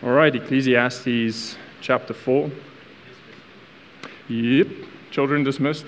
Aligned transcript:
All 0.00 0.10
right, 0.10 0.32
Ecclesiastes 0.32 1.56
chapter 1.80 2.14
4. 2.14 2.52
Yep, 4.28 4.68
children 5.10 5.42
dismissed. 5.42 5.86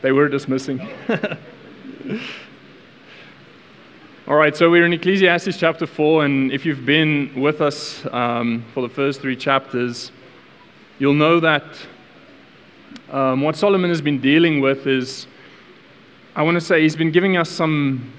They 0.00 0.12
were 0.12 0.30
dismissing. 0.30 0.80
All 4.26 4.36
right, 4.36 4.56
so 4.56 4.70
we're 4.70 4.86
in 4.86 4.94
Ecclesiastes 4.94 5.58
chapter 5.58 5.86
4, 5.86 6.24
and 6.24 6.50
if 6.52 6.64
you've 6.64 6.86
been 6.86 7.38
with 7.38 7.60
us 7.60 8.02
um, 8.12 8.64
for 8.72 8.80
the 8.80 8.88
first 8.88 9.20
three 9.20 9.36
chapters, 9.36 10.10
you'll 10.98 11.12
know 11.12 11.38
that 11.38 11.64
um, 13.10 13.42
what 13.42 13.56
Solomon 13.56 13.90
has 13.90 14.00
been 14.00 14.22
dealing 14.22 14.62
with 14.62 14.86
is, 14.86 15.26
I 16.34 16.44
want 16.44 16.54
to 16.54 16.62
say, 16.62 16.80
he's 16.80 16.96
been 16.96 17.12
giving 17.12 17.36
us 17.36 17.50
some, 17.50 18.10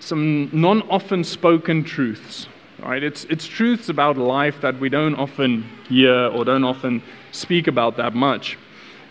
some 0.00 0.50
non 0.52 0.82
often 0.90 1.22
spoken 1.22 1.84
truths 1.84 2.48
Right? 2.88 3.02
It's, 3.02 3.24
it's 3.24 3.46
truths 3.46 3.90
about 3.90 4.16
life 4.16 4.62
that 4.62 4.80
we 4.80 4.88
don't 4.88 5.14
often 5.16 5.62
hear 5.90 6.28
or 6.28 6.42
don't 6.46 6.64
often 6.64 7.02
speak 7.32 7.66
about 7.66 7.98
that 7.98 8.14
much. 8.14 8.56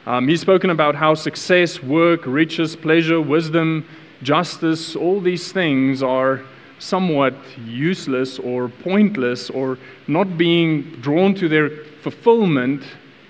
Um, 0.08 0.27
he's 0.27 0.41
spoken 0.41 0.72
about 0.72 0.95
how 0.95 1.13
success, 1.13 1.84
work, 1.84 2.21
riches, 2.26 2.76
pleasure, 2.76 3.21
wisdom, 3.21 3.88
justice, 4.23 4.95
all 4.95 5.21
these 5.21 5.52
things 5.52 6.02
are 6.02 6.41
somewhat 6.80 7.35
useless 7.68 8.40
or 8.40 8.70
pointless 8.70 9.52
or 9.52 9.77
not 10.07 10.40
being 10.40 10.82
drawn 11.02 11.35
to 11.35 11.48
their 11.48 11.70
fulfillment 12.02 12.82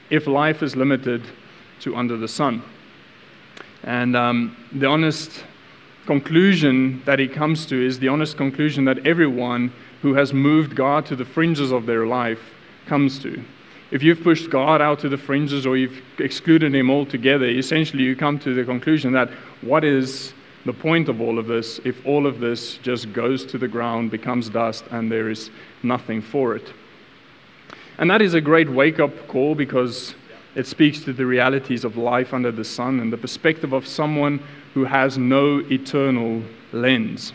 if 0.10 0.28
life 0.28 0.64
is 0.64 0.78
limited 0.78 1.24
to 1.82 1.94
under 1.94 2.16
the 2.16 2.28
sun. 2.30 2.64
And 3.84 4.16
um, 4.16 4.56
the 4.72 4.88
honest 4.88 5.44
conclusion 6.06 7.02
that 7.04 7.20
he 7.20 7.28
comes 7.28 7.66
to 7.66 7.86
is 7.86 8.00
the 8.00 8.08
honest 8.08 8.38
conclusion 8.38 8.86
that 8.86 9.06
everyone 9.06 9.74
who 10.02 10.14
has 10.14 10.34
moved 10.34 10.76
God 10.76 11.06
to 11.08 11.16
the 11.16 11.26
fringes 11.26 11.72
of 11.72 11.86
their 11.86 12.06
life 12.06 12.40
comes 12.86 13.20
to. 13.20 13.44
If 13.90 14.04
you've 14.04 14.22
pushed 14.22 14.50
God 14.50 14.82
out 14.82 15.00
to 15.00 15.10
the 15.10 15.18
fringes 15.18 15.66
or 15.66 15.78
you've 15.78 16.02
excluded 16.20 16.76
Him 16.76 16.90
altogether, 16.90 17.46
essentially 17.46 18.04
you 18.04 18.16
come 18.16 18.38
to 18.40 18.54
the 18.54 18.66
conclusion 18.66 19.14
that 19.14 19.30
what 19.62 19.84
is 19.84 20.34
the 20.66 20.74
point 20.74 21.08
of 21.08 21.22
all 21.22 21.40
of 21.40 21.48
this 21.48 21.80
if 21.86 22.06
all 22.06 22.28
of 22.28 22.40
this 22.40 22.78
just 22.78 23.14
goes 23.14 23.46
to 23.46 23.58
the 23.58 23.68
ground, 23.68 24.12
becomes 24.12 24.50
dust, 24.50 24.84
and 24.92 25.10
there 25.10 25.30
is 25.30 25.50
nothing 25.84 26.22
for 26.22 26.56
it? 26.56 26.74
And 27.98 28.10
that 28.12 28.22
is 28.22 28.34
a 28.34 28.42
great 28.42 28.70
wake 28.70 29.00
up 29.00 29.28
call 29.28 29.56
because 29.56 30.14
it 30.56 30.68
speaks 30.68 31.00
to 31.02 31.14
the 31.14 31.26
realities 31.26 31.84
of 31.84 31.98
life 31.98 32.34
under 32.34 32.52
the 32.52 32.64
sun 32.64 33.00
and 33.00 33.14
the 33.14 33.18
perspective 33.18 33.74
of 33.74 33.88
someone 33.88 34.40
who 34.74 34.86
has 34.86 35.18
no 35.18 35.60
eternal 35.72 36.44
lens. 36.74 37.32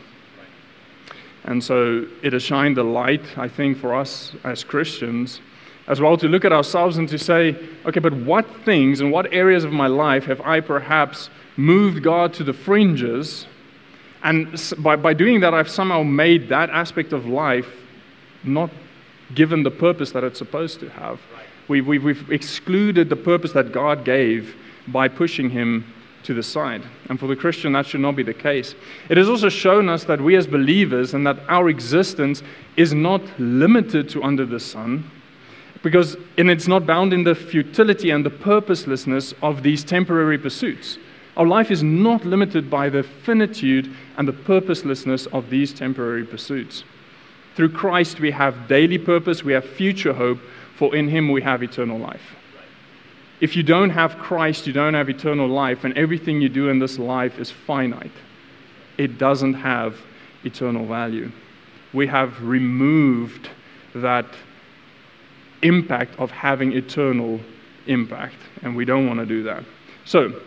And 1.45 1.63
so 1.63 2.07
it 2.23 2.33
has 2.33 2.43
shined 2.43 2.79
a 2.79 2.83
light, 2.83 3.37
I 3.37 3.49
think, 3.49 3.79
for 3.79 3.95
us 3.95 4.33
as 4.45 4.63
Christians 4.65 5.41
as 5.89 6.01
well 6.01 6.17
to 6.17 6.29
look 6.29 6.45
at 6.45 6.53
ourselves 6.53 6.97
and 6.97 7.09
to 7.09 7.19
say, 7.19 7.57
okay, 7.85 8.01
but 8.01 8.13
what 8.13 8.47
things 8.65 9.01
and 9.01 9.11
what 9.11 9.33
areas 9.33 9.65
of 9.65 9.73
my 9.73 9.89
life 9.89 10.25
have 10.25 10.41
I 10.43 10.61
perhaps 10.61 11.29
moved 11.57 12.03
God 12.03 12.33
to 12.35 12.45
the 12.45 12.53
fringes? 12.53 13.47
And 14.23 14.57
by, 14.79 14.97
by 14.97 15.15
doing 15.15 15.41
that, 15.41 15.53
I've 15.53 15.69
somehow 15.69 16.03
made 16.03 16.49
that 16.51 16.71
aspect 16.71 17.13
of 17.13 17.27
life 17.27 17.69
not 18.45 18.71
given 19.35 19.63
the 19.63 19.71
purpose 19.71 20.13
that 20.13 20.23
it's 20.23 20.39
supposed 20.39 20.79
to 20.81 20.89
have. 20.91 21.21
We, 21.69 21.81
we, 21.81 21.99
we've 21.99 22.31
excluded 22.31 23.09
the 23.09 23.17
purpose 23.17 23.53
that 23.53 23.73
God 23.73 24.05
gave 24.05 24.55
by 24.89 25.09
pushing 25.09 25.51
Him 25.51 25.93
to 26.25 26.35
the 26.35 26.43
side. 26.43 26.83
And 27.09 27.19
for 27.19 27.27
the 27.27 27.37
Christian, 27.37 27.73
that 27.73 27.87
should 27.87 28.01
not 28.01 28.17
be 28.17 28.23
the 28.23 28.35
case. 28.35 28.75
It 29.09 29.17
has 29.17 29.29
also 29.29 29.49
shown 29.49 29.89
us 29.89 30.05
that 30.05 30.21
we 30.21 30.37
as 30.37 30.47
believers 30.47 31.15
and 31.15 31.27
that 31.27 31.39
our 31.49 31.69
existence 31.69 32.43
is 32.77 32.95
not 32.95 33.23
limited 33.39 34.09
to 34.11 34.23
under 34.23 34.47
the 34.47 34.61
sun, 34.61 35.11
because 35.83 36.17
and 36.39 36.51
it's 36.51 36.69
not 36.69 36.87
bound 36.87 37.13
in 37.13 37.25
the 37.25 37.35
futility 37.35 38.11
and 38.11 38.25
the 38.25 38.31
purposelessness 38.31 39.35
of 39.43 39.63
these 39.63 39.83
temporary 39.85 40.39
pursuits. 40.39 40.99
Our 41.37 41.47
life 41.47 41.71
is 41.71 41.83
not 41.83 42.25
limited 42.25 42.71
by 42.71 42.89
the 42.91 43.03
finitude 43.03 43.95
and 44.17 44.29
the 44.29 44.33
purposelessness 44.33 45.27
of 45.27 45.49
these 45.51 45.73
temporary 45.73 46.25
pursuits. 46.25 46.85
Through 47.55 47.71
Christ, 47.71 48.21
we 48.21 48.31
have 48.31 48.69
daily 48.69 48.99
purpose, 48.99 49.43
we 49.43 49.53
have 49.53 49.65
future 49.65 50.13
hope, 50.13 50.39
for 50.77 50.95
in 50.95 51.09
Him 51.09 51.31
we 51.31 51.43
have 51.43 51.63
eternal 51.63 51.99
life. 51.99 52.37
If 53.43 53.57
you 53.57 53.65
don't 53.65 53.91
have 53.91 54.19
Christ, 54.19 54.69
you 54.69 54.73
don't 54.73 54.95
have 54.95 55.11
eternal 55.11 55.49
life, 55.49 55.83
and 55.83 55.99
everything 55.99 56.41
you 56.41 56.49
do 56.49 56.69
in 56.69 56.79
this 56.79 56.97
life 56.97 57.41
is 57.41 57.51
finite. 57.51 58.13
It 58.99 59.19
doesn't 59.19 59.55
have 59.55 59.99
eternal 60.45 60.87
value. 60.87 61.33
We 61.93 62.07
have 62.07 62.41
removed 62.41 63.51
that 63.97 64.27
impact 65.61 66.21
of 66.21 66.31
having 66.31 66.73
eternal 66.73 67.41
impact, 67.89 68.37
and 68.63 68.77
we 68.77 68.85
don't 68.85 69.09
want 69.09 69.19
to 69.19 69.27
do 69.27 69.43
that. 69.43 69.65
So, 70.05 70.41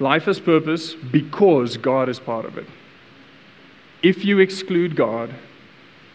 life 0.00 0.24
has 0.24 0.40
purpose 0.40 0.94
because 0.94 1.76
God 1.76 2.08
is 2.08 2.18
part 2.18 2.44
of 2.44 2.58
it. 2.58 2.66
If 4.02 4.24
you 4.24 4.40
exclude 4.40 4.96
God, 4.96 5.32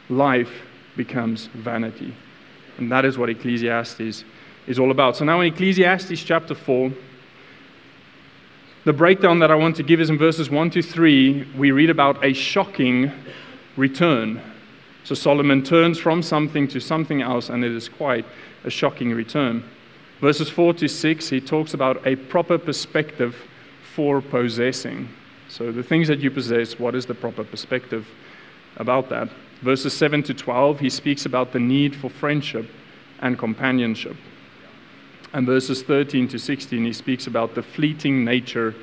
life 0.10 0.52
becomes 0.98 1.46
vanity. 1.48 2.14
And 2.78 2.92
that 2.92 3.06
is 3.06 3.18
what 3.18 3.30
Ecclesiastes 3.30 4.26
is 4.68 4.80
all 4.80 4.92
about. 4.92 5.18
So 5.18 5.26
now 5.26 5.42
in 5.42 5.54
Ecclesiastes 5.54 6.24
chapter 6.24 6.56
4, 6.56 6.92
the 8.86 8.94
breakdown 8.94 9.40
that 9.40 9.52
I 9.52 9.56
want 9.56 9.76
to 9.76 9.84
give 9.84 10.00
is 10.00 10.10
in 10.10 10.18
verses 10.18 10.50
1 10.50 10.70
to 10.72 10.82
3, 10.82 11.54
we 11.58 11.72
read 11.72 11.90
about 11.90 12.24
a 12.24 12.34
shocking 12.34 13.12
return. 13.76 14.42
So 15.04 15.16
Solomon 15.16 15.64
turns 15.64 16.00
from 16.00 16.24
something 16.24 16.68
to 16.70 16.80
something 16.80 17.22
else, 17.22 17.50
and 17.50 17.64
it 17.64 17.72
is 17.72 17.90
quite 17.90 18.26
a 18.64 18.70
shocking 18.70 19.12
return. 19.12 19.64
Verses 20.22 20.50
4 20.50 20.74
to 20.76 20.88
6, 20.88 21.30
he 21.30 21.42
talks 21.42 21.74
about 21.74 22.06
a 22.06 22.16
proper 22.16 22.58
perspective 22.58 23.36
for 23.96 24.22
possessing. 24.22 25.10
So 25.50 25.72
the 25.72 25.84
things 25.84 26.08
that 26.08 26.20
you 26.20 26.30
possess, 26.30 26.78
what 26.78 26.96
is 26.96 27.06
the 27.06 27.16
proper 27.16 27.44
perspective 27.44 28.08
about 28.78 29.10
that? 29.10 29.30
Verses 29.62 29.94
7 29.94 30.24
to 30.24 30.34
12, 30.34 30.80
he 30.80 30.90
speaks 30.90 31.26
about 31.26 31.52
the 31.52 31.60
need 31.60 31.96
for 31.96 32.10
friendship 32.10 32.70
and 33.20 33.38
companionship. 33.38 34.16
And 35.34 35.46
verses 35.46 35.84
13 35.84 36.28
to 36.30 36.40
16, 36.40 36.84
he 36.84 36.94
speaks 36.94 37.28
about 37.28 37.54
the 37.54 37.62
fleeting 37.62 38.26
nature 38.26 38.74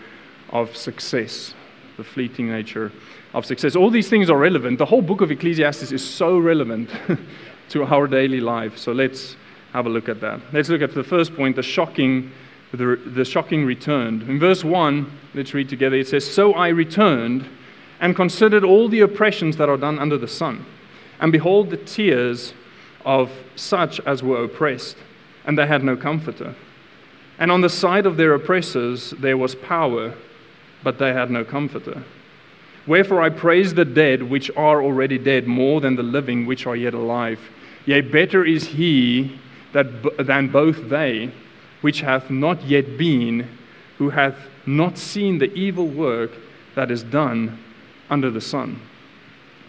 of 0.51 0.77
success. 0.77 1.55
The 1.97 2.05
fleeting 2.05 2.49
nature 2.49 2.93
of 3.35 3.45
success. 3.45 3.75
All 3.75 3.91
these 3.91 4.09
things 4.09 4.31
are 4.31 4.39
relevant. 4.39 4.79
The 4.79 4.87
whole 4.87 5.03
book 5.03 5.21
of 5.21 5.31
Ecclesiastes 5.31 5.93
is 5.93 6.07
so 6.07 6.39
relevant 6.39 6.91
to 7.71 7.85
our 7.85 8.07
daily 8.07 8.41
life. 8.41 8.79
So 8.79 8.93
let's 8.93 9.37
have 9.73 9.87
a 9.87 9.89
look 9.89 10.09
at 10.09 10.21
that. 10.21 10.41
Let's 10.53 10.69
look 10.69 10.83
at 10.83 10.95
the 10.95 11.03
first 11.03 11.35
point 11.35 11.57
the 11.57 11.63
shocking, 11.63 12.31
the, 12.73 13.01
the 13.07 13.25
shocking 13.25 13.65
return. 13.65 14.23
In 14.23 14.39
verse 14.39 14.63
1, 14.63 15.11
let's 15.35 15.53
read 15.53 15.69
together. 15.69 15.97
It 15.97 16.09
says, 16.09 16.31
So 16.31 16.55
I 16.55 16.69
returned 16.69 17.49
and 17.99 18.15
considered 18.15 18.63
all 18.63 18.89
the 18.89 19.01
oppressions 19.01 19.57
that 19.57 19.69
are 19.69 19.77
done 19.77 19.99
under 19.99 20.19
the 20.19 20.29
sun. 20.29 20.65
And 21.19 21.33
behold, 21.33 21.71
the 21.71 21.77
tears 21.79 22.53
of 23.05 23.33
such 23.57 24.01
as 24.01 24.23
were 24.23 24.45
oppressed 24.45 24.97
and 25.47 25.57
they 25.57 25.67
had 25.67 25.85
no 25.85 25.97
comforter. 25.97 26.55
And 27.39 27.51
on 27.51 27.61
the 27.61 27.69
side 27.69 28.07
of 28.07 28.17
their 28.17 28.35
oppressors 28.35 29.11
there 29.11 29.37
was 29.37 29.55
power, 29.55 30.15
but 30.83 30.99
they 30.99 31.13
had 31.13 31.31
no 31.31 31.45
comforter. 31.45 32.03
Wherefore 32.87 33.23
I 33.23 33.31
praise 33.31 33.75
the 33.75 33.85
dead 33.85 34.23
which 34.23 34.51
are 34.57 34.83
already 34.83 35.19
dead 35.19 35.47
more 35.47 35.81
than 35.81 35.97
the 35.97 36.03
living 36.03 36.47
which 36.47 36.67
are 36.67 36.77
yet 36.77 36.95
alive. 36.95 37.41
Yea, 37.85 38.01
better 38.01 38.45
is 38.45 38.69
he 38.69 39.39
that, 39.73 40.27
than 40.27 40.49
both 40.49 40.89
they 40.89 41.33
which 41.81 42.01
hath 42.01 42.31
not 42.31 42.63
yet 42.65 42.97
been, 42.97 43.49
who 43.99 44.11
hath 44.11 44.37
not 44.67 44.99
seen 44.99 45.39
the 45.39 45.53
evil 45.55 45.87
work 45.87 46.31
that 46.75 46.91
is 46.91 47.03
done 47.03 47.59
under 48.11 48.31
the 48.31 48.41
sun. 48.41 48.81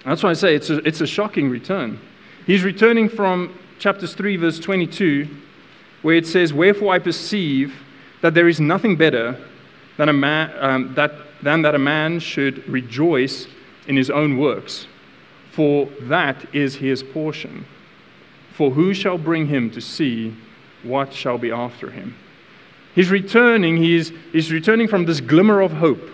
That's 0.06 0.24
why 0.24 0.32
I 0.32 0.34
say 0.34 0.56
it's 0.56 0.70
a, 0.70 0.78
it's 0.88 1.02
a 1.02 1.08
shocking 1.08 1.50
return. 1.50 2.00
He's 2.46 2.64
returning 2.64 3.10
from 3.10 3.58
chapters 3.78 4.14
3, 4.14 4.38
verse 4.38 4.60
22 4.60 5.28
where 6.02 6.16
it 6.16 6.28
says, 6.28 6.54
Wherefore 6.54 6.94
I 6.94 7.00
perceive 7.00 7.76
that 8.22 8.34
there 8.34 8.48
is 8.48 8.60
nothing 8.60 8.96
better 8.96 9.40
than, 9.98 10.10
a 10.10 10.14
man, 10.14 10.52
um, 10.60 10.94
that, 10.96 11.12
than 11.42 11.62
that 11.64 11.76
a 11.76 11.80
man 11.80 12.20
should 12.20 12.68
rejoice 12.68 13.48
in 13.88 13.96
his 13.96 14.10
own 14.10 14.38
works, 14.38 14.88
for 15.52 15.88
that 16.02 16.54
is 16.54 16.76
his 16.76 17.04
portion. 17.04 17.66
For 18.54 18.72
who 18.72 18.94
shall 18.94 19.18
bring 19.18 19.48
him 19.48 19.70
to 19.72 19.82
see 19.82 20.36
what 20.84 21.14
shall 21.14 21.38
be 21.38 21.52
after 21.52 21.92
him? 21.92 22.16
He's 22.96 23.12
returning, 23.12 23.78
he's, 23.78 24.12
he's 24.32 24.52
returning 24.52 24.88
from 24.88 25.06
this 25.06 25.22
glimmer 25.22 25.62
of 25.62 25.72
hope, 25.72 26.10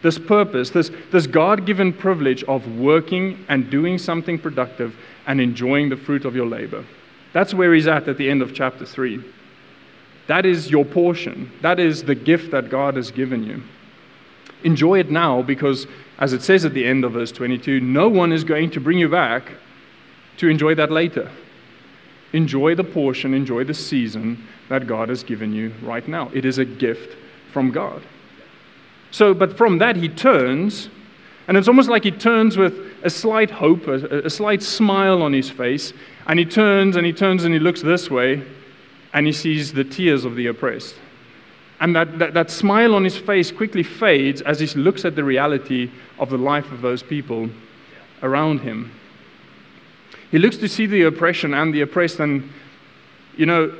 this 0.00 0.18
purpose, 0.18 0.70
this, 0.70 0.90
this 1.10 1.26
God 1.26 1.66
given 1.66 1.92
privilege 1.92 2.42
of 2.44 2.66
working 2.78 3.44
and 3.48 3.70
doing 3.70 3.98
something 3.98 4.38
productive 4.38 4.96
and 5.26 5.40
enjoying 5.40 5.90
the 5.90 5.96
fruit 5.96 6.24
of 6.24 6.34
your 6.34 6.46
labor. 6.46 6.84
That's 7.32 7.54
where 7.54 7.72
he's 7.74 7.86
at 7.86 8.08
at 8.08 8.18
the 8.18 8.28
end 8.28 8.42
of 8.42 8.54
chapter 8.54 8.84
3. 8.84 9.24
That 10.26 10.46
is 10.46 10.70
your 10.70 10.84
portion. 10.84 11.50
That 11.62 11.80
is 11.80 12.04
the 12.04 12.14
gift 12.14 12.50
that 12.52 12.70
God 12.70 12.96
has 12.96 13.10
given 13.10 13.44
you. 13.44 13.62
Enjoy 14.64 14.98
it 14.98 15.10
now 15.10 15.42
because, 15.42 15.86
as 16.18 16.32
it 16.32 16.42
says 16.42 16.64
at 16.64 16.74
the 16.74 16.86
end 16.86 17.04
of 17.04 17.12
verse 17.12 17.32
22, 17.32 17.80
no 17.80 18.08
one 18.08 18.32
is 18.32 18.44
going 18.44 18.70
to 18.70 18.80
bring 18.80 18.98
you 18.98 19.08
back 19.08 19.50
to 20.36 20.48
enjoy 20.48 20.74
that 20.76 20.90
later. 20.90 21.30
Enjoy 22.32 22.74
the 22.74 22.84
portion, 22.84 23.34
enjoy 23.34 23.64
the 23.64 23.74
season 23.74 24.46
that 24.68 24.86
God 24.86 25.08
has 25.08 25.22
given 25.22 25.52
you 25.52 25.72
right 25.82 26.06
now. 26.06 26.30
It 26.32 26.44
is 26.44 26.58
a 26.58 26.64
gift 26.64 27.16
from 27.52 27.70
God. 27.70 28.02
So, 29.10 29.34
but 29.34 29.56
from 29.58 29.78
that, 29.78 29.96
he 29.96 30.08
turns, 30.08 30.88
and 31.46 31.56
it's 31.56 31.68
almost 31.68 31.90
like 31.90 32.04
he 32.04 32.10
turns 32.10 32.56
with 32.56 32.91
a 33.02 33.10
slight 33.10 33.50
hope, 33.50 33.86
a, 33.86 34.26
a 34.26 34.30
slight 34.30 34.62
smile 34.62 35.22
on 35.22 35.32
his 35.32 35.50
face, 35.50 35.92
and 36.26 36.38
he 36.38 36.44
turns 36.44 36.96
and 36.96 37.06
he 37.06 37.12
turns 37.12 37.44
and 37.44 37.52
he 37.52 37.60
looks 37.60 37.82
this 37.82 38.10
way, 38.10 38.42
and 39.12 39.26
he 39.26 39.32
sees 39.32 39.72
the 39.72 39.84
tears 39.84 40.24
of 40.24 40.36
the 40.36 40.46
oppressed. 40.46 40.94
And 41.80 41.96
that, 41.96 42.18
that, 42.20 42.34
that, 42.34 42.50
smile 42.50 42.94
on 42.94 43.02
his 43.02 43.18
face 43.18 43.50
quickly 43.50 43.82
fades 43.82 44.40
as 44.40 44.60
he 44.60 44.66
looks 44.78 45.04
at 45.04 45.16
the 45.16 45.24
reality 45.24 45.90
of 46.18 46.30
the 46.30 46.38
life 46.38 46.70
of 46.70 46.80
those 46.80 47.02
people 47.02 47.50
around 48.22 48.60
him. 48.60 48.92
He 50.30 50.38
looks 50.38 50.56
to 50.58 50.68
see 50.68 50.86
the 50.86 51.02
oppression 51.02 51.54
and 51.54 51.74
the 51.74 51.80
oppressed, 51.80 52.20
and, 52.20 52.48
you 53.36 53.46
know, 53.46 53.74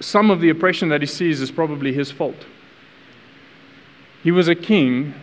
some 0.00 0.30
of 0.30 0.40
the 0.40 0.50
oppression 0.50 0.90
that 0.90 1.00
he 1.00 1.06
sees 1.06 1.40
is 1.40 1.50
probably 1.50 1.92
his 1.92 2.10
fault. 2.10 2.44
He 4.22 4.30
was 4.30 4.48
a 4.48 4.54
king, 4.54 5.14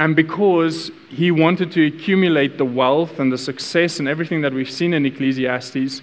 and 0.00 0.16
because 0.16 0.90
he 1.08 1.30
wanted 1.30 1.70
to 1.72 1.86
accumulate 1.86 2.58
the 2.58 2.64
wealth 2.64 3.20
and 3.20 3.32
the 3.32 3.38
success 3.38 4.00
and 4.00 4.08
everything 4.08 4.40
that 4.40 4.52
we've 4.52 4.70
seen 4.70 4.92
in 4.92 5.06
Ecclesiastes, 5.06 6.02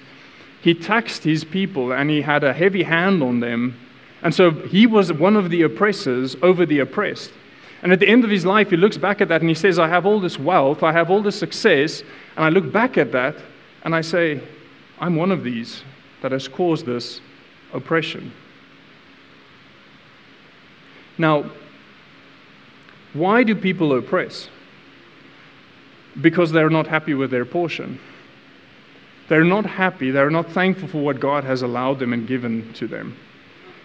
he 0.62 0.74
taxed 0.74 1.26
his 1.26 1.44
people 1.44 1.92
and 1.92 2.10
he 2.10 2.22
had 2.22 2.46
a 2.46 2.54
heavy 2.54 2.84
hand 2.84 3.22
on 3.22 3.42
them 3.42 3.78
and 4.22 4.34
so 4.34 4.52
he 4.52 4.88
was 4.88 5.14
one 5.14 5.36
of 5.36 5.50
the 5.50 5.62
oppressors 5.62 6.36
over 6.42 6.66
the 6.66 6.80
oppressed. 6.80 7.32
And 7.84 7.92
at 7.92 8.00
the 8.00 8.08
end 8.08 8.24
of 8.24 8.30
his 8.30 8.46
life, 8.46 8.72
he 8.72 8.78
looks 8.78 8.98
back 8.98 9.22
at 9.22 9.28
that 9.28 9.42
and 9.42 9.50
he 9.50 9.56
says, 9.56 9.78
I 9.78 9.88
have 9.88 10.06
all 10.06 10.20
this 10.20 10.40
wealth, 10.40 10.84
I 10.84 10.92
have 10.92 11.12
all 11.12 11.22
this 11.22 11.38
success. 11.38 12.02
And 12.36 12.44
I 12.44 12.50
look 12.50 12.72
back 12.72 12.98
at 12.98 13.12
that 13.12 13.36
and 13.84 13.96
I 13.96 14.02
say, 14.02 14.42
I'm 15.00 15.16
one 15.16 15.32
of 15.32 15.44
these 15.44 15.84
that 16.22 16.32
has 16.32 16.48
caused 16.48 16.86
this 16.86 17.22
oppression. 17.74 18.34
Now, 21.20 21.52
why 23.14 23.44
do 23.44 23.56
people 23.56 23.98
oppress? 23.98 24.50
Because 26.20 26.52
they're 26.52 26.70
not 26.70 26.88
happy 26.88 27.14
with 27.14 27.32
their 27.32 27.46
portion. 27.46 28.00
They're 29.30 29.44
not 29.44 29.66
happy, 29.66 30.12
they're 30.12 30.30
not 30.30 30.52
thankful 30.52 30.88
for 30.88 31.00
what 31.00 31.20
God 31.20 31.44
has 31.44 31.62
allowed 31.62 32.00
them 32.00 32.14
and 32.14 32.28
given 32.28 32.72
to 32.74 32.88
them. 32.88 33.18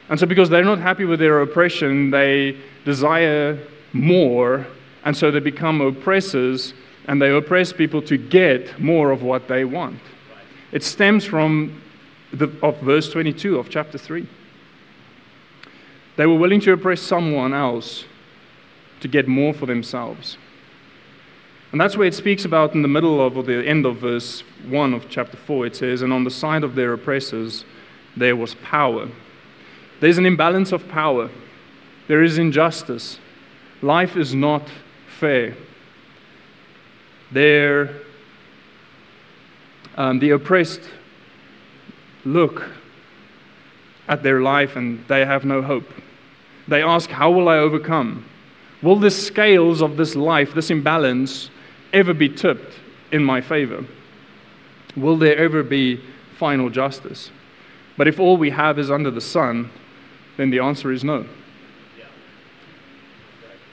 And 0.08 0.18
so, 0.18 0.26
because 0.26 0.48
they're 0.48 0.64
not 0.64 0.78
happy 0.78 1.04
with 1.04 1.18
their 1.18 1.40
oppression, 1.40 2.10
they 2.10 2.56
desire 2.84 3.58
more, 3.92 4.66
and 5.04 5.16
so 5.16 5.30
they 5.30 5.40
become 5.40 5.80
oppressors 5.80 6.74
and 7.06 7.20
they 7.20 7.30
oppress 7.30 7.72
people 7.72 8.00
to 8.02 8.16
get 8.16 8.78
more 8.78 9.10
of 9.10 9.22
what 9.22 9.48
they 9.48 9.64
want. 9.64 9.98
It 10.70 10.82
stems 10.82 11.24
from 11.24 11.82
the, 12.32 12.50
of 12.62 12.78
verse 12.80 13.10
22 13.10 13.58
of 13.58 13.68
chapter 13.68 13.98
3. 13.98 14.26
They 16.16 16.26
were 16.26 16.36
willing 16.36 16.60
to 16.60 16.72
oppress 16.72 17.00
someone 17.00 17.52
else 17.52 18.04
to 19.02 19.08
get 19.08 19.28
more 19.28 19.52
for 19.52 19.66
themselves. 19.66 20.38
And 21.70 21.80
that's 21.80 21.96
where 21.96 22.08
it 22.08 22.14
speaks 22.14 22.44
about 22.44 22.74
in 22.74 22.82
the 22.82 22.88
middle 22.88 23.24
of, 23.24 23.36
or 23.36 23.42
the 23.42 23.66
end 23.66 23.86
of 23.86 23.98
verse 23.98 24.42
1 24.66 24.94
of 24.94 25.08
chapter 25.08 25.36
4. 25.36 25.66
It 25.66 25.76
says, 25.76 26.02
And 26.02 26.12
on 26.12 26.24
the 26.24 26.30
side 26.30 26.64
of 26.64 26.74
their 26.74 26.92
oppressors 26.92 27.64
there 28.16 28.36
was 28.36 28.54
power 28.56 29.08
there's 30.02 30.18
an 30.18 30.26
imbalance 30.26 30.72
of 30.72 30.88
power, 30.88 31.30
there 32.08 32.24
is 32.24 32.36
injustice. 32.36 33.20
Life 33.82 34.16
is 34.16 34.34
not 34.34 34.68
fair. 35.06 35.54
There, 37.30 38.00
um, 39.96 40.18
the 40.18 40.30
oppressed 40.30 40.80
look 42.24 42.68
at 44.08 44.24
their 44.24 44.42
life 44.42 44.74
and 44.74 45.06
they 45.06 45.24
have 45.24 45.44
no 45.44 45.62
hope. 45.62 45.88
They 46.66 46.82
ask, 46.82 47.08
How 47.08 47.30
will 47.30 47.48
I 47.48 47.58
overcome? 47.58 48.24
Will 48.82 48.96
the 48.96 49.10
scales 49.10 49.80
of 49.80 49.96
this 49.96 50.16
life, 50.16 50.54
this 50.54 50.70
imbalance, 50.70 51.50
ever 51.92 52.12
be 52.12 52.28
tipped 52.28 52.74
in 53.12 53.22
my 53.22 53.40
favor? 53.40 53.84
Will 54.96 55.16
there 55.16 55.36
ever 55.36 55.62
be 55.62 56.00
final 56.38 56.68
justice? 56.68 57.30
But 57.96 58.08
if 58.08 58.18
all 58.18 58.36
we 58.36 58.50
have 58.50 58.78
is 58.78 58.90
under 58.90 59.10
the 59.10 59.20
sun, 59.20 59.70
then 60.36 60.50
the 60.50 60.58
answer 60.58 60.90
is 60.90 61.04
no. 61.04 61.26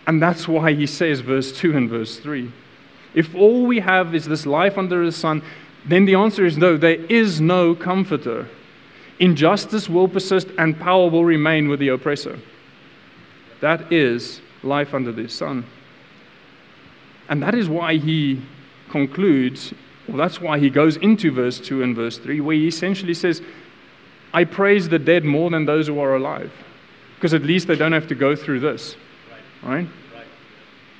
And 0.05 0.21
that's 0.21 0.47
why 0.47 0.73
he 0.73 0.87
says, 0.87 1.19
verse 1.19 1.51
2 1.51 1.77
and 1.77 1.89
verse 1.89 2.17
3. 2.17 2.51
If 3.13 3.35
all 3.35 3.65
we 3.65 3.79
have 3.79 4.15
is 4.15 4.25
this 4.25 4.45
life 4.45 4.77
under 4.77 5.05
the 5.05 5.11
sun, 5.11 5.43
then 5.85 6.05
the 6.05 6.15
answer 6.15 6.45
is 6.45 6.57
no. 6.57 6.77
There 6.77 7.05
is 7.05 7.39
no 7.39 7.75
comforter. 7.75 8.47
Injustice 9.19 9.89
will 9.89 10.07
persist 10.07 10.47
and 10.57 10.79
power 10.79 11.09
will 11.09 11.25
remain 11.25 11.67
with 11.67 11.79
the 11.79 11.89
oppressor. 11.89 12.39
That 13.61 13.91
is 13.91 14.41
life 14.63 14.93
under 14.93 15.11
the 15.11 15.27
sun. 15.29 15.65
And 17.27 17.43
that 17.43 17.55
is 17.55 17.69
why 17.69 17.97
he 17.97 18.41
concludes, 18.89 19.73
well, 20.07 20.17
that's 20.17 20.41
why 20.41 20.59
he 20.59 20.69
goes 20.69 20.97
into 20.97 21.31
verse 21.31 21.59
2 21.59 21.83
and 21.83 21.95
verse 21.95 22.17
3, 22.17 22.41
where 22.41 22.55
he 22.55 22.67
essentially 22.67 23.13
says, 23.13 23.41
I 24.33 24.43
praise 24.43 24.89
the 24.89 24.99
dead 24.99 25.23
more 25.23 25.49
than 25.49 25.65
those 25.65 25.87
who 25.87 25.99
are 25.99 26.15
alive, 26.15 26.51
because 27.15 27.33
at 27.33 27.43
least 27.43 27.67
they 27.67 27.75
don't 27.75 27.91
have 27.91 28.07
to 28.07 28.15
go 28.15 28.35
through 28.35 28.59
this. 28.59 28.95
Right? 29.63 29.71
right? 29.71 29.87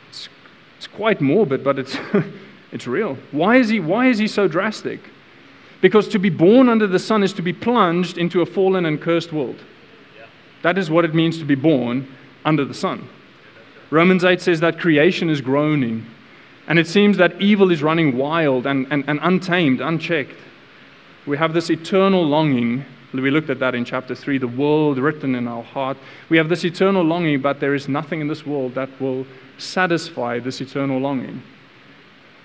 It's, 0.09 0.29
it's 0.77 0.88
quite 0.88 1.19
morbid, 1.19 1.63
but 1.63 1.79
it's, 1.79 1.97
it's 2.71 2.88
real. 2.88 3.17
Why 3.31 3.57
is, 3.57 3.69
he, 3.69 3.79
why 3.79 4.07
is 4.07 4.17
he 4.19 4.27
so 4.27 4.47
drastic? 4.47 5.00
Because 5.81 6.07
to 6.09 6.19
be 6.19 6.29
born 6.29 6.69
under 6.69 6.88
the 6.88 7.00
sun 7.00 7.23
is 7.23 7.33
to 7.33 7.41
be 7.41 7.53
plunged 7.53 8.17
into 8.17 8.41
a 8.41 8.45
fallen 8.45 8.85
and 8.85 9.01
cursed 9.01 9.31
world. 9.31 9.59
That 10.62 10.77
is 10.77 10.91
what 10.91 11.05
it 11.05 11.15
means 11.15 11.38
to 11.39 11.45
be 11.45 11.55
born 11.55 12.07
under 12.44 12.65
the 12.65 12.73
sun. 12.73 13.07
Romans 13.91 14.24
8 14.24 14.39
says 14.39 14.59
that 14.59 14.80
creation 14.80 15.30
is 15.30 15.41
groaning, 15.41 16.06
and 16.68 16.77
it 16.77 16.88
seems 16.88 17.18
that 17.18 17.41
evil 17.41 17.71
is 17.71 17.81
running 17.81 18.18
wild 18.18 18.68
and, 18.68 18.88
and, 18.91 19.03
and 19.07 19.19
untamed, 19.21 19.81
unchecked. 19.81 20.36
We 21.25 21.38
have 21.38 21.53
this 21.53 21.69
eternal 21.69 22.24
longing 22.25 22.86
we 23.13 23.31
looked 23.31 23.50
at 23.50 23.59
that 23.59 23.74
in 23.74 23.86
chapter 23.86 24.13
3, 24.13 24.38
the 24.38 24.47
world 24.47 25.00
written 25.00 25.33
in 25.33 25.47
our 25.47 25.63
heart. 25.63 25.97
We 26.30 26.38
have 26.38 26.50
this 26.50 26.63
eternal 26.63 27.03
longing, 27.03 27.41
but 27.41 27.59
there 27.59 27.74
is 27.74 27.88
nothing 27.88 28.21
in 28.21 28.27
this 28.27 28.45
world 28.45 28.75
that 28.75 28.89
will 29.01 29.25
satisfy 29.57 30.39
this 30.39 30.62
eternal 30.62 31.00
longing. 31.00 31.41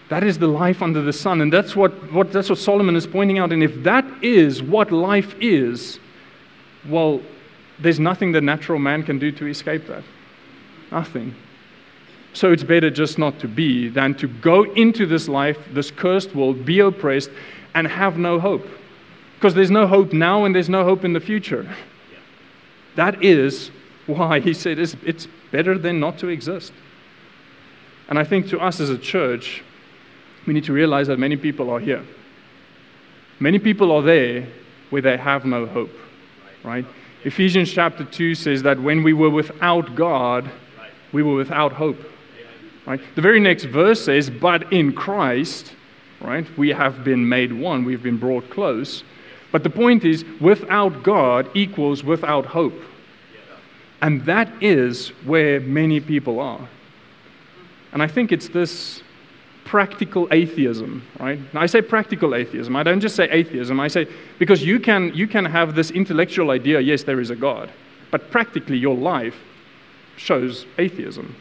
That 0.08 0.25
is 0.25 0.38
the 0.38 0.46
life 0.46 0.81
under 0.82 1.02
the 1.02 1.12
sun. 1.12 1.41
And 1.41 1.52
that's 1.52 1.76
what, 1.76 1.93
what, 2.12 2.32
that's 2.32 2.49
what 2.49 2.58
Solomon 2.58 2.96
is 2.96 3.06
pointing 3.06 3.38
out. 3.38 3.52
And 3.52 3.62
if 3.62 3.82
that 3.82 4.05
is 4.22 4.63
what 4.63 4.91
life 4.91 5.34
is, 5.41 5.98
well, 6.89 7.20
there's 7.79 8.01
nothing 8.01 8.32
that 8.32 8.43
natural 8.43 8.79
man 8.79 9.03
can 9.03 9.19
do 9.19 9.32
to 9.32 9.46
escape 9.46 9.86
that. 9.89 10.03
Nothing. 10.91 11.34
So 12.34 12.53
it's 12.53 12.64
better 12.64 12.91
just 12.91 13.17
not 13.17 13.38
to 13.41 13.48
be 13.48 13.88
than 13.88 14.14
to 14.17 14.26
go 14.26 14.64
into 14.74 15.06
this 15.06 15.29
life, 15.29 15.58
this 15.72 15.91
cursed 15.91 16.34
world, 16.34 16.64
be 16.64 16.81
oppressed, 16.81 17.31
and 17.74 17.86
have 17.86 18.19
no 18.19 18.41
hope. 18.41 18.67
Because 19.36 19.55
there's 19.55 19.70
no 19.70 19.86
hope 19.86 20.12
now 20.12 20.44
and 20.44 20.55
there's 20.55 20.69
no 20.69 20.84
hope 20.84 21.05
in 21.05 21.12
the 21.12 21.20
future. 21.20 21.69
That 22.96 23.22
is 23.22 23.70
why 24.06 24.41
he 24.41 24.53
said 24.53 24.79
it's, 24.79 24.96
it's 25.05 25.29
better 25.50 25.79
than 25.79 26.00
not 26.00 26.19
to 26.19 26.29
exist. 26.29 26.72
And 28.08 28.19
I 28.19 28.24
think 28.24 28.48
to 28.48 28.60
us 28.60 28.81
as 28.81 28.91
a 28.91 28.98
church, 28.98 29.62
we 30.46 30.53
need 30.53 30.64
to 30.64 30.72
realize 30.72 31.06
that 31.06 31.19
many 31.19 31.36
people 31.36 31.70
are 31.70 31.81
here. 31.81 32.05
Many 33.41 33.58
people 33.58 33.93
are 33.93 34.03
there 34.03 34.46
where 34.91 35.03
they 35.03 35.17
have 35.17 35.44
no 35.44 35.67
hope, 35.67 35.91
right? 36.62 36.84
Ephesians 37.24 37.72
chapter 37.72 38.05
2 38.05 38.34
says 38.34 38.62
that 38.62 38.81
when 38.81 39.03
we 39.03 39.12
were 39.12 39.31
without 39.31 39.94
God, 39.94 40.50
we 41.15 41.23
were 41.23 41.37
without 41.37 41.73
hope. 41.73 41.97
Right? 42.85 43.01
The 43.15 43.23
very 43.23 43.41
next 43.41 43.65
verse 43.65 44.05
says, 44.05 44.29
But 44.29 44.71
in 44.73 44.93
Christ, 44.93 45.73
right, 46.21 46.47
we 46.59 46.69
have 46.71 47.03
been 47.05 47.27
made 47.27 47.53
one, 47.53 47.85
we've 47.85 48.03
been 48.03 48.19
brought 48.19 48.51
close. 48.51 49.05
But 49.53 49.63
the 49.63 49.71
point 49.71 50.05
is, 50.05 50.25
without 50.41 51.03
God 51.03 51.49
equals 51.55 52.03
without 52.03 52.44
hope. 52.44 52.79
And 54.03 54.23
that 54.27 54.53
is 54.63 55.11
where 55.25 55.61
many 55.61 56.01
people 56.01 56.41
are. 56.41 56.69
And 57.93 58.03
I 58.03 58.09
think 58.09 58.33
it's 58.33 58.49
this 58.49 59.03
practical 59.65 60.29
atheism, 60.31 61.06
right? 61.21 61.39
Now, 61.55 61.63
I 61.63 61.67
say 61.67 61.81
practical 61.81 62.35
atheism. 62.35 62.77
I 62.77 62.83
don't 62.83 63.01
just 63.01 63.17
say 63.17 63.31
atheism. 63.31 63.81
I 63.81 63.89
say 63.89 64.09
because 64.39 64.63
you 64.63 64.79
can, 64.81 65.15
you 65.15 65.27
can 65.27 65.44
have 65.44 65.75
this 65.75 65.91
intellectual 65.93 66.51
idea, 66.51 66.81
yes, 66.81 67.05
there 67.05 67.21
is 67.21 67.31
a 67.31 67.37
God, 67.37 67.71
but 68.11 68.31
practically 68.31 68.77
your 68.77 68.97
life 68.97 69.37
shows 70.17 70.67
atheism. 70.79 71.35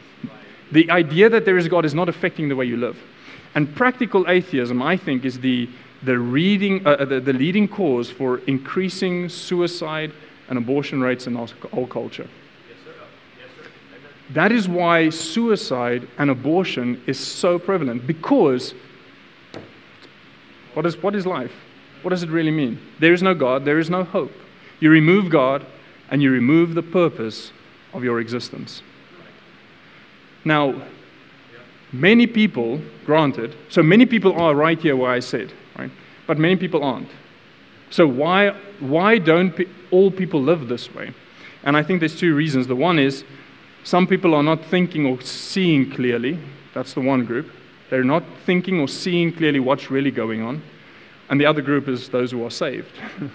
The 0.72 0.90
idea 0.90 1.28
that 1.28 1.44
there 1.44 1.56
is 1.56 1.68
God 1.68 1.84
is 1.84 1.94
not 1.94 2.08
affecting 2.08 2.48
the 2.48 2.56
way 2.56 2.64
you 2.64 2.76
live. 2.76 2.98
And 3.54 3.74
practical 3.74 4.28
atheism, 4.28 4.82
I 4.82 4.96
think, 4.96 5.24
is 5.24 5.40
the 5.40 5.68
the, 6.02 6.18
reading, 6.18 6.86
uh, 6.86 7.04
the, 7.04 7.18
the 7.18 7.32
leading 7.32 7.66
cause 7.66 8.10
for 8.10 8.38
increasing 8.46 9.30
suicide 9.30 10.12
and 10.48 10.58
abortion 10.58 11.00
rates 11.00 11.26
in 11.26 11.34
our, 11.34 11.48
our 11.72 11.86
culture. 11.86 12.28
Yes, 12.68 12.78
sir. 12.84 12.92
Yes, 13.38 13.48
sir. 13.56 13.70
That 14.34 14.52
is 14.52 14.68
why 14.68 15.08
suicide 15.08 16.06
and 16.18 16.30
abortion 16.30 17.02
is 17.06 17.18
so 17.18 17.58
prevalent 17.58 18.06
because 18.06 18.74
What 20.74 20.86
is, 20.86 21.02
what 21.02 21.14
is 21.14 21.24
life? 21.24 21.52
What 22.02 22.10
does 22.10 22.22
it 22.22 22.30
really 22.30 22.50
mean? 22.50 22.78
There 22.98 23.14
is 23.14 23.22
no 23.22 23.34
God, 23.34 23.64
there 23.64 23.78
is 23.78 23.88
no 23.88 24.04
hope. 24.04 24.32
You 24.80 24.90
remove 24.90 25.30
God, 25.30 25.64
and 26.10 26.20
you 26.22 26.30
remove 26.30 26.74
the 26.74 26.82
purpose 26.82 27.52
of 27.94 28.04
your 28.04 28.20
existence. 28.20 28.82
Now, 30.44 30.82
many 31.92 32.26
people, 32.26 32.80
granted, 33.06 33.56
so 33.70 33.82
many 33.82 34.04
people 34.04 34.32
are 34.34 34.54
right 34.54 34.78
here 34.78 34.96
where 34.96 35.10
I 35.10 35.20
said, 35.20 35.52
right? 35.78 35.90
But 36.26 36.38
many 36.38 36.56
people 36.56 36.84
aren't. 36.84 37.08
So 37.90 38.06
why, 38.06 38.50
why 38.80 39.18
don't 39.18 39.56
pe- 39.56 39.66
all 39.90 40.10
people 40.10 40.42
live 40.42 40.68
this 40.68 40.92
way? 40.92 41.14
And 41.62 41.76
I 41.76 41.82
think 41.82 42.00
there's 42.00 42.18
two 42.18 42.34
reasons. 42.34 42.66
The 42.66 42.76
one 42.76 42.98
is 42.98 43.24
some 43.84 44.06
people 44.06 44.34
are 44.34 44.42
not 44.42 44.64
thinking 44.64 45.06
or 45.06 45.20
seeing 45.20 45.90
clearly. 45.90 46.38
That's 46.74 46.94
the 46.94 47.00
one 47.00 47.24
group. 47.24 47.50
They're 47.90 48.04
not 48.04 48.24
thinking 48.44 48.80
or 48.80 48.88
seeing 48.88 49.32
clearly 49.32 49.60
what's 49.60 49.90
really 49.90 50.10
going 50.10 50.42
on. 50.42 50.62
And 51.30 51.40
the 51.40 51.46
other 51.46 51.62
group 51.62 51.88
is 51.88 52.08
those 52.08 52.32
who 52.32 52.44
are 52.44 52.50
saved. 52.50 52.92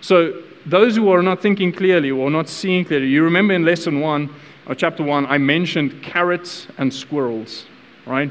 so 0.00 0.42
those 0.66 0.96
who 0.96 1.10
are 1.10 1.22
not 1.22 1.40
thinking 1.40 1.72
clearly 1.72 2.10
or 2.10 2.30
not 2.30 2.48
seeing 2.48 2.84
clearly, 2.84 3.06
you 3.06 3.22
remember 3.22 3.54
in 3.54 3.64
lesson 3.64 4.00
one 4.00 4.30
or 4.66 4.74
chapter 4.74 5.02
one, 5.02 5.26
I 5.26 5.38
mentioned 5.38 6.02
carrots 6.02 6.66
and 6.76 6.92
squirrels, 6.92 7.64
right? 8.06 8.30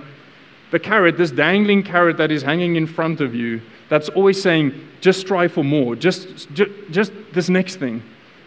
The 0.72 0.80
carrot, 0.80 1.18
this 1.18 1.32
dangling 1.32 1.84
carrot 1.84 2.18
that 2.18 2.32
is 2.32 2.44
hanging 2.44 2.76
in 2.76 2.86
front 2.86 3.22
of 3.22 3.34
you, 3.34 3.62
that's 3.90 4.10
always 4.10 4.42
saying, 4.42 4.74
just 5.02 5.22
strive 5.22 5.54
for 5.54 5.64
more, 5.64 5.96
just, 5.96 6.52
just, 6.54 6.72
just 6.92 7.12
this 7.34 7.50
next 7.50 7.78
thing. 7.78 8.04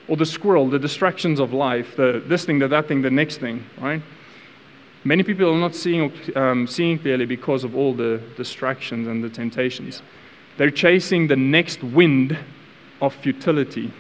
Or 0.07 0.17
the 0.17 0.27
squirrel, 0.27 0.69
the 0.69 0.79
distractions 0.79 1.41
of 1.41 1.53
life, 1.53 1.97
the, 1.97 2.23
this 2.27 2.45
thing, 2.45 2.59
the, 2.59 2.69
that 2.69 2.89
thing, 2.89 3.03
the 3.03 3.11
next 3.11 3.39
thing, 3.39 3.65
right? 3.81 4.03
Many 5.03 5.23
people 5.23 5.51
are 5.51 5.59
not 5.59 5.75
seeing, 5.75 6.13
um, 6.37 6.67
seeing 6.67 6.99
clearly 6.99 7.25
because 7.25 7.65
of 7.65 7.75
all 7.75 7.95
the 7.95 8.21
distractions 8.37 9.09
and 9.09 9.25
the 9.25 9.31
temptations. 9.31 10.03
They're 10.59 10.71
chasing 10.71 11.27
the 11.27 11.37
next 11.37 11.83
wind 11.83 12.37
of 13.01 13.15
futility. 13.15 13.93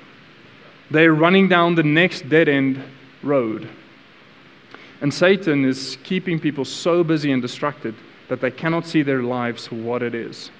They're 0.90 1.14
running 1.14 1.48
down 1.48 1.74
the 1.74 1.82
next 1.82 2.28
dead 2.28 2.48
end 2.48 2.82
road. 3.22 3.68
And 5.00 5.12
Satan 5.12 5.64
is 5.64 5.96
keeping 6.02 6.38
people 6.38 6.64
so 6.64 7.02
busy 7.02 7.32
and 7.32 7.40
distracted 7.40 7.94
that 8.28 8.40
they 8.40 8.50
cannot 8.50 8.86
see 8.86 9.02
their 9.02 9.22
lives 9.22 9.66
for 9.66 9.76
what 9.76 10.02
it 10.02 10.14
is. 10.14 10.50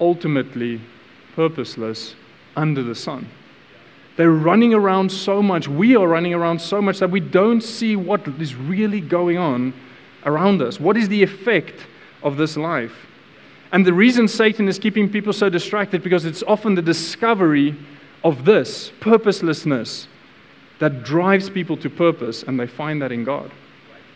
Ultimately, 0.00 0.80
purposeless 1.34 2.14
under 2.56 2.82
the 2.82 2.94
sun. 2.94 3.28
They're 4.16 4.30
running 4.30 4.72
around 4.72 5.12
so 5.12 5.42
much, 5.42 5.68
we 5.68 5.94
are 5.94 6.08
running 6.08 6.32
around 6.32 6.60
so 6.60 6.80
much 6.80 7.00
that 7.00 7.10
we 7.10 7.20
don't 7.20 7.60
see 7.60 7.96
what 7.96 8.26
is 8.40 8.54
really 8.54 9.00
going 9.00 9.36
on 9.36 9.74
around 10.24 10.62
us. 10.62 10.80
What 10.80 10.96
is 10.96 11.08
the 11.08 11.22
effect 11.22 11.86
of 12.22 12.38
this 12.38 12.56
life? 12.56 13.06
And 13.72 13.84
the 13.84 13.92
reason 13.92 14.28
Satan 14.28 14.68
is 14.68 14.78
keeping 14.78 15.10
people 15.10 15.32
so 15.32 15.48
distracted 15.48 16.02
because 16.02 16.24
it's 16.24 16.42
often 16.44 16.74
the 16.74 16.82
discovery 16.82 17.74
of 18.22 18.44
this 18.44 18.92
purposelessness 19.00 20.08
that 20.78 21.04
drives 21.04 21.48
people 21.48 21.76
to 21.78 21.88
purpose, 21.88 22.42
and 22.42 22.60
they 22.60 22.66
find 22.66 23.00
that 23.00 23.12
in 23.12 23.24
God. 23.24 23.50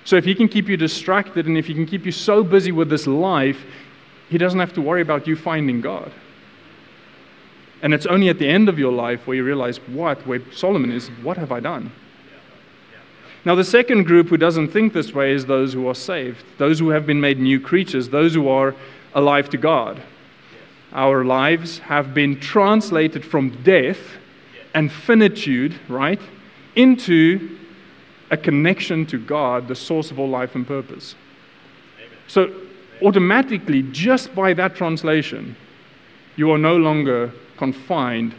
So 0.05 0.17
if 0.17 0.25
he 0.25 0.35
can 0.35 0.49
keep 0.49 0.69
you 0.69 0.77
distracted 0.77 1.47
and 1.47 1.57
if 1.57 1.67
he 1.67 1.75
can 1.75 1.87
keep 1.87 2.05
you 2.05 2.13
so 2.13 2.43
busy 2.43 2.73
with 2.73 2.89
this 2.89 3.07
life, 3.07 3.65
he 4.29 4.39
doesn't 4.39 4.61
have 4.61 4.73
to 4.75 4.81
worry 4.81 5.03
about 5.03 5.27
you 5.27 5.37
finding 5.37 5.81
God. 5.81 6.13
And 7.83 7.95
it's 7.95 8.07
only 8.07 8.29
at 8.29 8.39
the 8.39 8.49
end 8.49 8.69
of 8.69 8.79
your 8.79 8.93
life 8.93 9.27
where 9.27 9.37
you 9.37 9.45
realize 9.45 9.79
what, 9.79 10.27
where 10.27 10.41
Solomon 10.53 10.93
is, 10.93 11.09
what 11.23 11.37
have 11.37 11.51
I 11.51 11.61
done? 11.61 11.93
Now, 13.45 13.55
the 13.55 13.65
second 13.65 14.05
group 14.05 14.29
who 14.29 14.37
doesn't 14.37 14.69
think 14.69 14.93
this 14.93 15.15
way 15.15 15.33
is 15.33 15.47
those 15.47 15.73
who 15.73 15.89
are 15.89 15.95
saved, 15.95 16.45
those 16.59 16.79
who 16.79 16.91
have 16.91 17.07
been 17.07 17.23
made 17.23 17.39
new 17.39 17.59
creatures, 17.59 18.11
those 18.11 18.35
who 18.35 18.49
are 18.49 18.75
alive 19.15 19.51
to 19.51 19.57
God. 19.57 20.03
Our 20.93 21.25
lives 21.25 21.79
have 21.81 22.15
been 22.15 22.41
translated 22.41 23.25
from 23.25 23.63
death 23.63 23.99
and 24.75 24.91
finitude, 24.91 25.79
right, 25.89 26.21
into 26.77 27.59
a 28.31 28.37
connection 28.37 29.07
to 29.07 29.19
God, 29.19 29.69
the 29.69 29.75
source 29.75 30.11
of 30.11 30.19
all 30.19 30.29
life 30.29 30.55
and 30.55 30.67
purpose. 30.67 31.15
Amen. 31.99 32.19
So, 32.29 32.55
automatically, 33.03 33.83
just 33.83 34.35
by 34.35 34.53
that 34.55 34.75
translation, 34.77 35.57
you 36.37 36.51
are 36.51 36.59
no 36.59 36.77
longer 36.77 37.33
confined 37.57 38.35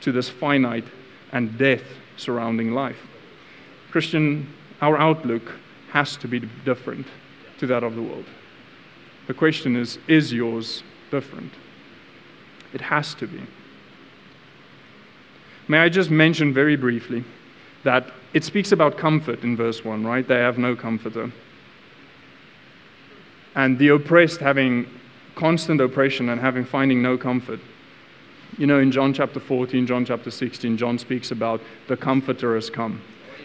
to 0.00 0.12
this 0.12 0.28
finite 0.28 0.86
and 1.32 1.56
death 1.58 1.82
surrounding 2.16 2.72
life. 2.72 2.98
Christian, 3.90 4.52
our 4.80 4.96
outlook 4.96 5.52
has 5.90 6.16
to 6.16 6.28
be 6.28 6.40
different 6.64 7.06
to 7.58 7.66
that 7.66 7.82
of 7.82 7.94
the 7.94 8.02
world. 8.02 8.24
The 9.26 9.34
question 9.34 9.76
is 9.76 9.98
is 10.08 10.32
yours 10.32 10.82
different? 11.10 11.52
It 12.72 12.80
has 12.80 13.14
to 13.14 13.26
be. 13.26 13.42
May 15.68 15.78
I 15.78 15.88
just 15.88 16.10
mention 16.10 16.52
very 16.52 16.76
briefly 16.76 17.24
that 17.84 18.10
it 18.32 18.44
speaks 18.44 18.72
about 18.72 18.96
comfort 18.96 19.42
in 19.42 19.56
verse 19.56 19.84
1, 19.84 20.04
right? 20.04 20.26
They 20.26 20.38
have 20.38 20.58
no 20.58 20.74
comforter. 20.74 21.30
And 23.54 23.78
the 23.78 23.88
oppressed 23.88 24.40
having 24.40 24.86
constant 25.34 25.80
oppression 25.80 26.28
and 26.28 26.40
having 26.40 26.64
finding 26.64 27.02
no 27.02 27.18
comfort. 27.18 27.60
You 28.58 28.66
know, 28.66 28.78
in 28.78 28.90
John 28.92 29.12
chapter 29.12 29.40
14, 29.40 29.86
John 29.86 30.04
chapter 30.04 30.30
16, 30.30 30.76
John 30.76 30.98
speaks 30.98 31.30
about 31.30 31.60
the 31.88 31.96
comforter 31.96 32.54
has 32.54 32.70
come 32.70 33.00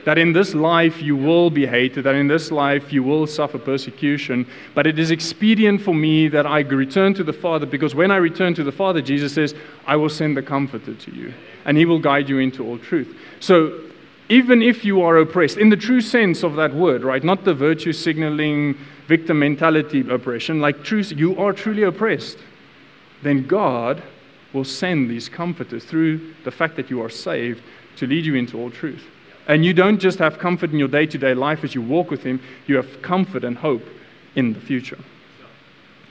that 0.08 0.18
in 0.18 0.32
this 0.32 0.56
life 0.56 1.02
you 1.02 1.18
will 1.18 1.50
be 1.50 1.66
hated, 1.68 2.06
that 2.06 2.16
in 2.16 2.30
this 2.30 2.50
life 2.50 2.94
you 2.94 3.04
will 3.04 3.28
suffer 3.28 3.60
persecution, 3.60 4.48
but 4.74 4.88
it 4.88 4.98
is 4.98 5.12
expedient 5.12 5.82
for 5.82 5.94
me 5.94 6.30
that 6.30 6.48
I 6.48 6.62
return 6.62 7.14
to 7.16 7.26
the 7.26 7.34
Father, 7.34 7.66
because 7.66 7.94
when 7.94 8.10
I 8.10 8.16
return 8.16 8.54
to 8.54 8.64
the 8.64 8.72
Father, 8.72 9.02
Jesus 9.02 9.34
says, 9.34 9.54
I 9.86 9.98
will 9.98 10.08
send 10.08 10.38
the 10.38 10.42
Comforter 10.42 10.94
to 10.94 11.12
you, 11.14 11.34
and 11.66 11.78
he 11.78 11.84
will 11.84 12.00
guide 12.00 12.30
you 12.30 12.40
into 12.40 12.66
all 12.66 12.78
truth. 12.78 13.18
So, 13.42 13.82
even 14.30 14.62
if 14.62 14.86
you 14.86 15.02
are 15.02 15.18
oppressed, 15.18 15.58
in 15.58 15.68
the 15.68 15.76
true 15.76 16.00
sense 16.00 16.42
of 16.42 16.56
that 16.56 16.74
word, 16.74 17.04
right, 17.04 17.22
not 17.22 17.44
the 17.44 17.54
virtue 17.54 17.92
signaling, 17.92 18.78
victim 19.10 19.40
mentality 19.40 20.10
oppression, 20.10 20.62
like 20.62 20.86
truth, 20.86 21.12
you 21.12 21.38
are 21.38 21.52
truly 21.52 21.84
oppressed, 21.84 22.38
then 23.24 23.46
God 23.46 24.02
will 24.54 24.64
send 24.64 25.12
these 25.12 25.28
comforters 25.28 25.84
through 25.84 26.34
the 26.46 26.52
fact 26.52 26.78
that 26.78 26.90
you 26.90 27.02
are 27.02 27.10
saved 27.10 27.62
to 27.98 28.08
lead 28.08 28.26
you 28.26 28.36
into 28.36 28.58
all 28.58 28.72
truth. 28.72 29.04
And 29.48 29.64
you 29.64 29.74
don't 29.74 29.98
just 29.98 30.20
have 30.20 30.38
comfort 30.38 30.72
in 30.72 30.80
your 30.80 30.90
day 30.90 31.06
to 31.06 31.18
day 31.18 31.34
life 31.34 31.64
as 31.64 31.74
you 31.74 31.82
walk 31.82 32.12
with 32.12 32.24
Him, 32.24 32.42
you 32.68 32.76
have 32.76 33.02
comfort 33.02 33.44
and 33.44 33.58
hope 33.58 33.84
in 34.36 34.54
the 34.54 34.60
future. 34.60 35.00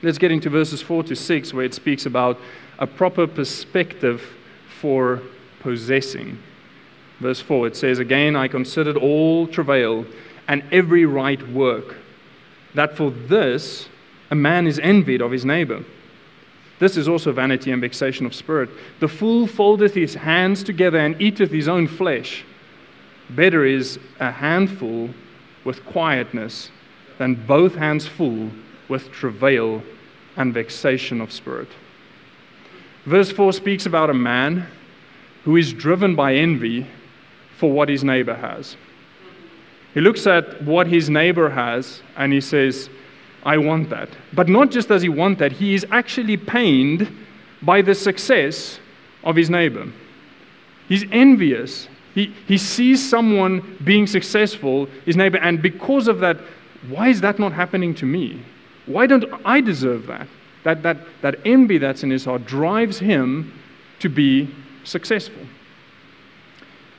Let's 0.02 0.18
get 0.18 0.32
into 0.32 0.50
verses 0.50 0.82
4 0.82 1.04
to 1.04 1.16
6, 1.16 1.54
where 1.54 1.64
it 1.64 1.74
speaks 1.74 2.06
about 2.06 2.38
a 2.78 2.86
proper 2.86 3.26
perspective 3.26 4.22
for 4.80 5.22
possessing. 5.60 6.38
Verse 7.18 7.40
4, 7.40 7.68
it 7.68 7.76
says, 7.76 7.98
Again, 7.98 8.36
I 8.36 8.48
considered 8.48 8.96
all 8.96 9.46
travail 9.46 10.04
and 10.48 10.62
every 10.70 11.06
right 11.06 11.46
work, 11.48 11.96
that 12.74 12.96
for 12.96 13.10
this 13.10 13.88
a 14.30 14.34
man 14.34 14.66
is 14.66 14.78
envied 14.78 15.22
of 15.22 15.30
his 15.30 15.44
neighbor. 15.44 15.84
This 16.78 16.96
is 16.96 17.08
also 17.08 17.32
vanity 17.32 17.70
and 17.70 17.80
vexation 17.80 18.26
of 18.26 18.34
spirit. 18.34 18.68
The 19.00 19.08
fool 19.08 19.46
foldeth 19.46 19.94
his 19.94 20.14
hands 20.14 20.62
together 20.62 20.98
and 20.98 21.20
eateth 21.20 21.50
his 21.50 21.68
own 21.68 21.86
flesh. 21.88 22.44
Better 23.30 23.64
is 23.64 23.98
a 24.20 24.30
handful 24.30 25.10
with 25.64 25.84
quietness 25.84 26.70
than 27.18 27.34
both 27.46 27.74
hands 27.74 28.06
full 28.06 28.50
with 28.88 29.10
travail 29.10 29.82
and 30.36 30.54
vexation 30.54 31.20
of 31.20 31.32
spirit. 31.32 31.68
Verse 33.04 33.32
4 33.32 33.52
speaks 33.52 33.86
about 33.86 34.10
a 34.10 34.14
man 34.14 34.66
who 35.44 35.56
is 35.56 35.72
driven 35.72 36.14
by 36.14 36.34
envy 36.34 36.86
for 37.56 37.72
what 37.72 37.88
his 37.88 38.04
neighbor 38.04 38.34
has. 38.34 38.76
He 39.94 40.00
looks 40.00 40.26
at 40.26 40.62
what 40.62 40.86
his 40.86 41.08
neighbor 41.08 41.50
has 41.50 42.02
and 42.16 42.32
he 42.32 42.40
says, 42.40 42.90
I 43.44 43.58
want 43.58 43.90
that. 43.90 44.10
But 44.32 44.48
not 44.48 44.70
just 44.70 44.88
does 44.88 45.02
he 45.02 45.08
want 45.08 45.38
that, 45.38 45.52
he 45.52 45.74
is 45.74 45.86
actually 45.90 46.36
pained 46.36 47.10
by 47.62 47.80
the 47.80 47.94
success 47.94 48.78
of 49.24 49.36
his 49.36 49.48
neighbor. 49.48 49.90
He's 50.88 51.04
envious 51.10 51.88
he, 52.16 52.34
he 52.48 52.56
sees 52.56 53.06
someone 53.06 53.78
being 53.84 54.06
successful, 54.06 54.86
his 55.04 55.18
neighbor, 55.18 55.36
and 55.36 55.60
because 55.60 56.08
of 56.08 56.20
that, 56.20 56.38
why 56.88 57.08
is 57.08 57.20
that 57.20 57.38
not 57.38 57.52
happening 57.52 57.94
to 57.96 58.06
me? 58.06 58.40
Why 58.86 59.06
don't 59.06 59.26
I 59.44 59.60
deserve 59.60 60.06
that? 60.06 60.26
That, 60.64 60.82
that, 60.82 60.96
that 61.20 61.34
envy 61.44 61.76
that's 61.76 62.02
in 62.02 62.08
his 62.08 62.24
heart 62.24 62.46
drives 62.46 62.98
him 62.98 63.52
to 63.98 64.08
be 64.08 64.48
successful. 64.82 65.42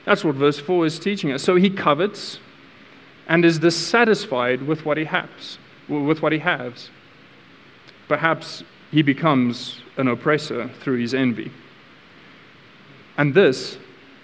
That's 0.04 0.22
what 0.22 0.36
verse 0.36 0.60
4 0.60 0.86
is 0.86 1.00
teaching 1.00 1.32
us. 1.32 1.42
So 1.42 1.56
he 1.56 1.68
covets 1.68 2.38
and 3.26 3.44
is 3.44 3.58
dissatisfied 3.58 4.62
with 4.62 4.84
what 4.84 4.96
he 4.96 5.04
has, 5.06 5.58
with 5.88 6.22
what 6.22 6.30
he 6.30 6.38
has. 6.38 6.90
Perhaps 8.06 8.62
he 8.92 9.02
becomes 9.02 9.80
an 9.96 10.06
oppressor 10.06 10.70
through 10.80 10.98
his 10.98 11.12
envy. 11.12 11.50
And 13.16 13.34
this 13.34 13.78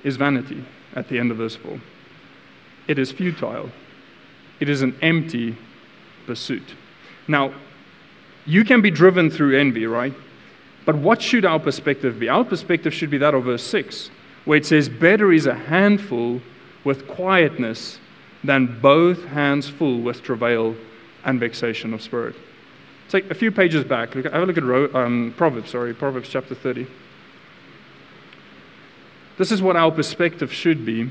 is 0.05 0.17
vanity 0.17 0.65
at 0.95 1.09
the 1.09 1.19
end 1.19 1.31
of 1.31 1.39
verse 1.39 1.57
4. 1.57 1.81
It 2.89 2.99
is 2.99 3.13
futile, 3.13 3.71
it 4.61 4.69
is 4.69 4.83
an 4.83 4.97
empty 5.03 5.57
pursuit. 6.27 6.75
Now, 7.27 7.55
you 8.47 8.65
can 8.65 8.83
be 8.83 8.91
driven 8.91 9.31
through 9.31 9.59
envy, 9.59 9.87
right? 9.87 10.15
But 10.85 10.97
what 10.97 11.23
should 11.23 11.45
our 11.45 11.59
perspective 11.59 12.19
be? 12.19 12.29
Our 12.29 12.45
perspective 12.45 12.93
should 12.93 13.11
be 13.11 13.19
that 13.19 13.35
of 13.35 13.45
verse 13.45 13.63
6, 13.63 14.11
where 14.45 14.59
it 14.59 14.67
says, 14.67 14.89
Better 14.89 15.33
is 15.33 15.47
a 15.47 15.55
handful 15.55 16.43
with 16.85 17.09
quietness 17.09 17.99
than 18.43 18.81
both 18.81 19.25
hands 19.25 19.69
full 19.69 20.03
with 20.03 20.23
travail 20.23 20.77
and 21.25 21.41
vexation 21.41 21.95
of 21.95 22.03
spirit. 22.03 22.35
Take 23.09 23.31
a 23.31 23.35
few 23.35 23.51
pages 23.51 23.85
back. 23.85 24.15
Look, 24.15 24.27
have 24.27 24.43
a 24.43 24.47
look 24.47 24.59
at 24.59 24.95
um, 24.95 25.33
Proverbs, 25.37 25.71
sorry, 25.71 25.95
Proverbs 25.95 26.29
chapter 26.29 26.55
30. 26.55 26.87
This 29.37 29.51
is 29.51 29.61
what 29.61 29.77
our 29.77 29.91
perspective 29.91 30.53
should 30.53 30.87
be 30.87 31.11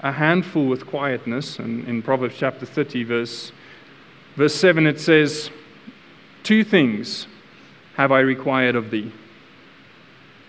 a 0.00 0.12
handful 0.12 0.66
with 0.66 0.86
quietness. 0.86 1.58
And 1.58 1.86
in 1.88 2.02
Proverbs 2.02 2.36
chapter 2.38 2.66
30, 2.66 3.04
verse, 3.04 3.52
verse 4.36 4.54
7, 4.54 4.86
it 4.86 5.00
says, 5.00 5.50
Two 6.42 6.64
things 6.64 7.26
have 7.94 8.12
I 8.12 8.20
required 8.20 8.76
of 8.76 8.90
thee. 8.90 9.12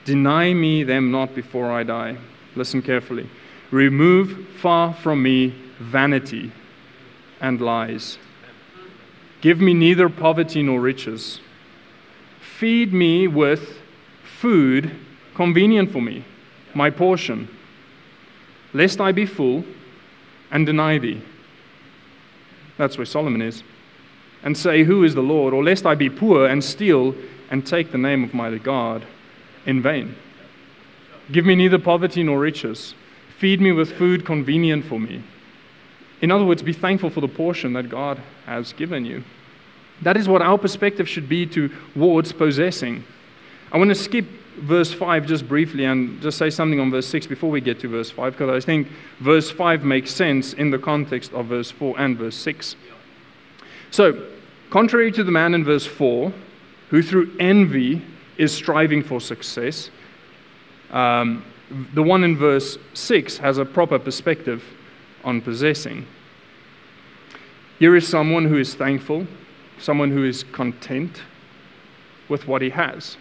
Deny 0.06 0.54
me 0.54 0.84
them 0.84 1.12
not 1.12 1.34
before 1.36 1.72
I 1.72 1.84
die. 1.84 2.18
Listen 2.56 2.82
carefully. 2.82 3.30
Remove 3.72 4.48
far 4.60 4.94
from 4.94 5.24
me 5.24 5.56
vanity 5.80 6.52
and 7.42 7.60
lies. 7.60 8.18
Give 9.42 9.60
me 9.60 9.74
neither 9.74 10.10
poverty 10.10 10.64
nor 10.64 10.80
riches. 10.80 11.40
Feed 12.40 12.94
me 12.94 13.28
with 13.28 13.80
food 14.24 14.96
convenient 15.38 15.92
for 15.92 16.02
me, 16.02 16.26
my 16.74 16.90
portion, 16.90 17.48
lest 18.74 19.00
I 19.00 19.12
be 19.12 19.28
full 19.28 19.64
and 20.50 20.66
deny 20.66 20.98
thee. 20.98 21.22
That's 22.78 22.98
where 22.98 23.06
Solomon 23.06 23.44
is. 23.44 23.64
And 24.44 24.58
say, 24.58 24.84
Who 24.84 25.04
is 25.04 25.14
the 25.14 25.22
Lord? 25.22 25.54
Or 25.54 25.64
lest 25.64 25.86
I 25.86 25.94
be 25.94 26.10
poor 26.10 26.48
and 26.48 26.64
steal 26.64 27.14
and 27.52 27.66
take 27.66 27.92
the 27.92 28.00
name 28.00 28.24
of 28.24 28.34
my 28.34 28.58
God 28.58 29.06
in 29.68 29.82
vain. 29.82 30.16
Give 31.32 31.46
me 31.46 31.54
neither 31.56 31.78
poverty 31.78 32.24
nor 32.24 32.40
riches. 32.40 32.96
Feed 33.38 33.62
me 33.62 33.72
with 33.72 33.96
food 33.96 34.26
convenient 34.26 34.86
for 34.86 35.00
me. 35.00 35.24
In 36.20 36.32
other 36.32 36.46
words, 36.46 36.64
be 36.64 36.74
thankful 36.74 37.12
for 37.12 37.22
the 37.22 37.28
portion 37.28 37.74
that 37.74 37.90
God 37.90 38.20
has 38.48 38.74
given 38.74 39.06
you. 39.06 39.24
That 40.02 40.18
is 40.18 40.28
what 40.28 40.42
our 40.42 40.58
perspective 40.58 41.08
should 41.08 41.30
be 41.30 41.46
towards 41.46 42.32
possessing. 42.34 43.04
I 43.72 43.78
want 43.78 43.90
to 43.90 43.96
skip 43.96 44.26
verse 44.58 44.94
5 44.94 45.26
just 45.26 45.48
briefly 45.48 45.86
and 45.86 46.22
just 46.22 46.38
say 46.38 46.50
something 46.50 46.80
on 46.80 46.92
verse 46.92 47.08
6 47.08 47.28
before 47.28 47.50
we 47.50 47.62
get 47.62 47.80
to 47.82 47.88
verse 47.88 48.12
5, 48.12 48.34
because 48.34 48.64
I 48.64 48.66
think 48.66 48.88
verse 49.20 49.50
5 49.52 49.84
makes 49.84 50.12
sense 50.12 50.54
in 50.54 50.72
the 50.72 50.80
context 50.80 51.34
of 51.34 51.48
verse 51.48 51.72
4 51.72 52.00
and 52.00 52.18
verse 52.18 52.36
6. 52.36 52.76
So, 53.92 54.28
contrary 54.70 55.12
to 55.14 55.24
the 55.24 55.32
man 55.32 55.54
in 55.54 55.64
verse 55.64 55.86
4, 55.86 56.34
who 56.90 57.02
through 57.02 57.36
envy 57.40 58.02
is 58.38 58.54
striving 58.54 59.04
for 59.04 59.22
success, 59.22 59.90
um, 60.92 61.44
the 61.94 62.04
one 62.04 62.24
in 62.24 62.38
verse 62.38 62.78
6 62.94 63.38
has 63.38 63.58
a 63.58 63.66
proper 63.66 64.00
perspective 64.00 64.64
on 65.24 65.42
possessing. 65.42 66.06
Here 67.80 67.96
is 67.96 68.08
someone 68.08 68.46
who 68.46 68.58
is 68.58 68.74
thankful, 68.74 69.28
someone 69.80 70.10
who 70.10 70.24
is 70.24 70.44
content 70.44 71.22
with 72.30 72.48
what 72.48 72.62
he 72.62 72.70
has. 72.72 73.18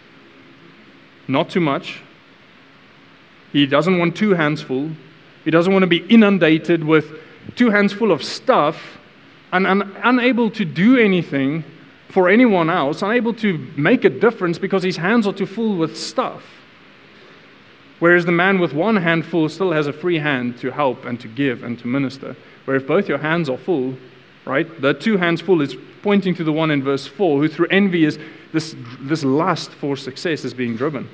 Not 1.29 1.51
too 1.51 1.61
much. 1.61 2.03
He 3.53 3.67
doesn't 3.67 3.99
want 3.99 4.17
two 4.17 4.35
hands 4.35 4.63
full. 4.63 4.91
He 5.45 5.51
doesn't 5.51 5.73
want 5.73 5.83
to 5.83 5.87
be 5.87 6.05
inundated 6.09 6.85
with 6.85 7.21
two 7.55 7.71
hands 7.71 7.93
full 7.93 8.13
of 8.13 8.23
stuff 8.23 8.99
and, 9.53 9.67
unable 10.03 10.51
to 10.51 10.65
do 10.65 10.99
anything 10.99 11.65
for 12.09 12.29
anyone 12.29 12.71
else, 12.71 13.03
unable 13.03 13.35
to 13.35 13.59
make 13.77 14.05
a 14.05 14.11
difference 14.11 14.59
because 14.59 14.83
his 14.83 14.97
hands 14.97 15.27
are 15.27 15.33
too 15.33 15.47
full 15.47 15.77
with 15.77 15.97
stuff. 15.97 16.43
Whereas 17.99 18.25
the 18.27 18.33
man 18.33 18.59
with 18.59 18.75
one 18.75 18.97
hand 18.97 19.25
full 19.25 19.49
still 19.49 19.73
has 19.73 19.87
a 19.87 19.93
free 19.93 20.19
hand 20.19 20.59
to 20.59 20.71
help 20.71 21.05
and 21.05 21.19
to 21.21 21.29
give 21.29 21.63
and 21.65 21.79
to 21.79 21.87
minister. 21.87 22.37
Where 22.65 22.77
if 22.77 22.87
both 22.87 23.09
your 23.09 23.19
hands 23.19 23.49
are 23.49 23.57
full, 23.57 23.97
right, 24.53 24.81
the 24.81 24.95
two 24.95 25.17
hands 25.17 25.41
full 25.41 25.61
is 25.61 25.77
pointing 26.03 26.35
to 26.37 26.45
the 26.45 26.53
one 26.53 26.71
in 26.71 26.83
verse 26.83 27.07
4 27.07 27.41
who 27.41 27.49
through 27.49 27.67
envy 27.69 28.05
is 28.05 28.19
this, 28.53 28.77
this 29.01 29.25
lust 29.25 29.71
for 29.73 29.97
success 29.97 30.45
is 30.45 30.55
being 30.55 30.77
driven. 30.77 31.09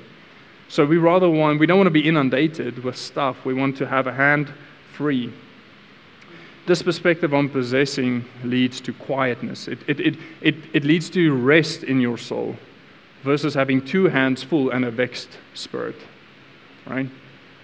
So 0.69 0.85
we 0.85 0.97
rather 0.97 1.29
want, 1.29 1.59
we 1.59 1.65
don't 1.65 1.77
want 1.77 1.87
to 1.87 1.91
be 1.91 2.07
inundated 2.07 2.83
with 2.83 2.95
stuff. 2.95 3.43
We 3.45 3.53
want 3.53 3.77
to 3.77 3.87
have 3.87 4.07
a 4.07 4.13
hand 4.13 4.51
free. 4.93 5.33
This 6.65 6.81
perspective 6.81 7.33
on 7.33 7.49
possessing 7.49 8.25
leads 8.43 8.79
to 8.81 8.93
quietness. 8.93 9.67
It, 9.67 9.79
it, 9.87 9.99
it, 9.99 10.15
it, 10.41 10.55
it 10.73 10.83
leads 10.83 11.09
to 11.11 11.35
rest 11.35 11.83
in 11.83 11.99
your 11.99 12.17
soul 12.17 12.55
versus 13.23 13.53
having 13.53 13.83
two 13.83 14.05
hands 14.05 14.43
full 14.43 14.69
and 14.69 14.85
a 14.85 14.91
vexed 14.91 15.37
spirit 15.53 15.95
right? 16.85 17.09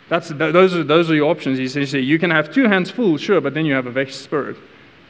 That's, 0.08 0.30
those, 0.30 0.76
are, 0.76 0.84
those 0.84 1.12
are 1.12 1.16
your 1.16 1.30
options. 1.30 1.60
Essentially, 1.60 2.04
you 2.04 2.18
can 2.18 2.32
have 2.32 2.54
two 2.54 2.68
hands 2.68 2.90
full, 2.90 3.18
sure, 3.18 3.42
but 3.42 3.54
then 3.54 3.66
you 3.66 3.74
have 3.74 3.86
a 3.86 3.92
vexed 3.92 4.22
spirit. 4.22 4.58